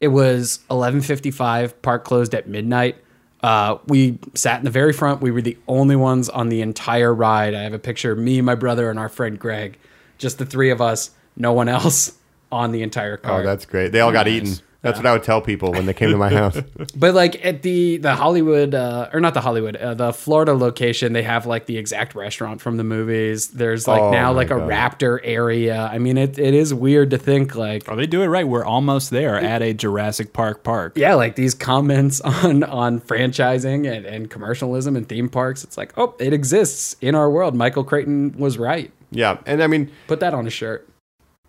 [0.00, 1.80] It was 11:55.
[1.82, 2.96] Park closed at midnight.
[3.42, 5.20] Uh, we sat in the very front.
[5.20, 7.54] We were the only ones on the entire ride.
[7.54, 9.78] I have a picture of me, my brother, and our friend Greg.
[10.16, 11.10] Just the three of us.
[11.36, 12.12] No one else
[12.50, 13.40] on the entire car.
[13.40, 13.92] Oh, that's great.
[13.92, 14.54] They all got eaten.
[14.84, 16.56] That's what I would tell people when they came to my house.
[16.96, 21.12] But like at the the Hollywood uh, or not the Hollywood, uh, the Florida location,
[21.12, 23.48] they have like the exact restaurant from the movies.
[23.48, 24.70] There's like Oh now my like a God.
[24.70, 25.88] Raptor area.
[25.90, 28.46] I mean, it, it is weird to think like Oh, they do it right.
[28.46, 30.92] We're almost there at a Jurassic Park park.
[30.96, 35.64] yeah, like these comments on on franchising and, and commercialism and theme parks.
[35.64, 37.54] It's like oh, it exists in our world.
[37.54, 38.92] Michael Crichton was right.
[39.10, 40.88] Yeah, and I mean, Put that on a shirt.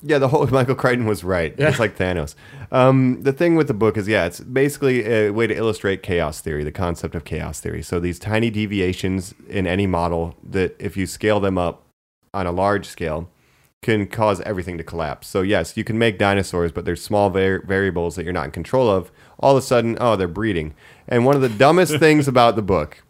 [0.06, 1.54] Yeah, the whole Michael Crichton was right.
[1.58, 2.36] It's like Thanos.
[2.72, 6.42] Um, the thing with the book is, yeah, it's basically a way to illustrate chaos
[6.42, 7.82] theory, the concept of chaos theory.
[7.82, 11.84] So these tiny deviations in any model that, if you scale them up
[12.34, 13.30] on a large scale,
[13.82, 15.28] can cause everything to collapse.
[15.28, 18.52] So yes, you can make dinosaurs, but there's small var- variables that you're not in
[18.52, 19.12] control of.
[19.40, 20.76] All of a sudden, oh, they're breeding.
[21.08, 23.04] And one of the dumbest things about the book,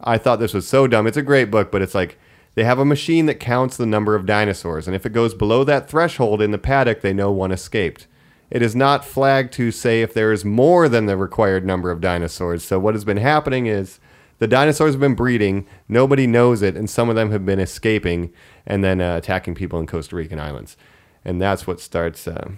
[0.00, 1.06] I thought this was so dumb.
[1.06, 2.18] It's a great book, but it's like
[2.56, 5.62] they have a machine that counts the number of dinosaurs, and if it goes below
[5.64, 8.08] that threshold in the paddock, they know one escaped.
[8.50, 12.00] It is not flagged to say if there is more than the required number of
[12.00, 12.64] dinosaurs.
[12.64, 13.98] So what has been happening is
[14.38, 18.32] the dinosaurs have been breeding, nobody knows it, and some of them have been escaping
[18.66, 20.76] and then uh, attacking people in Costa Rican islands.
[21.24, 22.28] And that's what starts.
[22.28, 22.50] Uh,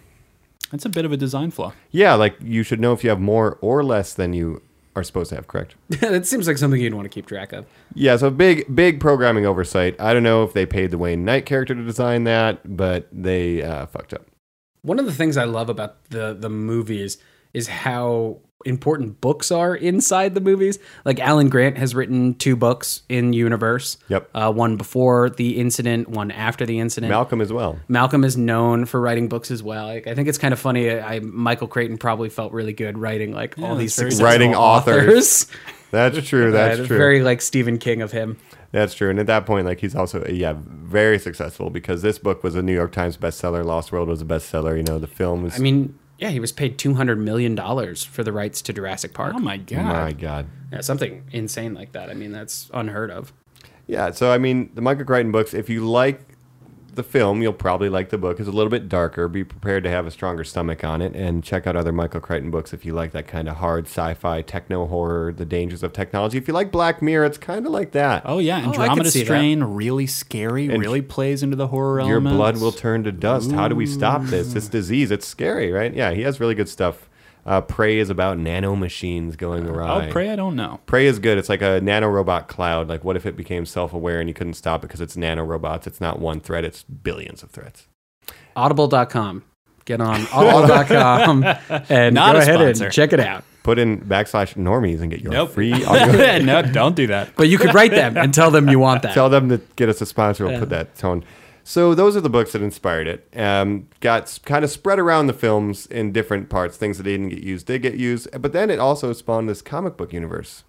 [0.70, 1.72] That's a bit of a design flaw.
[1.90, 4.61] yeah, like you should know if you have more or less than you
[4.99, 5.74] are supposed to have, correct?
[5.88, 7.66] that seems like something you'd want to keep track of.
[7.94, 9.99] Yeah, so big, big programming oversight.
[10.01, 13.62] I don't know if they paid the Wayne Knight character to design that, but they
[13.62, 14.26] uh, fucked up.
[14.82, 17.18] One of the things I love about the the movies
[17.53, 18.38] is how
[18.68, 20.78] important books are inside the movies.
[21.04, 23.96] Like Alan Grant has written two books in universe.
[24.08, 24.30] Yep.
[24.34, 27.10] Uh, one before the incident, one after the incident.
[27.10, 27.78] Malcolm as well.
[27.88, 29.86] Malcolm is known for writing books as well.
[29.86, 30.90] Like, I think it's kind of funny.
[30.90, 35.44] I, Michael Crichton probably felt really good writing like all these that's successful Writing authors.
[35.44, 35.46] authors.
[35.90, 36.52] That's true.
[36.52, 36.98] That's Uh, true.
[36.98, 38.36] Very like Stephen King of him.
[38.72, 39.08] That's true.
[39.08, 42.62] And at that point, like he's also yeah very successful because this book was a
[42.62, 43.64] New York Times bestseller.
[43.64, 44.76] Lost World was a bestseller.
[44.76, 45.54] You know, the film was.
[45.54, 49.14] I mean, yeah, he was paid two hundred million dollars for the rights to Jurassic
[49.14, 49.34] Park.
[49.36, 49.84] Oh my god.
[49.84, 50.46] my God.
[50.72, 52.10] Yeah, something insane like that.
[52.10, 53.32] I mean, that's unheard of.
[53.86, 54.10] Yeah.
[54.10, 55.54] So I mean, the Michael Crichton books.
[55.54, 56.27] If you like
[56.99, 58.38] the film, you'll probably like the book.
[58.38, 59.26] It's a little bit darker.
[59.28, 62.51] Be prepared to have a stronger stomach on it, and check out other Michael Crichton
[62.51, 66.36] books if you like that kind of hard sci-fi, techno horror, the dangers of technology.
[66.36, 68.24] If you like Black Mirror, it's kind of like that.
[68.26, 69.24] Oh yeah, oh, I could Andromeda see that.
[69.24, 72.09] Strain, really scary, And really plays into the horror realm.
[72.09, 72.36] Your elements.
[72.36, 73.53] blood will turn to dust.
[73.53, 74.53] How do we stop this?
[74.53, 75.11] This disease.
[75.11, 75.94] It's scary, right?
[75.94, 77.07] Yeah, he has really good stuff.
[77.49, 80.07] Uh, Prey is about nano machines going awry.
[80.09, 80.80] Oh, pray I don't know.
[80.84, 81.38] Prey is good.
[81.38, 82.88] It's like a nanorobot cloud.
[82.88, 85.86] Like, what if it became self-aware and you couldn't stop it because it's nanorobots?
[85.86, 86.62] It's not one threat.
[86.64, 87.86] It's billions of threats.
[88.55, 89.44] Audible.com.
[89.86, 91.44] Get on audible.com
[91.88, 92.84] and Not go ahead sponsor.
[92.84, 93.44] and check it out.
[93.62, 95.51] Put in backslash normies and get your Nope.
[95.53, 96.38] free audio.
[96.44, 97.30] no, don't do that.
[97.36, 99.14] But you could write them and tell them you want that.
[99.14, 100.46] Tell them to get us a sponsor.
[100.46, 101.24] We'll put that tone.
[101.68, 103.28] So those are the books that inspired it.
[103.36, 106.78] Um, got kind of spread around the films in different parts.
[106.78, 109.98] Things that didn't get used did get used, but then it also spawned this comic
[109.98, 110.64] book universe.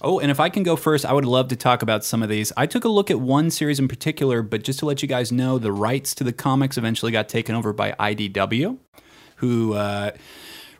[0.00, 2.28] Oh, and if I can go first, I would love to talk about some of
[2.28, 2.52] these.
[2.56, 5.32] I took a look at one series in particular, but just to let you guys
[5.32, 8.78] know, the rights to the comics eventually got taken over by IDW,
[9.38, 10.12] who uh,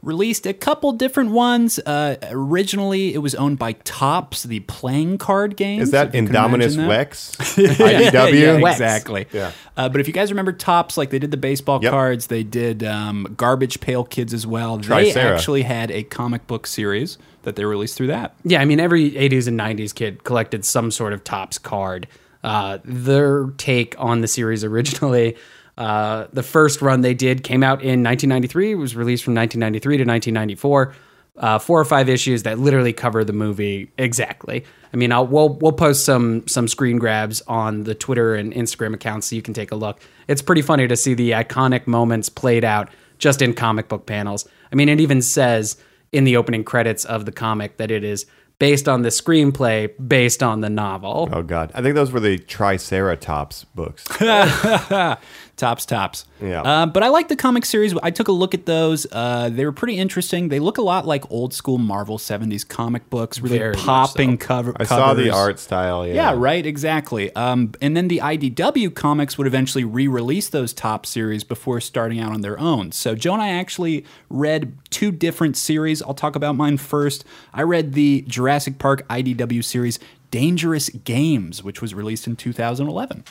[0.05, 1.79] released a couple different ones.
[1.79, 5.81] Uh, originally, it was owned by Topps, the playing card game.
[5.81, 7.09] Is that if you Indominus imagine that.
[7.11, 7.37] Wex?
[7.77, 8.13] IDW?
[8.41, 8.73] yeah, Wex.
[8.73, 9.27] exactly.
[9.33, 9.53] Yeah.
[9.77, 11.91] Uh, but if you guys remember Topps, like they did the baseball Yep.
[11.91, 14.77] cards, they did um, Garbage Pail Kids as well.
[14.79, 15.33] They Tricera.
[15.35, 18.35] actually had a comic book series that they released through that.
[18.45, 22.07] Yeah, I mean, every 80s and 90s kid collected some sort of Topps card.
[22.43, 25.37] Uh, their take on the series originally,
[25.77, 28.73] uh, the first run they did came out in 1993.
[28.73, 30.95] It was released from 1993 to 1994.
[31.37, 34.65] Uh, four or five issues that literally cover the movie exactly.
[34.93, 38.95] I mean, I'll, we'll we'll post some some screen grabs on the Twitter and Instagram
[38.95, 39.99] accounts so you can take a look.
[40.29, 44.49] It's pretty funny to see the iconic moments played out just in comic book panels.
[44.71, 45.77] I mean, it even says
[46.13, 48.27] in the opening credits of the comic that it is
[48.59, 51.29] based on the screenplay based on the novel.
[51.33, 54.05] Oh God, I think those were the Triceratops books.
[55.57, 56.27] Tops, tops.
[56.43, 56.63] Yeah.
[56.63, 57.95] Uh, but I like the comic series.
[58.03, 59.07] I took a look at those.
[59.13, 60.49] Uh, they were pretty interesting.
[60.49, 64.47] They look a lot like old school Marvel 70s comic books, really Very popping so.
[64.47, 64.73] cover.
[64.77, 66.05] I saw the art style.
[66.07, 67.33] Yeah, Yeah, right, exactly.
[67.37, 72.19] Um, and then the IDW comics would eventually re release those top series before starting
[72.19, 72.91] out on their own.
[72.91, 76.03] So, Joe and I actually read two different series.
[76.03, 77.25] I'll talk about mine first.
[77.53, 80.01] I read the Jurassic Park IDW series
[80.33, 83.23] Dangerous Games, which was released in 2011.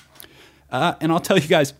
[0.72, 1.74] Uh, and I'll tell you guys,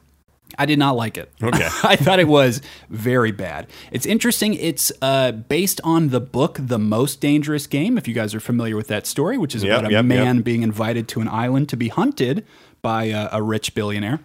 [0.58, 1.32] I did not like it.
[1.42, 1.68] Okay.
[1.84, 3.68] I thought it was very bad.
[3.92, 4.54] It's interesting.
[4.54, 8.76] It's uh, based on the book The Most Dangerous Game, if you guys are familiar
[8.76, 10.46] with that story, which is Yep, about a yep, man yep.
[10.46, 12.46] being invited to an island to be hunted
[12.82, 14.20] by a, a rich billionaire.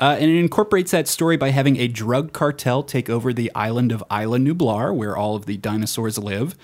[0.00, 3.92] Uh, and it incorporates that story by having a drug cartel take over the island
[3.92, 6.56] of Isla Nublar, where all of the dinosaurs live.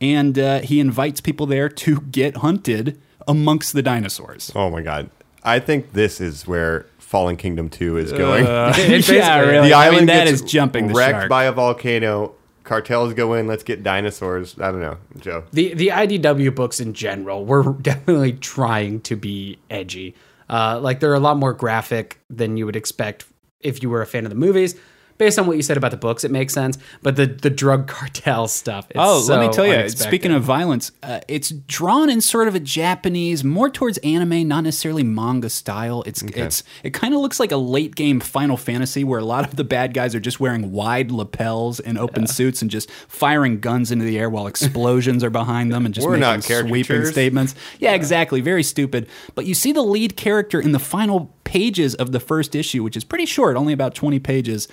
[0.00, 2.98] And uh, he invites people there to get hunted
[3.28, 4.50] amongst the dinosaurs.
[4.54, 5.10] Oh my God,
[5.42, 8.44] I think this is where Fallen Kingdom Two is going.
[8.46, 9.68] yeah, really.
[9.68, 11.28] the I island mean, that gets is jumping the wrecked shark.
[11.28, 12.34] by a volcano.
[12.64, 13.46] Cartels go in.
[13.46, 14.58] Let's get dinosaurs.
[14.58, 15.44] I don't know, Joe.
[15.52, 20.16] The the IDW books in general were definitely trying to be edgy.
[20.50, 23.24] Uh, like they're a lot more graphic than you would expect
[23.60, 24.74] if you were a fan of the movies.
[25.18, 26.78] Based on what you said about the books, it makes sense.
[27.02, 28.86] But the the drug cartel stuff.
[28.90, 29.72] It's Oh, let me tell you.
[29.72, 30.06] unexpected.
[30.08, 34.64] Speaking of violence, uh, it's drawn in sort of a Japanese, more towards anime, not
[34.64, 36.02] necessarily manga style.
[36.06, 39.46] It's it's it kind of looks like a late game Final Fantasy where a lot
[39.46, 43.60] of the bad guys are just wearing wide lapels and open suits and just firing
[43.60, 46.84] guns into the air while explosions are behind them and just We're making not sweeping
[46.84, 47.10] caricatures.
[47.12, 47.54] statements.
[47.78, 48.40] Yeah, exactly.
[48.40, 49.08] Very stupid.
[49.34, 52.96] But you see the lead character in the final pages of the first issue, which
[52.96, 54.66] is pretty short, only about 20 pages,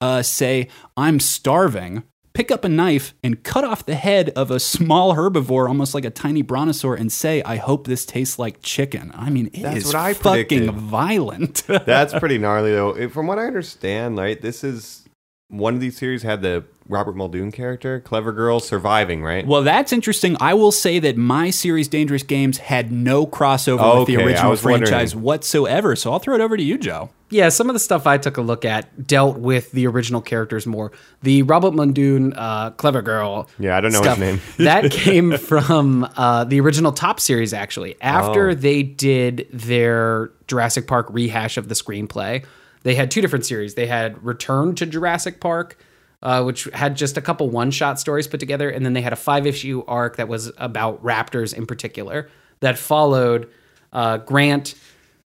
[0.00, 2.02] uh, say, I'm starving.
[2.32, 6.04] Pick up a knife and cut off the head of a small herbivore, almost like
[6.04, 9.10] a tiny brontosaur, and say, I hope this tastes like chicken.
[9.14, 10.74] I mean, it is That's what I fucking predicted.
[10.76, 11.62] violent.
[11.66, 13.08] That's pretty gnarly, though.
[13.08, 15.04] From what I understand, right, this is
[15.50, 19.46] one of these series had the Robert Muldoon character, Clever Girl, surviving, right?
[19.46, 20.36] Well, that's interesting.
[20.40, 24.64] I will say that my series, Dangerous Games, had no crossover with the original was
[24.64, 24.88] wondering.
[24.90, 25.94] franchise whatsoever.
[25.94, 27.10] So I'll throw it over to you, Joe.
[27.30, 30.66] yeah, some of the stuff I took a look at dealt with the original characters
[30.66, 30.90] more.
[31.22, 33.48] The Robert Muldoon, uh, clever girl.
[33.60, 34.40] Yeah, I don't know his name.
[34.58, 37.94] that came from uh, the original Top series, actually.
[38.00, 38.54] After Oh.
[38.54, 42.44] they did their Jurassic Park rehash of the screenplay,
[42.82, 43.74] they had two different series.
[43.74, 45.76] They had Return to Jurassic Park,
[46.22, 49.12] uh, which had just a couple one shot stories put together, and then they had
[49.12, 52.28] a five issue arc that was about raptors in particular
[52.60, 53.50] that followed
[53.92, 54.74] uh, Grant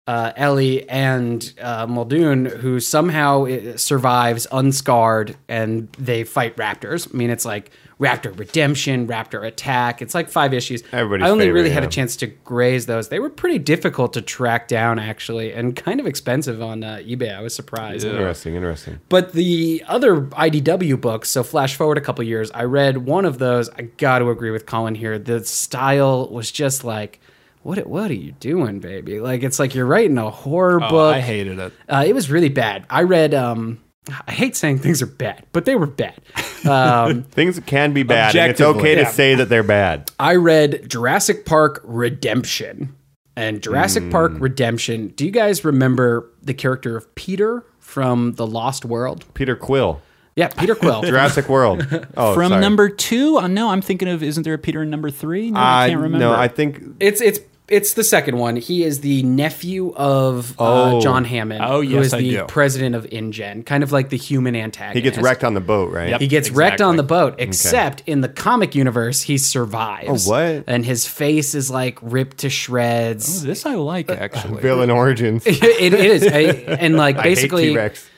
[0.07, 7.13] uh, Ellie and uh, Muldoon, who somehow uh, survives unscarred, and they fight raptors.
[7.13, 10.01] I mean, it's like Raptor Redemption, Raptor Attack.
[10.01, 10.81] It's like five issues.
[10.91, 13.09] Everybody's I only favorite, really had a chance to graze those.
[13.09, 17.35] They were pretty difficult to track down, actually, and kind of expensive on uh, eBay.
[17.35, 18.03] I was surprised.
[18.03, 18.99] Interesting, interesting.
[19.07, 23.37] But the other IDW books, so flash forward a couple years, I read one of
[23.37, 23.69] those.
[23.69, 25.19] I got to agree with Colin here.
[25.19, 27.19] The style was just like,
[27.63, 27.85] what?
[27.87, 29.19] What are you doing, baby?
[29.19, 31.15] Like it's like you're writing a horror Oh, book.
[31.15, 31.73] I hated it.
[31.87, 32.85] Uh, it was really bad.
[32.89, 33.33] I read.
[33.33, 33.79] um
[34.27, 36.19] I hate saying things are bad, but they were bad.
[36.67, 39.09] Um, Things can be bad, and it's okay to yeah.
[39.11, 40.09] say that they're bad.
[40.19, 42.95] I read Jurassic Park Redemption.
[43.35, 44.09] And Jurassic Hmm.
[44.11, 45.09] Park Redemption.
[45.09, 49.23] Do you guys remember the character of Peter from The Lost World?
[49.35, 50.01] Peter Quill,
[50.35, 51.01] Yeah, Peter Quill.
[51.03, 51.85] Jurassic World.
[52.17, 52.61] Oh, From sorry.
[52.61, 54.21] number two, uh, no, I'm thinking of.
[54.23, 55.51] Isn't there a Peter in number three?
[55.51, 56.25] No, I I can't remember.
[56.25, 58.57] No, I think It's it's it's the second one.
[58.57, 61.01] He is the nephew of uh, Oh.
[61.01, 62.45] John Hammond, Oh, who yes, is I the do.
[62.47, 64.95] president of InGen, kind of like the human antagonist.
[64.95, 66.09] he gets wrecked on the boat, right?
[66.09, 66.21] Yep.
[66.21, 66.97] He gets wrecked on Exactly.
[66.97, 70.27] the boat, except in the comic universe, he survives.
[70.27, 70.63] Oh, what?
[70.67, 73.41] And his face is like ripped to shreds.
[73.43, 74.61] this I like actually.
[74.61, 75.43] Villain origins.
[75.45, 78.09] it is, I- and like I hate basically, T-Rex.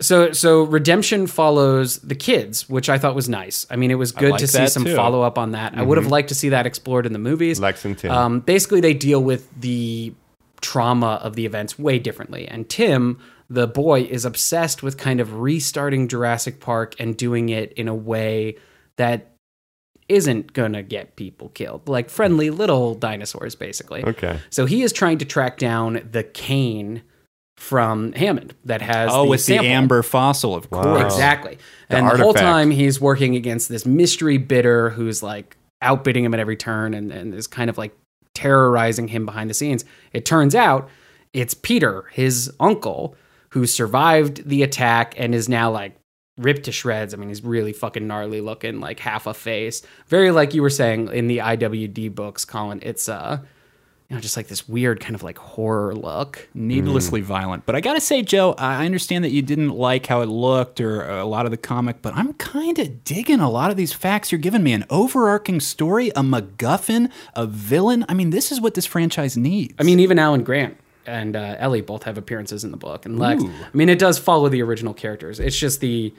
[0.00, 3.66] So so redemption follows the kids, which I thought was nice.
[3.70, 4.94] I mean, it was good like to see some too.
[4.94, 5.76] follow up on that.
[5.76, 7.60] I would have liked to see that explored in the movies.
[7.60, 8.10] Lex and Tim.
[8.10, 10.12] Um, basically, they deal with the
[10.60, 12.46] trauma of the events way differently.
[12.48, 13.18] And Tim,
[13.48, 17.94] the boy, is obsessed with kind of restarting Jurassic Park and doing it in a
[17.94, 18.56] way
[18.96, 19.32] that
[20.08, 24.04] isn't gonna get people killed, like friendly little dinosaurs, basically.
[24.04, 24.38] Okay.
[24.50, 27.02] So he is trying to track down the cane
[27.56, 29.64] from Hammond that has oh, the with sample.
[29.64, 31.12] the amber fossil, of course.
[31.12, 31.58] Exactly.
[31.88, 36.34] The and the whole time he's working against this mystery bidder who's like outbidding him
[36.34, 37.96] at every turn and, and is kind of like
[38.34, 39.84] terrorizing him behind the scenes.
[40.12, 40.88] It turns out
[41.32, 43.16] it's Peter, his uncle,
[43.50, 45.96] who survived the attack and is now like
[46.38, 47.14] ripped to shreds.
[47.14, 49.82] I mean, he's really fucking gnarly looking, like half a face.
[50.08, 52.80] Very like you were saying in the IWD books, Colin.
[52.82, 53.38] It's uh
[54.08, 56.48] you know, just like this weird kind of like horror look.
[56.54, 57.24] needlessly Mm.
[57.24, 57.66] violent.
[57.66, 61.02] But I gotta say, Joe, I understand that you didn't like how it looked or
[61.08, 64.30] a lot of the comic, but I'm kind of digging a lot of these facts
[64.30, 64.72] you're giving me.
[64.72, 68.04] An overarching story, a MacGuffin, a villain.
[68.08, 69.74] I mean, this is what this franchise needs.
[69.78, 73.18] I mean, even Alan Grant and uh, Ellie both have appearances in the book, and
[73.18, 73.42] Lex.
[73.42, 73.48] Ooh.
[73.48, 75.38] I mean, it does follow the original characters.
[75.40, 76.12] It's just the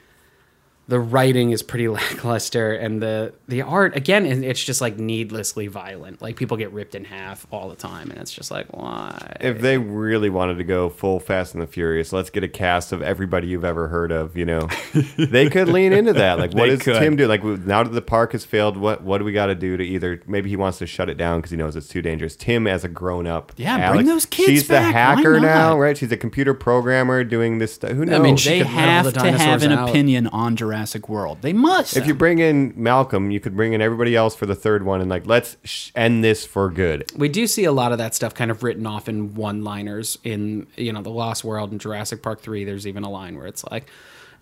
[0.88, 1.86] the writing is pretty
[2.22, 6.20] lackluster, and the the art again, it- it's just like needlessly violent.
[6.22, 9.36] Like people get ripped in half all the time, and it's just like why?
[9.40, 12.92] If they really wanted to go full Fast and the Furious, let's get a cast
[12.92, 14.36] of everybody you've ever heard of.
[14.36, 14.68] You know,
[15.18, 16.38] they could lean into that.
[16.38, 16.98] Like, what does could.
[16.98, 17.26] Tim do?
[17.26, 19.84] Like, now that the park has failed, what what do we got to do to
[19.84, 20.22] either?
[20.26, 22.34] Maybe he wants to shut it down because he knows it's too dangerous.
[22.34, 24.86] Tim, as a grown up, Yeah, bring those kids She's back.
[24.86, 25.96] the hacker now, right?
[25.98, 27.90] She's a computer programmer doing this stuff.
[27.92, 28.18] Who knows?
[28.20, 29.90] I mean, she they have the to have an out.
[29.90, 31.38] opinion on Jurassic World.
[31.42, 31.96] They must.
[31.96, 35.00] if you bring in Malcolm, you could bring in everybody else for the third one,
[35.00, 37.10] and like, let's sh- end this for good.
[37.16, 40.18] we do see a lot of that stuff kind of written off in one liners
[40.24, 42.64] in you know the Lost World and Jurassic Park three.
[42.64, 43.88] There's even a line where it's like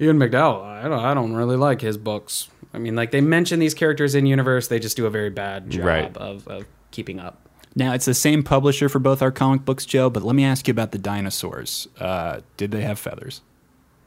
[0.00, 0.62] Ian McDowell.
[0.62, 2.48] I don't, I don't really like his books.
[2.74, 5.70] I mean, like they mention these characters in universe, they just do a very bad
[5.70, 6.16] job Right.
[6.18, 7.48] of, of keeping up.
[7.74, 10.10] now it's the same publisher for both our comic books, Joe.
[10.10, 11.88] But let me ask you about the dinosaurs.
[11.98, 13.40] Uh, did they have feathers?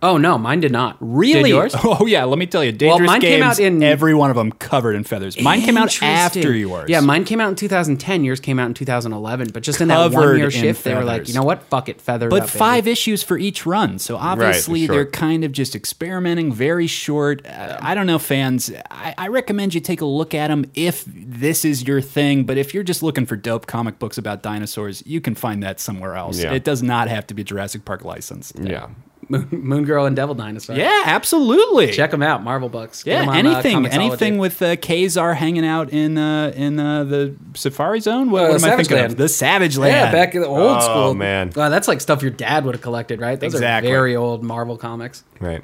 [0.01, 0.95] Oh no, mine did not.
[1.01, 1.43] Really?
[1.43, 1.75] Did yours?
[1.83, 2.23] Oh yeah.
[2.23, 3.33] Let me tell you, Dangerous mine Games.
[3.35, 5.39] came out in- every one of them covered in feathers.
[5.41, 6.89] Mine came out after yours.
[6.89, 8.23] Yeah, mine came out in 2010.
[8.23, 9.49] Yours came out in 2011.
[9.53, 11.63] But just in that one year shift, they were like, you know what?
[11.63, 12.57] Fuck it, feathered But up, baby.
[12.59, 14.95] five issues for each run, so obviously sure.
[14.95, 17.45] they're kind of just experimenting, very short.
[17.45, 18.71] Uh, I don't know, fans.
[18.91, 22.43] I, I recommend you take a look at them if this is your thing.
[22.45, 25.79] But if you're just looking for dope comic books about dinosaurs, you can find that
[25.79, 26.39] somewhere else.
[26.41, 26.53] Yeah.
[26.53, 28.57] It does not have to be Jurassic Park licensed.
[28.59, 28.87] Yeah.
[29.31, 30.75] Moon, Moon Girl and Devil Dinosaur.
[30.75, 31.91] Yeah, absolutely.
[31.91, 32.43] check them out.
[32.43, 33.03] Marvel books.
[33.03, 33.93] Get Yeah, 'em on, uh, anything, Comixology.
[33.93, 38.31] anything with uh, Ka-Zar hanging out in uh, in uh, the Safari Zone.
[38.31, 39.11] What, Uh, what am I Savage thinking Land.
[39.13, 39.17] of?
[39.19, 39.93] The Savage Land.
[39.93, 41.13] Yeah, back in the old Oh, school.
[41.13, 41.51] man.
[41.55, 43.39] Wow, that's like stuff your dad would have collected, right?
[43.39, 43.89] Those Exactly.
[43.91, 45.23] are very old Marvel comics.
[45.39, 45.61] Right.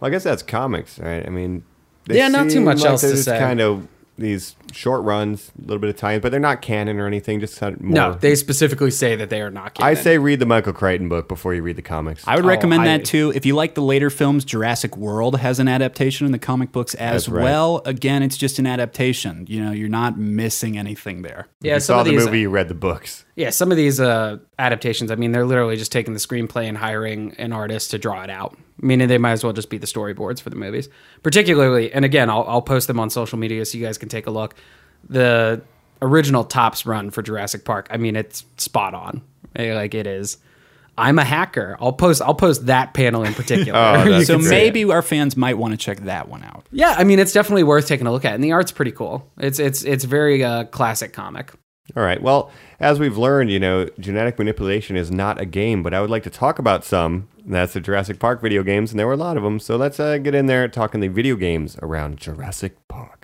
[0.00, 1.26] Well, I guess that's comics, right?
[1.26, 1.64] I mean,
[2.08, 3.38] Yeah, not too much like else to say.
[3.38, 3.86] Kind of
[4.16, 7.40] these short runs, a little bit of time, but they're not canon or anything.
[7.40, 7.94] Just kind more.
[7.94, 9.74] No, they specifically say that they are not.
[9.74, 9.90] Canon.
[9.90, 12.26] I say read the Michael Crichton book before you read the comics.
[12.26, 12.98] I would Oh, recommend highly.
[12.98, 13.32] that too.
[13.34, 16.94] If you like the later films, Jurassic World has an adaptation in the comic books
[16.94, 17.42] as right.
[17.42, 17.82] well.
[17.84, 19.44] Again, it's just an adaptation.
[19.48, 21.46] You know, you're not missing anything there.
[21.60, 23.24] yeah, you saw the movie, you read the books.
[23.38, 25.10] Yeah, some of these uh, adaptations.
[25.10, 28.30] I mean, they're literally just taking the screenplay and hiring an artist to draw it
[28.30, 28.58] out.
[28.80, 30.88] Meaning they might as well just be the storyboards for the movies.
[31.22, 34.26] Particularly, and again, I'll, I'll post them on social media so you guys can take
[34.26, 34.54] a look.
[35.08, 35.62] The
[36.02, 37.86] original Topps run for Jurassic Park.
[37.90, 39.22] I mean, it's spot on.
[39.56, 40.38] Eh, Like it is.
[40.96, 41.76] I'm a hacker.
[41.80, 42.20] I'll post.
[42.20, 43.78] I'll post that panel in particular.
[43.98, 44.58] Oh, You that's So can see great.
[44.62, 44.64] it.
[44.74, 46.66] maybe our fans might want to check that one out.
[46.72, 49.30] Yeah, I mean, it's definitely worth taking a look at, and the art's pretty cool.
[49.38, 51.52] It's it's it's very uh, classic comic.
[51.96, 52.22] All right.
[52.22, 56.10] Well, as we've learned, you know, genetic manipulation is not a game, but I would
[56.10, 57.28] like to talk about some.
[57.44, 59.58] That's the Jurassic Park video games, and there were a lot of them.
[59.58, 63.17] So let's uh, get in there talking the video games around Jurassic Park.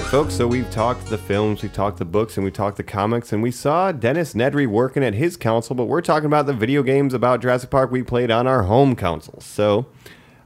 [0.00, 0.34] Right, folks.
[0.34, 3.42] So we've talked the films, we've talked the books, and we talked the comics, and
[3.42, 5.76] we saw Dennis Nedry working at his console.
[5.76, 8.94] But we're talking about the video games about Jurassic Park we played on our home
[8.94, 9.44] consoles.
[9.44, 9.86] So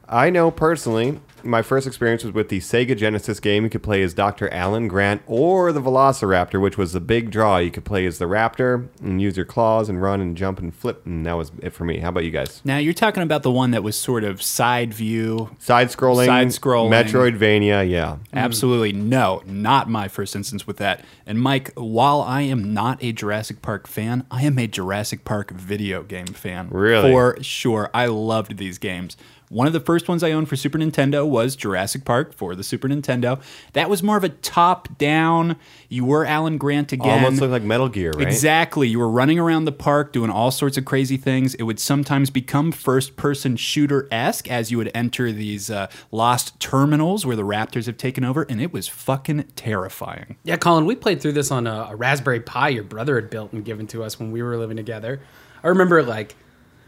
[0.08, 3.64] I know personally, my first experience was with the Sega Genesis game.
[3.64, 4.52] You could play as Dr.
[4.52, 7.58] Alan Grant or the Velociraptor, which was the big draw.
[7.58, 10.74] You could play as the Raptor and use your claws and run and jump and
[10.74, 11.98] flip, and that was it for me.
[11.98, 12.60] How about you guys?
[12.64, 15.56] Now you're talking about the one that was sort of side view.
[15.58, 16.90] Side scrolling, Side-scrolling.
[16.90, 18.16] Metroidvania, yeah.
[18.32, 21.04] Absolutely no, not my first instance with that.
[21.26, 25.50] And Mike, while I am not a Jurassic Park fan, I am a Jurassic Park
[25.50, 26.68] video game fan.
[26.70, 27.10] Really?
[27.10, 27.90] For sure.
[27.94, 29.16] I loved these games.
[29.52, 32.64] One of the first ones I owned for Super Nintendo was Jurassic Park for the
[32.64, 33.38] Super Nintendo.
[33.74, 35.56] That was more of a top down.
[35.90, 37.22] You were Alan Grant again.
[37.22, 38.26] Almost looked like Metal Gear, right?
[38.26, 38.88] Exactly.
[38.88, 41.54] You were running around the park doing all sorts of crazy things.
[41.56, 46.58] It would sometimes become first person shooter esque as you would enter these uh, lost
[46.58, 50.38] terminals where the raptors have taken over, and it was fucking terrifying.
[50.44, 53.52] Yeah, Colin, we played through this on a, a Raspberry Pi your brother had built
[53.52, 55.20] and given to us when we were living together.
[55.62, 56.36] I remember like,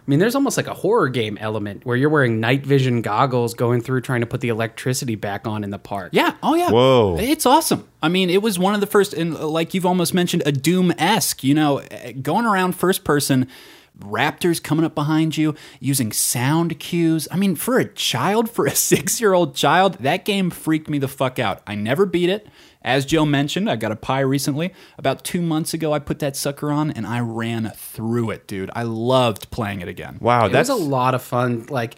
[0.06, 3.54] I mean, there's almost like a horror game element where you're wearing night vision goggles,
[3.54, 6.10] going through trying to put the electricity back on in the park.
[6.12, 6.34] Yeah.
[6.42, 6.70] Oh, yeah.
[6.70, 7.16] Whoa.
[7.18, 7.88] It's awesome.
[8.02, 10.52] I mean, it was one of the first, and uh, like you've almost mentioned, a
[10.52, 13.48] Doom esque, you know, uh, going around first person.
[13.98, 17.28] Raptors coming up behind you using sound cues.
[17.30, 20.98] I mean, for a child, for a six year old child, that game freaked me
[20.98, 21.62] the fuck out.
[21.66, 22.46] I never beat it.
[22.84, 24.74] As Joe mentioned, I got a Pi recently.
[24.98, 28.70] About two months ago, I put that sucker on and I ran through it, dude.
[28.74, 30.18] I loved playing it again.
[30.20, 31.66] Wow, it that's was a lot of fun.
[31.70, 31.96] Like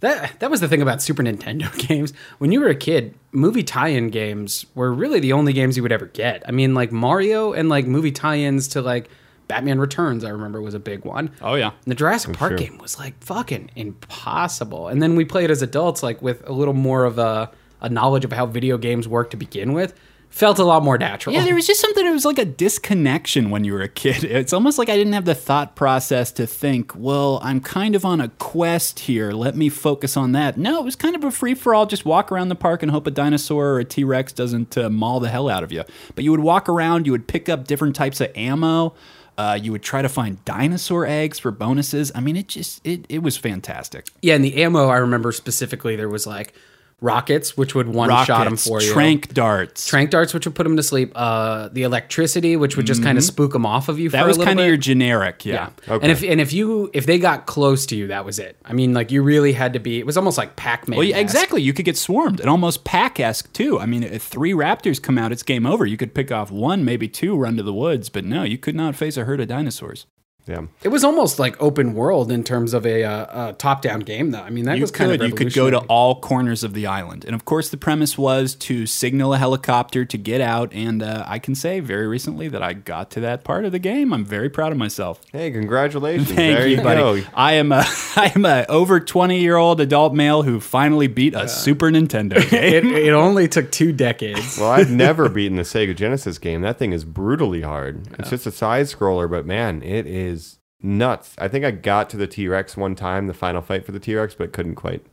[0.00, 2.12] that that was the thing about Super Nintendo games.
[2.38, 5.92] When you were a kid, movie tie-in games were really the only games you would
[5.92, 6.42] ever get.
[6.46, 9.08] I mean, like Mario and like movie tie-ins to like
[9.48, 11.30] Batman Returns, I remember was a big one.
[11.40, 11.68] Oh, yeah.
[11.68, 12.58] And the Jurassic oh, Park sure.
[12.58, 14.88] game was like fucking impossible.
[14.88, 17.50] And then we played as adults, like with a little more of a,
[17.80, 19.94] a knowledge of how video games work to begin with.
[20.36, 21.34] Felt a lot more natural.
[21.34, 22.06] Yeah, there was just something.
[22.06, 24.22] It was like a disconnection when you were a kid.
[24.36, 28.04] It's almost like I didn't have the thought process to think, well, I'm kind of
[28.04, 29.32] on a quest here.
[29.32, 30.58] Let me focus on that.
[30.58, 31.86] No, it was kind of a free for all.
[31.86, 34.90] Just walk around the park and hope a dinosaur or a T Rex doesn't uh,
[34.90, 35.84] maul the hell out of you.
[36.14, 38.94] But you would walk around, you would pick up different types of ammo.
[39.38, 42.12] Uh, you would try to find dinosaur eggs for bonuses.
[42.14, 44.08] I mean, it just it, it was fantastic.
[44.20, 46.52] Yeah, and the ammo I remember specifically there was like
[47.00, 48.92] rockets, which would one shot them Rockets, for you.
[48.92, 49.86] trank darts.
[49.86, 51.12] Trank darts, which would put them to sleep.
[51.14, 54.08] Uh, the electricity, which would just kind of spook them off of you.
[54.08, 54.16] Mm-hmm.
[54.16, 55.70] that was kind of your generic, yeah.
[55.86, 55.94] yeah.
[55.94, 56.04] Okay.
[56.04, 58.56] And if and if you if they got close to you, that was it.
[58.64, 59.98] I mean, like you really had to be.
[59.98, 60.98] It was almost like Pac Man.
[60.98, 61.62] Well, yeah, exactly.
[61.62, 63.78] You could get swarmed and almost pack esque too.
[63.78, 65.84] I mean, if three raptors come out, it's game over.
[65.84, 68.74] You could pick off one, maybe two, run to the woods, but no, you could
[68.74, 70.06] not face a herd of dinosaurs.
[70.46, 70.62] Yeah.
[70.82, 74.30] It was almost like open world in terms of a, uh, a top down game,
[74.30, 74.42] though.
[74.42, 76.72] I mean, that You was kind could, of you could go to all corners of
[76.74, 80.72] the island, and of course, the premise was to signal a helicopter to get out.
[80.72, 83.78] And uh, I can say very recently that I got to that part of the
[83.78, 84.12] game.
[84.12, 85.20] I'm very proud of myself.
[85.32, 86.28] Hey, congratulations.
[86.32, 87.22] Thank there you, you, buddy.
[87.22, 87.28] go.
[87.34, 87.84] I am a
[88.16, 92.36] I am a over 20 year old adult male who finally beat a Super Nintendo
[92.50, 92.86] game.
[92.86, 94.58] It, it only took two decades.
[94.58, 96.60] Well, I've never beaten the Sega Genesis game.
[96.62, 98.06] That thing is brutally hard.
[98.18, 100.35] It's just a side scroller, but man, it is
[100.82, 101.34] nuts.
[101.38, 104.00] I think I got to the T Rex one time, the final fight for the
[104.00, 105.04] T Rex, but couldn't quite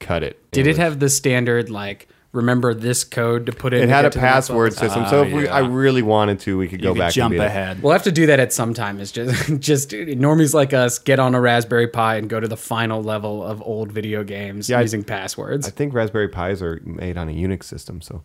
[0.00, 0.38] cut it.
[0.50, 3.84] Did it was- have the standard like remember this code to put in?
[3.84, 4.88] It had a to the next password level?
[4.88, 7.32] system, so if we, I really wanted to, we could you go could back jump
[7.32, 7.46] and beat it.
[7.46, 7.82] ahead.
[7.82, 9.00] We'll have to do that at some time.
[9.00, 12.56] Is just just normies like us get on a Raspberry Pi and go to the
[12.56, 15.66] final level of old video games Yeah, I- using passwords.
[15.66, 18.22] I think Raspberry Pis are made on a Unix system, so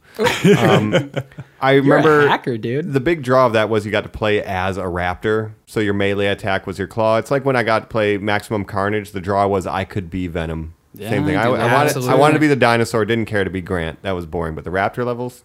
[0.58, 1.12] um,
[1.62, 2.92] I remember a hacker, dude.
[2.94, 5.94] The big draw of that was you got to play as a raptor, so your
[5.94, 7.18] melee attack was your claw.
[7.18, 9.12] It's like when I got to play Maximum Carnage.
[9.12, 10.74] The draw was I could be Venom.
[10.98, 11.36] Same thing.
[11.36, 13.06] I, I wanted, I wanted to be the dinosaur.
[13.06, 14.02] Didn't care to be Grant.
[14.02, 14.56] That was boring.
[14.56, 15.44] But the raptor levels,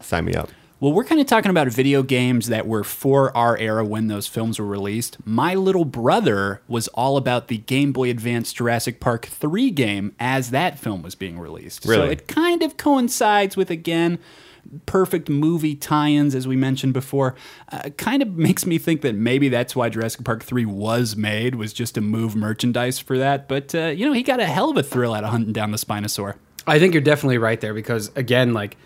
[0.00, 0.50] sign me up.
[0.80, 4.26] Well, we're kind of talking about video games that were for our era when those
[4.26, 5.16] films were released.
[5.24, 10.50] My little brother was all about the Game Boy Advance Jurassic Park 3 game as
[10.50, 11.84] that film was being released.
[11.84, 12.10] So Really?
[12.10, 14.18] it kind of coincides with, again,
[14.86, 17.34] perfect movie tie-ins, as we mentioned before.
[17.70, 21.54] Uh, kind of makes me think that maybe that's why Jurassic Park three was made
[21.54, 23.48] was just to move merchandise for that.
[23.48, 25.70] But uh, you know, he got a hell of a thrill out of hunting down
[25.70, 26.36] the Spinosaur.
[26.66, 28.76] I think you're definitely right there because again, like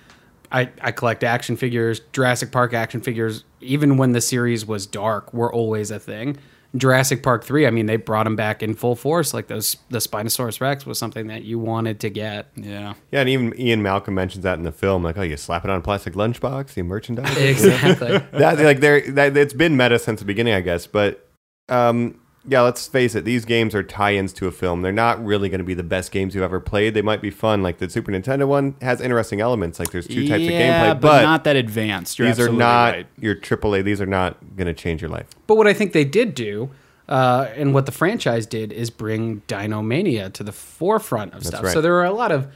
[0.51, 3.45] I, I collect action figures, Jurassic Park action figures.
[3.61, 6.39] Even when the series was dark, were always a thing.
[6.77, 9.33] Jurassic Park three, I mean, they brought them back in full force.
[9.35, 12.49] Like those, the Spinosaurus Rex was something that you wanted to get.
[12.57, 12.95] Yeah.
[13.11, 15.71] Yeah, and even Ian Malcolm mentions that in the film, like, oh, you slap it
[15.71, 17.37] on a plastic lunchbox, you merchandise.
[17.37, 17.51] it.
[17.51, 18.19] Exactly.
[18.39, 20.87] that like there, that it's been meta since the beginning, I guess.
[20.87, 21.29] But
[21.69, 24.83] um, yeah, let's face it, these games are tie-ins to a film.
[24.83, 26.95] They're not really going to be the best games you've ever played.
[26.95, 29.79] They might be fun, like the Super Nintendo one has interesting elements.
[29.79, 32.19] Like there's two types of gameplay, but, but, not that advanced.
[32.19, 33.07] You're these are not right.
[33.19, 33.85] your AAA.
[33.85, 35.27] These are not going to change your life.
[35.47, 36.71] But what I think they did do,
[37.09, 41.65] uh, and what the franchise did, is bring Dinomania to the forefront of stuff.
[41.65, 41.73] right.
[41.73, 42.49] So there are a lot of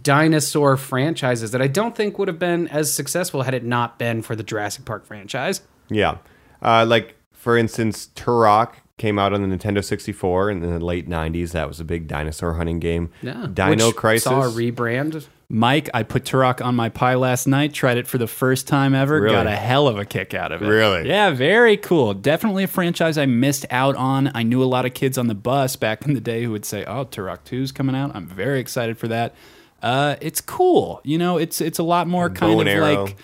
[0.00, 4.22] dinosaur franchises that I don't think would have been as successful had it not been
[4.22, 5.60] for the Jurassic Park franchise.
[5.90, 6.18] Yeah,
[6.62, 11.50] uh, like for instance, Turok came out on the Nintendo 64 in the late 90s.
[11.52, 13.10] That was a big dinosaur hunting game.
[13.22, 14.24] Yeah, Dino which Crisis.
[14.24, 15.26] saw a rebrand.
[15.48, 18.94] Mike, I put Turok on my Pi last night, tried it for the first time
[18.94, 19.34] ever, Really?
[19.34, 20.66] got a hell of a kick out of it.
[20.66, 21.06] Really?
[21.08, 22.14] Yeah, very cool.
[22.14, 24.30] Definitely a franchise I missed out on.
[24.34, 26.64] I knew a lot of kids on the bus back in the day who would
[26.64, 29.34] say, "Oh, Turok 2's coming out." I'm very excited for that.
[29.82, 31.00] Uh, it's cool.
[31.04, 33.04] You know, it's it's a lot more kind of arrow.
[33.04, 33.16] like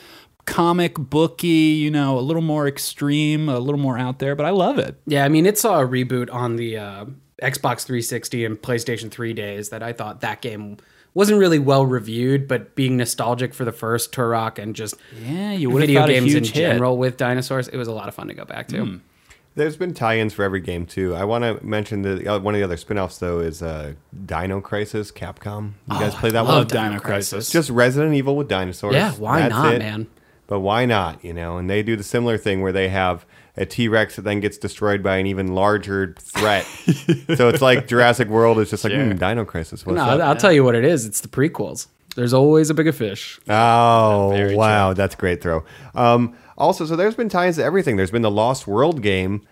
[0.51, 4.51] comic booky, you know, a little more extreme, a little more out there, but I
[4.51, 4.97] love it.
[5.07, 7.05] Yeah, I mean, it saw a reboot on the uh,
[7.43, 10.77] Xbox 360 and PlayStation 3 days that I thought that game
[11.15, 14.95] wasn't really well reviewed, but being nostalgic for the first Turok and just
[15.25, 16.53] Yeah, you would have video thought a games in hit.
[16.55, 19.01] General with dinosaurs, it was a lot of fun to go back to.
[19.57, 21.15] There's been tie-ins for every game too.
[21.17, 23.95] I want to mention the uh, one of the other spin-offs though is uh,
[24.27, 25.73] Dino Crisis, Capcom.
[25.91, 26.67] You guys play that Oh, Love one?
[26.69, 27.31] Dino, Dino Crisis.
[27.33, 27.51] Crisis.
[27.53, 28.95] Just Resident Evil with dinosaurs.
[28.95, 29.79] Yeah, why That's not, it.
[29.81, 30.07] man?
[30.51, 31.25] But why not?
[31.25, 33.25] You know, and they do the similar thing where they have
[33.57, 36.65] a T-Rex that then gets destroyed by an even larger threat.
[37.37, 39.01] so it's like Jurassic World is just like Sure.
[39.05, 39.87] mm, Dino Crisis.
[39.87, 40.09] What's No, up?
[40.11, 41.07] I'll, I'll tell you what it is.
[41.07, 41.87] It's the prequels.
[42.17, 43.39] There's always a bigger fish.
[43.49, 44.93] Oh, Very wow.
[44.93, 45.65] That's a great throw.
[45.95, 47.97] Um, also, so there's been ties to everything.
[47.97, 49.47] There's been the Lost World game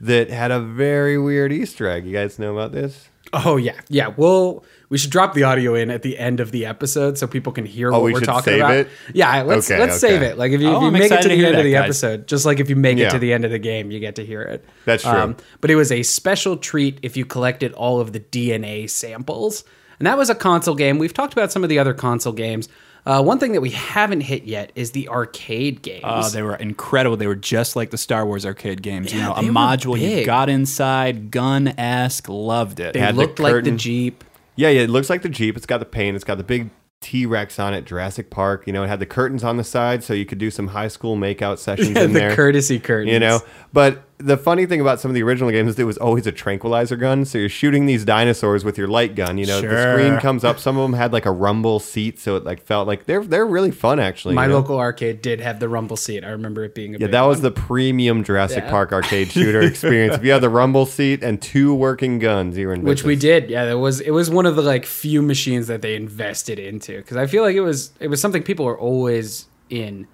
[0.00, 2.06] that had a very weird Easter egg.
[2.06, 3.08] You guys know about this?
[3.32, 4.08] Oh yeah, yeah.
[4.16, 7.52] Well, we should drop the audio in at the end of the episode so people
[7.52, 8.74] can hear what Oh, we we're should talking save about.
[8.74, 8.88] it?
[9.12, 10.38] Yeah, let's Okay, let's save it.
[10.38, 11.72] Like if you, Oh, if you make it to to the hear end of the
[11.72, 11.84] guys.
[11.84, 13.08] episode, just like if you make Yeah.
[13.08, 14.60] it to the end of the game, you get to hear it.
[14.64, 15.36] Um, That's true.
[15.60, 19.64] but it was a special treat if you collected all of the DNA samples,
[19.98, 20.98] and that was a console game.
[20.98, 22.68] We've talked about some of the other console games.
[23.06, 26.02] Uh, one thing that we haven't hit yet is the arcade games.
[26.04, 27.16] Oh, they were incredible.
[27.18, 29.12] They were just like the Star Wars arcade games.
[29.12, 32.94] you Yeah, know, a they were module you got inside, gun esque, loved it.
[32.94, 33.72] they had the looked like the.
[33.72, 34.24] Jeep.
[34.56, 34.82] Yeah, yeah.
[34.82, 35.56] It looks like the Jeep.
[35.56, 36.14] It's got the paint.
[36.14, 36.70] It's got the big
[37.02, 38.66] T Rex on it, Jurassic Park.
[38.66, 40.88] You know, it had the curtains on the side so you could do some high
[40.88, 42.34] school makeout sessions in the there.
[42.34, 43.12] courtesy curtains.
[43.12, 43.40] You know,
[43.74, 46.32] but the funny thing about some of the original games is it was always a
[46.32, 47.24] tranquilizer gun.
[47.24, 49.38] So you're shooting these dinosaurs with your light gun.
[49.38, 50.58] You know, the screen comes up.
[50.60, 53.44] Some of them had like a rumble seat, so it like felt like they're they're
[53.46, 54.34] really fun actually.
[54.34, 54.58] My you know?
[54.58, 56.24] local arcade did have the rumble seat.
[56.24, 57.42] I remember it being a Yeah, big that was one.
[57.42, 58.70] the premium Jurassic Yeah.
[58.70, 60.14] Park arcade shooter experience.
[60.14, 63.16] if you had the rumble seat and two working guns, you were in which we
[63.16, 63.50] did.
[63.50, 66.96] Yeah, it was it was one of the like few machines that they invested into
[66.98, 70.06] because I feel like it was it was something people were always in.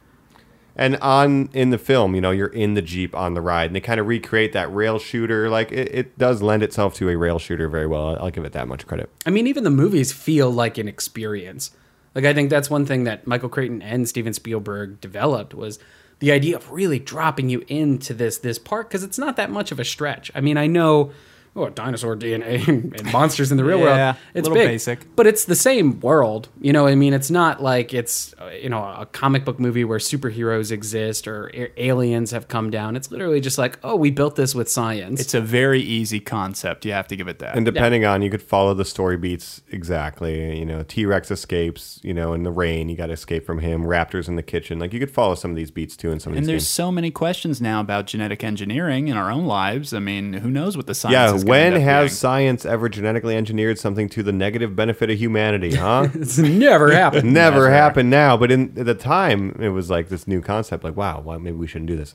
[0.81, 3.77] And on in the film, you know, you're in the Jeep on the ride, and
[3.77, 5.51] they kind of recreate that rail shooter.
[5.51, 8.16] Like it, it does lend itself to a rail shooter very well.
[8.19, 9.11] I'll give it that much credit.
[9.27, 11.73] I mean, even the movies feel like an experience.
[12.15, 15.78] Like I think that's one thing that Michael Crichton and Steven Spielberg developed was
[16.19, 19.70] the idea of really dropping you into this this part because it's not that much
[19.73, 20.31] of a stretch.
[20.35, 21.12] I mean, I know.
[21.60, 24.16] Oh, dinosaur DNA and monsters in the real Yeah, world.
[24.34, 25.16] It's a little big, basic.
[25.16, 26.48] but it's the same world.
[26.60, 29.84] You know, I mean, it's not like it's uh, you know a comic book movie
[29.84, 32.96] where superheroes exist or a- aliens have come down.
[32.96, 35.20] It's literally just like, oh, we built this with science.
[35.20, 36.84] It's a very easy concept.
[36.84, 37.56] You have to give it that.
[37.56, 40.58] And depending on, you could follow the story beats exactly.
[40.58, 42.00] You know, T Rex escapes.
[42.02, 43.82] You know, in the rain, you got to escape from him.
[43.84, 44.78] Raptors in the kitchen.
[44.78, 46.62] Like you could follow some of these beats too in some of and these there's
[46.62, 46.68] games.
[46.68, 49.92] so many questions now about genetic engineering in our own lives.
[49.92, 52.16] I mean, who knows what the science Yeah, is gonna when has being.
[52.16, 55.74] science ever genetically engineered something to the negative benefit of humanity?
[55.74, 56.09] Huh?
[56.14, 57.32] it's never happened.
[57.40, 60.85] Never happened now, but in at the time it was like this new concept.
[60.85, 62.14] Like, wow, well, maybe we shouldn't do this.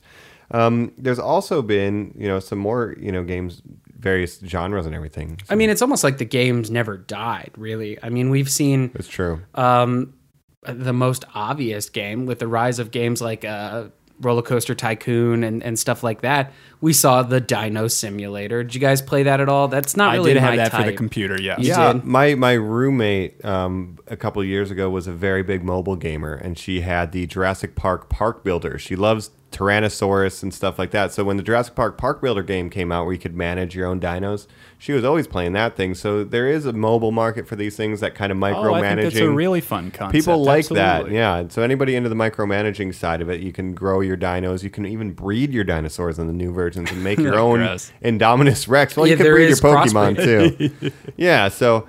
[0.50, 3.62] Um, there's also been, you know, some more, you know, games,
[3.98, 5.40] various genres and everything.
[5.50, 7.98] I mean, it's almost like the games never died, really.
[8.02, 9.42] I mean, we've seen it's true.
[9.54, 10.14] um,
[10.62, 13.86] the most obvious game with the rise of games like uh,
[14.20, 16.52] Roller Coaster Tycoon and, and stuff like that.
[16.80, 18.62] We saw the Dino Simulator.
[18.62, 19.68] Did you guys play that at all?
[19.68, 21.40] That's not really I really did have my that for the computer.
[21.40, 21.58] Yes.
[21.60, 22.04] You yeah, did?
[22.04, 26.34] my my roommate um, a couple of years ago was a very big mobile gamer,
[26.34, 28.78] and she had the Jurassic Park Park Builder.
[28.78, 31.12] She loves Tyrannosaurus and stuff like that.
[31.12, 33.86] So when the Jurassic Park Park Builder game came out, where you could manage your
[33.86, 34.46] own dinos,
[34.78, 35.94] she was always playing that thing.
[35.94, 38.94] So there is a mobile market for these things that kind of Oh, I micromanaging.
[38.96, 40.12] think that's a really fun concept.
[40.12, 41.36] People like that, yeah.
[41.38, 44.62] And So anybody into the micromanaging side of it, you can grow your dinos.
[44.62, 47.92] You can even breed your dinosaurs in the new versions and make your own Gross.
[48.04, 48.96] Indominus Rex.
[48.96, 50.90] Well, Yeah, you can breed your Pokemon too.
[51.16, 51.86] yeah, so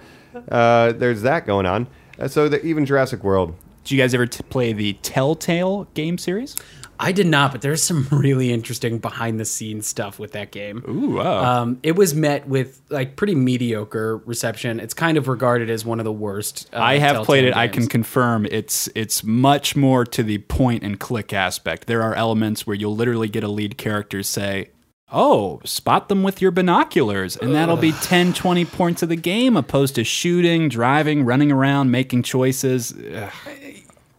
[0.49, 1.87] uh, there's that going on.
[2.19, 3.55] Uh, so the, even Jurassic World.
[3.83, 6.55] Did you guys ever t- play the Telltale game series?
[6.99, 10.83] I did not, but there's some really interesting behind the scenes stuff with that game.
[10.87, 11.43] Ooh, oh.
[11.43, 14.79] Um, it was met with like pretty mediocre reception.
[14.79, 16.69] It's kind of regarded as one of the worst.
[16.73, 17.55] Uh, I have played it.
[17.55, 21.87] I can confirm it's it's much more to the point and click aspect.
[21.87, 24.69] There are elements where you'll literally get a lead character say,
[25.11, 29.55] "Oh, spot them with your binoculars." And that'll be 10 20 points of the game
[29.55, 32.93] opposed to shooting, driving, running around, making choices.
[32.93, 33.31] Ugh.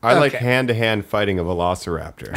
[0.03, 2.35] I like hand to hand fighting a velociraptor.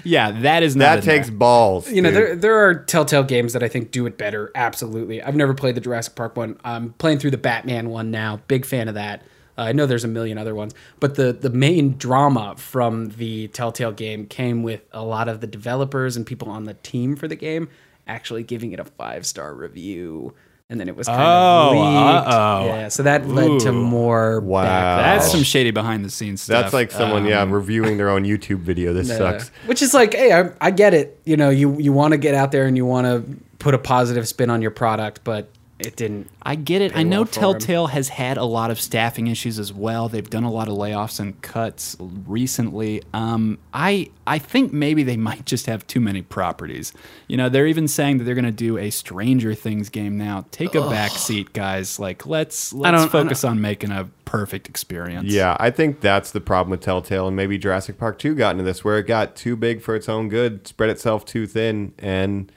[0.04, 1.36] yeah, that is not that in takes there.
[1.36, 1.90] balls.
[1.90, 2.16] You know, dude.
[2.16, 4.50] there there are Telltale games that I think do it better.
[4.54, 6.58] Absolutely, I've never played the Jurassic Park one.
[6.64, 8.40] I'm playing through the Batman one now.
[8.48, 9.22] Big fan of that.
[9.56, 13.48] Uh, I know there's a million other ones, but the the main drama from the
[13.48, 17.28] Telltale game came with a lot of the developers and people on the team for
[17.28, 17.68] the game
[18.06, 20.34] actually giving it a five star review,
[20.70, 22.28] and then it was kind Oh, of leaked.
[22.28, 22.66] uh-oh.
[22.66, 24.40] Yeah, so that led to more.
[24.40, 24.64] Wow.
[24.64, 24.96] backlash.
[25.02, 26.62] That's some shady behind the scenes stuff.
[26.62, 28.92] That's like someone, yeah, Um, reviewing their own YouTube video.
[28.92, 29.48] This Uh, sucks.
[29.66, 31.20] Which is like, hey, I, I get it.
[31.24, 33.24] You know, you you want to get out there and you want to
[33.58, 35.48] put a positive spin on your product, but
[35.86, 36.28] it didn't.
[36.42, 36.96] I get it.
[36.96, 37.40] I know well for 'em.
[37.58, 40.08] Telltale has had a lot of staffing issues as well.
[40.08, 41.96] They've done a lot of layoffs and cuts
[42.26, 43.02] recently.
[43.12, 46.92] Um, I I think maybe they might just have too many properties.
[47.28, 50.44] You know, they're even saying that they're going to do a Stranger Things game now.
[50.50, 51.98] Take a back seat, guys.
[51.98, 55.30] Like let's let's don't- I focus on making a perfect experience.
[55.32, 58.64] Yeah, I think that's the problem with Telltale, and maybe Jurassic Park 2 got into
[58.64, 62.50] this, where it got too big for its own good, spread itself too thin, and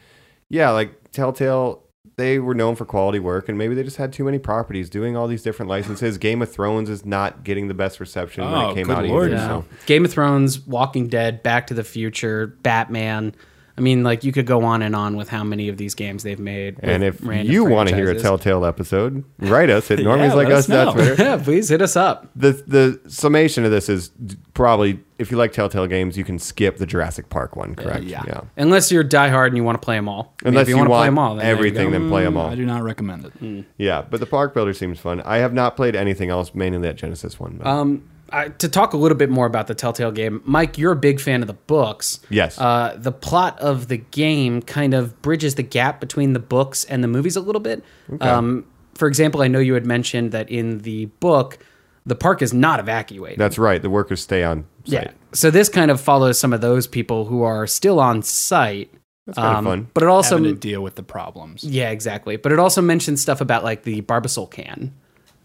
[0.49, 1.84] yeah, like Telltale,
[2.18, 5.15] they were known for quality work, and maybe they just had too many properties, doing
[5.15, 6.18] all these different licenses.
[6.18, 9.06] Game of Thrones is not getting the best reception when Oh, it came good out
[9.06, 9.48] lord, either.
[9.48, 9.65] no.
[9.69, 9.85] So.
[9.85, 13.35] Game of Thrones, Walking Dead, Back to the Future, Batman.
[13.77, 16.23] I mean, like you could go on and on with how many of these games
[16.23, 16.80] they've made.
[16.81, 18.19] And if random you want to hear a.
[18.19, 20.95] Telltale episode, write us at Yeah, normies like us us dot.
[20.95, 21.14] Twitter.
[21.23, 22.27] yeah, please hit us up.
[22.35, 24.10] the the summation of this is
[24.56, 28.03] probably if you like Telltale games, you can skip the Jurassic Park one, correct?
[28.03, 28.41] yeah.
[28.56, 30.34] Unless you're diehard and you want to play them all.
[30.44, 32.23] I mean, Unless if you, you, want to play them all, then everything, then play
[32.23, 32.49] them all.
[32.49, 33.65] I do not recommend it.
[33.77, 35.22] Yeah, but the Park Builder seems fun.
[35.22, 37.57] I have not played anything else, mainly that Genesis one.
[37.57, 40.91] but- Um, I, to talk a little bit more about the Telltale game, Mike, you're
[40.91, 42.19] a big fan of the books.
[42.30, 42.60] Yes.
[42.60, 47.02] Uh, the plot of the game kind of bridges the gap between the books and
[47.02, 47.84] the movies a little bit.
[48.19, 48.65] Um,
[48.95, 51.60] for example, I know you had mentioned that in the book,
[52.06, 53.39] the park is not evacuated.
[53.39, 53.81] That's right.
[53.81, 55.03] The workers stay on site.
[55.05, 55.11] yeah.
[55.34, 58.91] So this kind of follows some of those people who are still on site.
[59.26, 59.88] That's kind Um, of fun.
[59.93, 61.64] But it also Having to deal with the problems.
[61.64, 62.38] yeah, exactly.
[62.38, 64.93] But it also mentions stuff about like the Barbasol can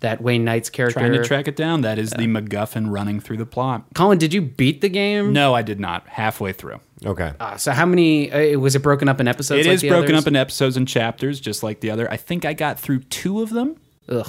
[0.00, 1.00] that Wayne Knight's character.
[1.00, 1.80] Trying to track it down.
[1.82, 3.84] That is the MacGuffin running through the plot.
[3.94, 5.32] Colin, did you beat the game?
[5.32, 6.06] No, I did not.
[6.08, 6.80] Halfway through.
[7.04, 7.32] Okay.
[7.40, 8.30] Uh, so how many?
[8.30, 9.66] Uh, was it broken up in episodes?
[9.66, 10.24] It like is the broken others?
[10.24, 12.08] up in episodes and chapters, just like the other.
[12.10, 13.76] I think I got through two of them.
[14.08, 14.28] Ugh,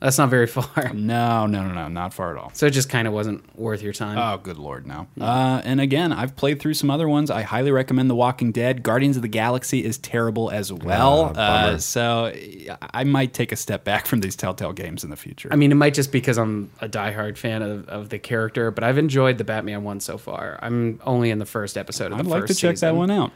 [0.00, 0.92] that's not very far.
[0.94, 2.50] No, no, no, no, not far at all.
[2.54, 4.18] So it just kind of wasn't worth your time.
[4.18, 5.06] Oh, good lord, no.
[5.20, 7.30] Uh, and again, I've played through some other ones.
[7.30, 8.82] I highly recommend The Walking Dead.
[8.82, 11.32] Guardians of the Galaxy is terrible as well.
[11.36, 12.32] Ah, uh, so
[12.80, 15.48] I might take a step back from these Telltale games in the future.
[15.52, 18.82] I mean, it might just because I'm a diehard fan of, of the character, but
[18.82, 20.58] I've enjoyed the Batman one so far.
[20.62, 23.10] I'm only in the first episode of I'd the like to first check that one
[23.10, 23.32] out.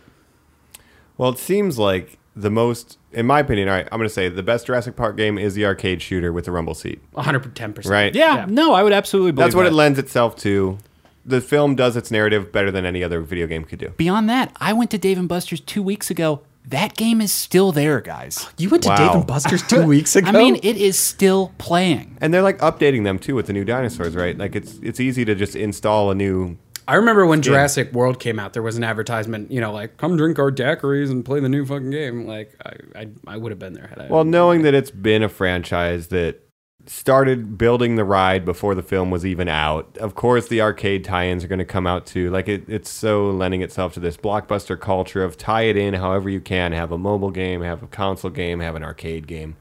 [1.17, 4.29] Well, it seems like the most, in my opinion, all right, I'm going to say
[4.29, 7.01] the best Jurassic Park game is the arcade shooter with the rumble seat.
[7.15, 7.89] 110%.
[7.89, 8.15] Right?
[8.15, 8.47] Yeah, Yeah.
[8.49, 9.71] no, I would absolutely believe That's what that.
[9.73, 10.79] it lends itself to.
[11.27, 13.89] The film does its narrative better than any other video game could do.
[13.97, 16.43] Beyond that, I went to Dave and Buster's two weeks ago.
[16.67, 18.47] That game is still there, guys.
[18.59, 18.97] You went to Wow.
[18.97, 20.29] Dave and Buster's two weeks ago.
[20.29, 22.17] I mean, it is still playing.
[22.21, 24.37] And they're like updating them too with the new dinosaurs, right?
[24.37, 28.39] Like it's it's easy to just install a new I remember when Jurassic World came
[28.39, 31.49] out, there was an advertisement, you know, like come drink our daiquiris and play the
[31.49, 32.27] new fucking game.
[32.27, 34.09] Like I, I, I would have been there had I.
[34.09, 36.41] Well, knowing that it's been a franchise that
[36.87, 41.43] started building the ride before the film was even out, of course the arcade tie-ins
[41.43, 42.31] are going to come out too.
[42.31, 46.29] Like it, it's so lending itself to this blockbuster culture of tie it in however
[46.29, 46.73] you can.
[46.73, 49.57] Have a mobile game, have a console game, have an arcade game.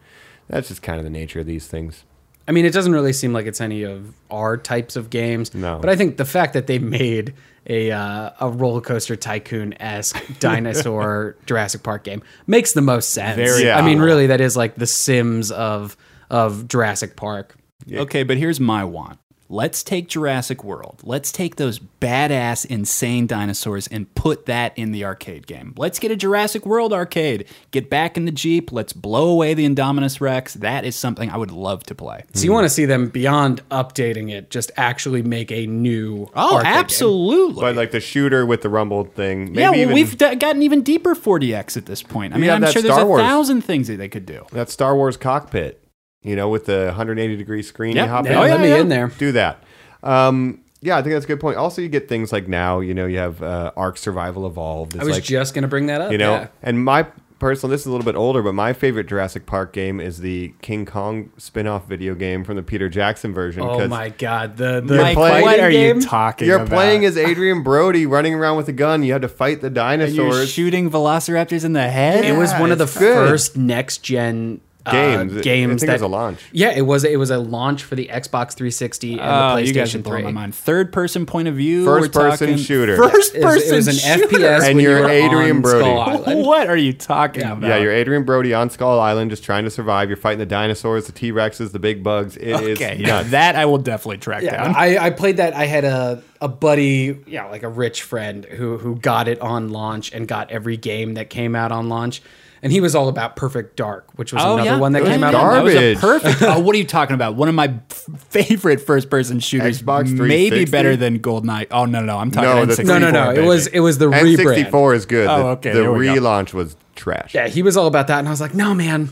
[0.48, 2.04] That's just kind of the nature of these things.
[2.48, 5.54] I mean, it doesn't really seem like it's any of our types of games.
[5.54, 5.80] No.
[5.80, 7.34] But I think the fact that they made
[7.68, 13.38] a uh, a roller coaster tycoon esque dinosaur Jurassic Park game makes the most sense.
[13.38, 15.96] Very I mean, really, that is like the Sims of
[16.30, 17.56] of Jurassic Park.
[17.92, 19.20] Okay, but here's my want.
[19.54, 21.02] Let's take Jurassic World.
[21.04, 25.76] Let's take those badass, insane dinosaurs and put that in the arcade game.
[25.78, 27.46] Let's get a Jurassic World arcade.
[27.70, 28.72] Get back in the Jeep.
[28.72, 30.56] Let's blow away the Indominus Rex.
[30.56, 32.24] That is something I would love to play.
[32.34, 36.32] So you want to see them beyond updating it, just actually make a new.
[36.36, 36.80] Oh, arcade game.
[36.80, 37.62] absolutely.
[37.62, 39.52] But like the shooter with the rumble thing.
[39.52, 42.34] Maybe yeah, well, even we've d- gotten even deeper 40X at this point.
[42.34, 43.22] I mean, have I'm that sure there's Star a Wars.
[43.22, 44.48] thousand things that they could do.
[44.52, 45.80] that Star Wars cockpit.
[46.24, 48.06] You know, with the 180 degree screen Yep.
[48.06, 48.38] you hop Yeah, in.
[48.38, 48.78] Oh, let me yeah.
[48.78, 49.08] in there.
[49.18, 49.62] do that.
[50.02, 51.58] Um, yeah, I think that's a good point.
[51.58, 54.96] Also, you get things like now, you know, you have uh, Ark Survival Evolved.
[54.96, 56.12] It's I was like, just gonna bring that up.
[56.12, 56.48] you know, yeah.
[56.62, 57.06] and my
[57.40, 60.54] personal, this is a little bit older, but my favorite Jurassic Park game is the
[60.62, 63.64] King Kong spin-off video game from the Peter Jackson version.
[63.64, 66.00] Oh 'cause my god, the the You're Mike, playing- what are you game?
[66.02, 66.70] talking You're about?
[66.70, 69.04] playing as Adrien Brody running around with a gun.
[69.04, 69.76] You had to fight the And
[70.16, 70.50] you're dinosaurs.
[70.52, 72.24] shooting velociraptors in the head?
[72.26, 73.30] It was one of the good.
[73.30, 75.38] first next gen Uh, games.
[75.38, 76.40] I games think it that was a launch.
[76.52, 77.06] Yeah, it was.
[77.06, 80.24] It was a launch for the Xbox 360 and Oh, the you guys PlayStation blowing
[80.24, 80.32] 3.
[80.34, 80.54] my mind.
[80.56, 81.86] Third person point of view.
[81.86, 82.98] First we're person talking- shooter.
[82.98, 84.38] First It was, person it was an shooter.
[84.40, 86.34] FPS, And you you're were Adrien Brody.
[86.44, 87.64] What are you talking about?
[87.64, 90.10] yeah, you're Adrien Brody on Skull Island, just trying to survive.
[90.10, 92.36] You're fighting the dinosaurs, the T Rexes, the big bugs.
[92.36, 93.30] It is Okay, yeah, nuts.
[93.32, 94.76] that I will definitely track Yeah, down.
[94.76, 95.54] I, I played that.
[95.56, 99.70] I had a, a buddy, yeah, like a rich friend who who got it on
[99.70, 102.22] launch and got every game that came out on launch.
[102.64, 104.80] And he was all about Perfect Dark, which was Oh, another yeah.
[104.80, 105.34] one that It was came out.
[105.34, 105.76] garbage.
[105.76, 106.02] on launch.
[106.02, 106.42] That was a perfect.
[106.44, 107.36] oh, what are you talking about?
[107.36, 109.82] One of my f- favorite first-person shooters.
[109.82, 111.68] Xbox maybe better than GoldenEye.
[111.72, 112.76] Oh no, no, I'm talking No, N64.
[112.78, 113.32] the No, no, no.
[113.32, 114.38] It was it was the rebrand.
[114.72, 115.28] N64 is good.
[115.28, 116.16] Oh, the, okay, The there we go.
[116.16, 117.36] relaunch was trash.
[117.36, 119.10] Yeah, he was all about that, and I was like, "No, man,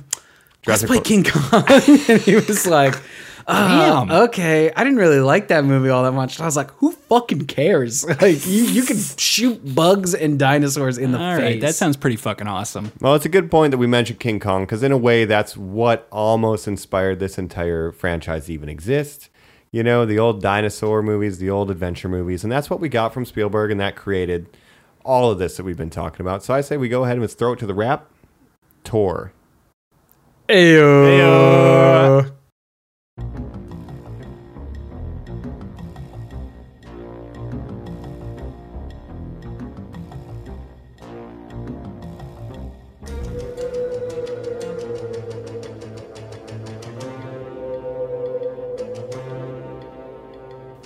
[0.65, 1.05] let's play Park.
[1.05, 1.63] King Kong."
[2.07, 2.95] and he was like,
[3.47, 4.11] Damn.
[4.11, 6.37] "Uh, "Okay." I didn't really like that movie all that much.
[6.37, 8.05] And I was like, "Who fucking cares?
[8.21, 11.97] Like, you you can shoot bugs and dinosaurs in the All face." right, that sounds
[11.97, 12.91] pretty fucking awesome.
[13.01, 15.55] Well, it's a good point that we mentioned King Kong because, in a way, that's
[15.57, 19.29] what almost inspired this entire franchise to even exist.
[19.71, 23.13] You know, the old dinosaur movies, the old adventure movies, and that's what we got
[23.13, 24.47] from Spielberg, and that created
[25.05, 26.43] all of this that we've been talking about.
[26.43, 28.07] So I say we go ahead and let's throw it to the wrap.
[28.83, 29.31] Tour.
[30.49, 32.31] Ayo.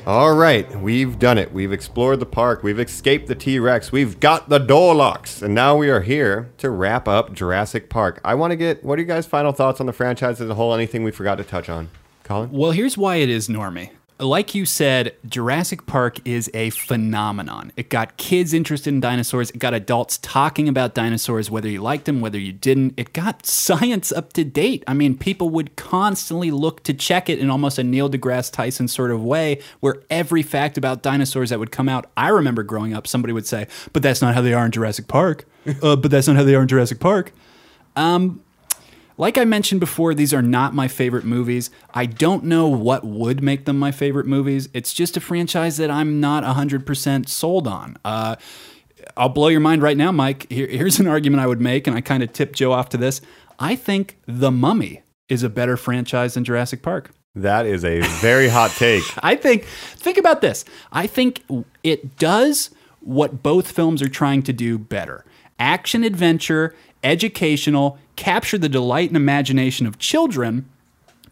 [0.07, 1.51] All right, we've done it.
[1.51, 2.61] We've explored the park.
[2.61, 3.91] We've escaped the T Rex.
[3.91, 5.41] We've got the door locks.
[5.41, 8.21] And now we are here to wrap up Jurassic Park.
[8.23, 10.53] I want to get what are you guys' final thoughts on the franchise as a
[10.53, 10.75] whole?
[10.75, 11.89] Anything we forgot to touch on?
[12.23, 12.51] Colin?
[12.51, 13.89] Well, here's why it is normie.
[14.17, 17.73] Like you said, Jurassic Park is a phenomenon.
[17.75, 19.49] It got kids interested in dinosaurs.
[19.49, 22.93] It got adults talking about dinosaurs, whether you liked them, whether you didn't.
[22.95, 24.85] It got science up to date.
[24.87, 28.87] I mean, people would constantly look to check it in almost a Neil deGrasse Tyson
[28.87, 32.93] sort of way, where every fact about dinosaurs that would come out, I remember growing
[32.93, 35.43] up, somebody would say, but that's not how they are in Jurassic Park.
[35.83, 37.33] uh, but that's not how they are in Jurassic Park.
[39.17, 41.69] Like I mentioned before, these are not my favorite movies.
[41.93, 44.67] I don't know what would make them my favorite movies.
[44.73, 47.97] It's just a franchise that I'm not 100% sold on.
[48.03, 48.35] Uh,
[49.15, 50.51] I'll blow your mind right now, Mike.
[50.51, 52.97] Here, here's an argument I would make, and I kind of tip Joe off to
[52.97, 53.21] this.
[53.57, 57.11] I think The Mummy is a better franchise than Jurassic Park.
[57.35, 59.03] That is a very hot take.
[59.23, 60.65] I think, think about this.
[60.91, 61.43] I think
[61.83, 62.69] it does
[62.99, 65.25] what both films are trying to do better
[65.59, 66.75] action adventure,
[67.05, 70.67] educational, capture the delight and imagination of children.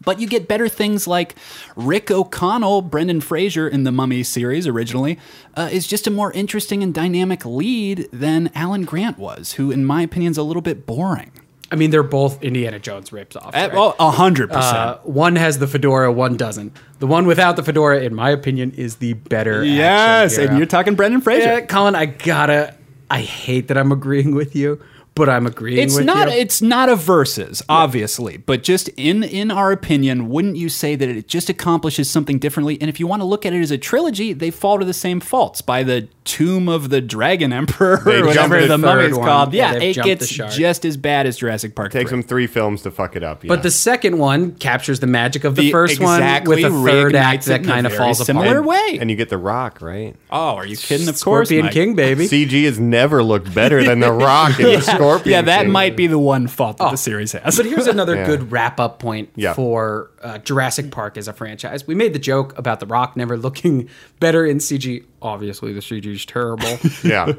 [0.04, 1.34] But you get better things like
[1.76, 5.18] Rick O'Connell, Brendan Fraser in the Mummy series originally,
[5.56, 9.84] uh, is just a more interesting and dynamic lead than Alan Grant was, who, in
[9.84, 11.30] my opinion, is a little bit boring.
[11.72, 13.54] I mean, they're both Indiana Jones rips off.
[13.54, 14.76] Uh, Well, a hundred percent.
[14.76, 16.76] Uh, one has the fedora, one doesn't.
[16.98, 19.64] The one without the fedora, in my opinion, is the better.
[19.64, 21.46] Yes, and you're talking Brendan Fraser.
[21.48, 22.74] Yeah, Colin, I gotta.
[23.10, 24.80] I hate that I'm agreeing with you,
[25.14, 26.38] but I'm agreeing it's with not you.
[26.38, 31.08] it's not a versus obviously but just in in our opinion wouldn't you say that
[31.08, 33.78] it just accomplishes something differently and if you want to look at it as a
[33.78, 38.20] trilogy they fall to the same faults by the tomb of the dragon emperor They
[38.20, 39.26] or whatever the the third mummy's one.
[39.26, 42.20] called Yeah, yeah, it gets just as bad as jurassic park It Takes 3.
[42.20, 43.42] them three films to fuck it up.
[43.46, 47.14] But the second one captures the magic of the, The- first one with a third
[47.14, 48.64] act that kind of very falls similar apart.
[48.64, 50.16] way and you get The Rock, right?
[50.30, 52.26] oh are you kidding of course Scorpion King, baby.
[52.28, 55.32] CG has never looked better than The Rock in the scorpion.
[55.32, 55.70] Yeah, that thing.
[55.72, 57.56] might be the one fault that the series has.
[57.56, 58.26] But here's another Yeah.
[58.26, 59.54] good wrap up point Yeah.
[59.54, 61.86] for uh, Jurassic Park as a franchise.
[61.86, 63.88] We made the joke about The Rock never looking
[64.20, 65.04] better in CG.
[65.20, 66.78] Obviously, the CG is terrible.
[67.04, 67.32] Yeah.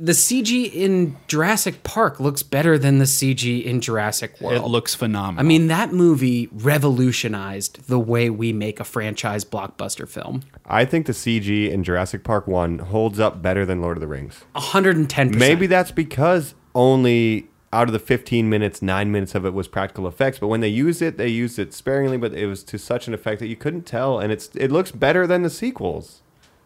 [0.00, 4.64] the CG in Jurassic Park looks better than the CG in Jurassic World.
[4.64, 5.40] it looks phenomenal.
[5.40, 10.42] I mean, that movie revolutionized the way we make a franchise blockbuster film.
[10.66, 14.06] I think the CG in Jurassic Park 1 holds up better than Lord of the
[14.06, 14.44] Rings.
[14.54, 15.34] 110%.
[15.36, 20.06] Maybe that's because only out of the 15 minutes, 9 minutes of it was practical
[20.08, 23.06] effects, but when they used it, they used it sparingly, but it was to such
[23.08, 26.22] an effect that you couldn't tell and it's it looks better than the sequels.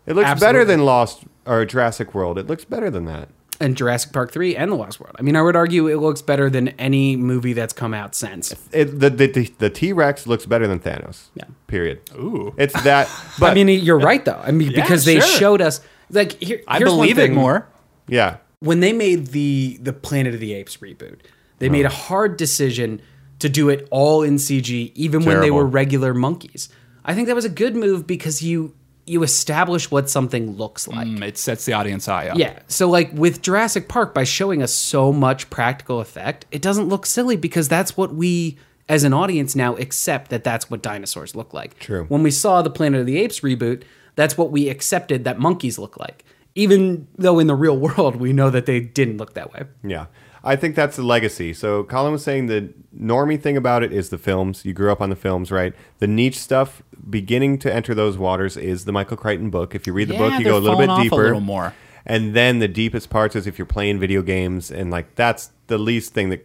[0.07, 2.39] It looks better than Lost or Jurassic World.
[2.39, 3.29] It looks better than that.
[3.61, 5.15] and Jurassic Park 3 and The Lost World.
[5.19, 8.53] I mean, I would argue it looks better than any movie that's come out since.
[8.73, 9.27] It, the the
[9.59, 11.29] the T Rex looks better than Thanos.
[11.35, 11.45] Yeah.
[11.69, 11.99] Period.
[12.17, 12.53] Ooh.
[12.59, 13.07] It's that.
[13.41, 14.41] But I mean, you're right though.
[14.45, 15.39] I mean, Yeah, because they sure.
[15.41, 15.81] showed us
[16.11, 17.35] like here, I here's one believe it thing.
[17.35, 17.67] more.
[18.09, 21.19] yeah, when they made the the Planet of the Apes reboot,
[21.59, 23.01] they made a hard decision
[23.41, 26.69] to do it all in CG, even when they were regular monkeys.
[27.05, 28.75] I think that was a good move because you
[29.05, 31.09] you establish what something looks like.
[31.09, 32.39] Mm, It sets the audience eye up.
[32.39, 32.61] Yeah.
[32.69, 37.05] So like with Jurassic Park, by showing us so much practical effect, it doesn't look
[37.05, 38.59] silly because that's what we
[38.89, 41.79] as an audience now accept that that's what dinosaurs look like.
[41.81, 42.05] True.
[42.09, 43.83] When we saw the Planet of the Apes reboot,
[44.15, 46.25] that's what we accepted that monkeys look like.
[46.55, 49.65] Even though in the real world we know that they didn't look that way.
[49.85, 50.07] yeah.
[50.45, 51.53] I think that's the legacy.
[51.53, 54.65] So Colin was saying the normie thing about it is the films.
[54.65, 55.73] You grew up on the films, right?
[56.01, 59.73] The niche stuff beginning to enter those waters is the Michael Crichton book.
[59.77, 61.25] If you read the Yeah, book, you go a little bit falling off a deeper.
[61.27, 61.73] little more.
[62.05, 65.79] And then the deepest parts is if you're playing video games and like that's the
[65.79, 66.45] least thing that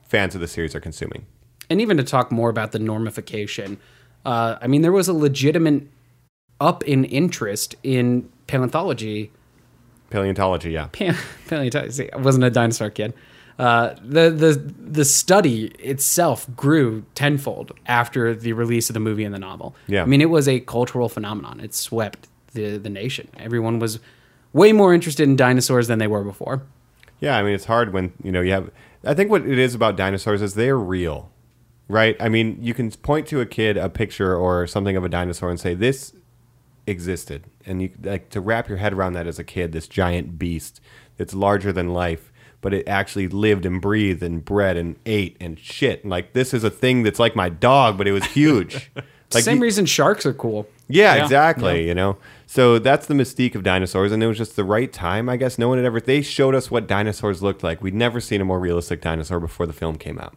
[0.00, 1.26] fans of the series are consuming.
[1.68, 3.78] And even to talk more about the normification,
[4.24, 5.88] uh, I mean, there was a legitimate
[6.60, 9.30] up in interest in paleontology
[10.10, 10.88] Paleontology, yeah.
[10.92, 11.16] Pan-
[11.48, 11.90] paleontology.
[11.90, 13.14] See, I wasn't a dinosaur kid.
[13.58, 19.34] Uh, the the the study itself grew tenfold after the release of the movie and
[19.34, 19.74] the novel.
[19.88, 20.02] Yeah.
[20.02, 21.58] I mean, it was a cultural phenomenon.
[21.58, 23.28] It swept the the nation.
[23.38, 23.98] Everyone was
[24.52, 26.62] way more interested in dinosaurs than they were before.
[27.20, 28.70] Yeah, I mean it's hard when you know you have.
[29.04, 31.30] I think what it is about dinosaurs is they're real,
[31.88, 32.16] right?
[32.20, 35.50] I mean, you can point to a kid a picture or something of a dinosaur
[35.50, 36.12] and say this
[36.86, 39.72] existed, and you like to wrap your head around that as a kid.
[39.72, 40.80] This giant beast
[41.16, 45.58] that's larger than life, but it actually lived and breathed and bred and ate and
[45.58, 46.02] shit.
[46.02, 48.90] And like this is a thing that's like my dog, but it was huge.
[49.34, 50.66] like Same you- reason sharks are cool.
[50.88, 51.22] yeah, Yeah.
[51.22, 51.86] exactly.
[51.88, 55.28] You know, so that's the mystique of dinosaurs, and it was just the right time,
[55.28, 55.58] I guess.
[55.58, 56.00] No one had ever.
[56.00, 57.80] They showed us what dinosaurs looked like.
[57.82, 60.36] We'd never seen a more realistic dinosaur before the film came out.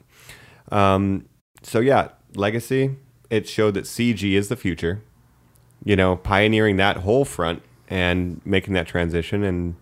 [0.72, 1.26] Um,
[1.64, 2.96] so yeah, legacy.
[3.30, 5.02] It showed that CG is the future.
[5.88, 9.76] You know, pioneering that whole front and making that transition, and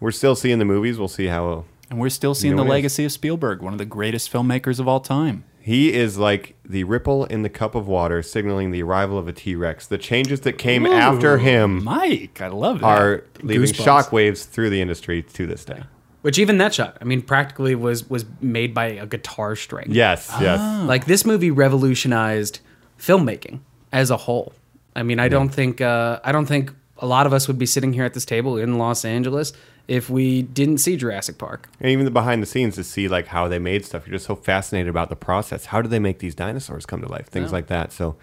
[0.00, 0.98] we're still seeing the movies.
[0.98, 2.82] We'll see how And we're still seeing know the what it is.
[2.82, 5.44] legacy of Spielberg, one of the greatest filmmakers of all time.
[5.60, 9.32] He is like the ripple in the cup of water, signaling the arrival of a
[9.32, 9.86] T Rex.
[9.86, 12.86] The changes that came after him Mike, I love that.
[12.86, 14.04] are leaving Goosebumps.
[14.08, 15.82] shockwaves through the industry to this day.
[16.22, 19.88] Which even that shot, I mean, practically was was made by a guitar string.
[19.90, 20.58] Yes, yes.
[20.60, 20.84] Ah.
[20.86, 22.60] Like this movie revolutionized
[22.98, 23.60] filmmaking
[23.92, 24.52] as a whole.
[24.96, 27.66] I mean, I don't think uh, I don't think a lot of us would be
[27.66, 29.52] sitting here at this table in Los Angeles
[29.88, 31.68] if we didn't see Jurassic Park.
[31.80, 34.06] And even the behind the scenes to see like how they made stuff.
[34.06, 35.66] You're just so fascinated about the process.
[35.66, 37.26] How do they make these dinosaurs come to life?
[37.26, 37.92] Things like that.
[37.92, 38.16] So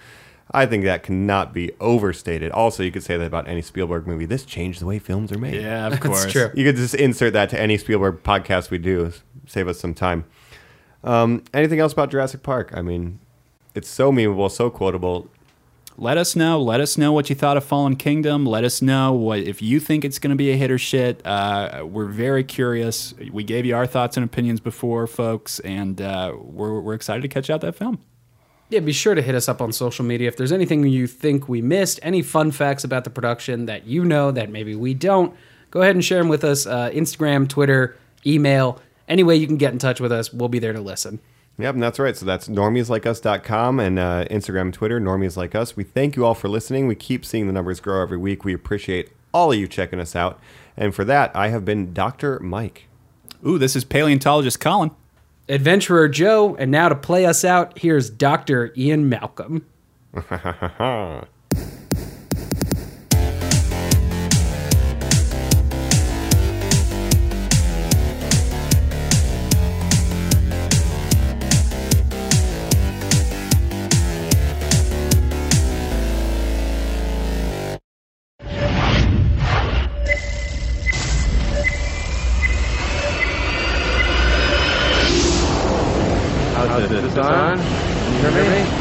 [0.51, 2.51] I think that cannot be overstated.
[2.51, 4.25] Also, you could say that about any Spielberg movie.
[4.25, 5.61] This changed the way films are made.
[5.61, 6.23] yeah, of course.
[6.23, 6.51] That's true.
[6.53, 9.13] You could just insert that to any Spielberg podcast we do.
[9.47, 10.25] Save us some time.
[11.03, 12.71] Um, anything else about Jurassic Park?
[12.73, 13.19] I mean,
[13.75, 15.29] it's so memeable, so quotable.
[15.97, 16.61] Let us know.
[16.61, 18.45] Let us know what you thought of Fallen Kingdom.
[18.45, 21.25] Let us know what if you think it's going to be a hit or shit.
[21.25, 23.13] Uh, we're very curious.
[23.31, 27.27] We gave you our thoughts and opinions before, folks, and uh, we're, we're excited to
[27.27, 27.99] catch out that film.
[28.69, 31.49] Yeah, be sure to hit us up on social media if there's anything you think
[31.49, 35.35] we missed, any fun facts about the production that you know that maybe we don't.
[35.71, 36.65] Go ahead and share them with us.
[36.65, 40.31] Uh, Instagram, Twitter, email, any way you can get in touch with us.
[40.31, 41.19] We'll be there to listen.
[41.57, 42.17] Yep, and that's right.
[42.17, 45.75] So that's normieslikeus.com and uh, Instagram and Twitter, normies like us.
[45.75, 46.87] We thank you all for listening.
[46.87, 48.43] We keep seeing the numbers grow every week.
[48.43, 50.39] We appreciate all of you checking us out.
[50.75, 52.39] And for that, I have been Dr.
[52.39, 52.87] Mike.
[53.45, 54.91] Ooh, this is paleontologist Colin.
[55.49, 58.73] Adventurer Joe, and now to play us out, here's Dr.
[58.77, 59.65] Ian Malcolm.
[87.29, 87.57] on?
[87.57, 88.71] Can you hear me?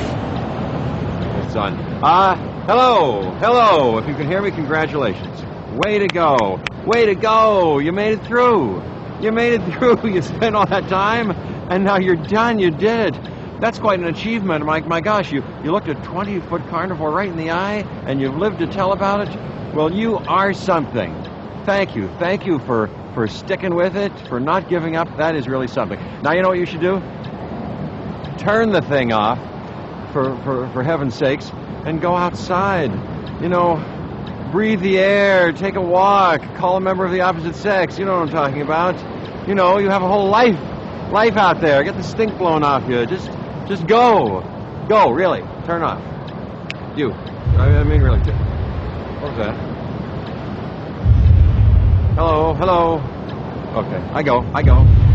[1.44, 1.74] It's on.
[2.02, 2.36] Ah,
[2.66, 3.98] hello, hello.
[3.98, 5.42] If you can hear me, congratulations.
[5.68, 6.60] Way to go.
[6.86, 7.78] Way to go.
[7.78, 8.82] You made it through.
[9.20, 10.10] You made it through.
[10.10, 11.30] You spent all that time,
[11.70, 12.58] and now you're done.
[12.58, 13.22] You did it.
[13.60, 14.64] That's quite an achievement.
[14.64, 18.20] My, my gosh, you, you looked a 20 foot carnivore right in the eye, and
[18.20, 19.74] you've lived to tell about it.
[19.74, 21.14] Well, you are something.
[21.66, 22.08] Thank you.
[22.18, 25.14] Thank you for, for sticking with it, for not giving up.
[25.18, 25.98] That is really something.
[26.22, 27.02] Now, you know what you should do?
[28.40, 29.38] Turn the thing off,
[30.14, 31.50] for, for, for heaven's sakes,
[31.84, 32.90] and go outside.
[33.42, 33.76] You know,
[34.50, 37.98] breathe the air, take a walk, call a member of the opposite sex.
[37.98, 38.96] You know what I'm talking about.
[39.46, 40.58] You know, you have a whole life,
[41.12, 41.84] life out there.
[41.84, 43.04] Get the stink blown off you.
[43.04, 43.26] Just,
[43.68, 44.40] just go,
[44.88, 45.10] go.
[45.10, 46.00] Really, turn off.
[46.96, 47.12] You.
[47.12, 48.20] I, mean, really.
[49.20, 49.54] What was that?
[52.14, 53.00] Hello, hello.
[53.84, 55.09] Okay, I go, I go.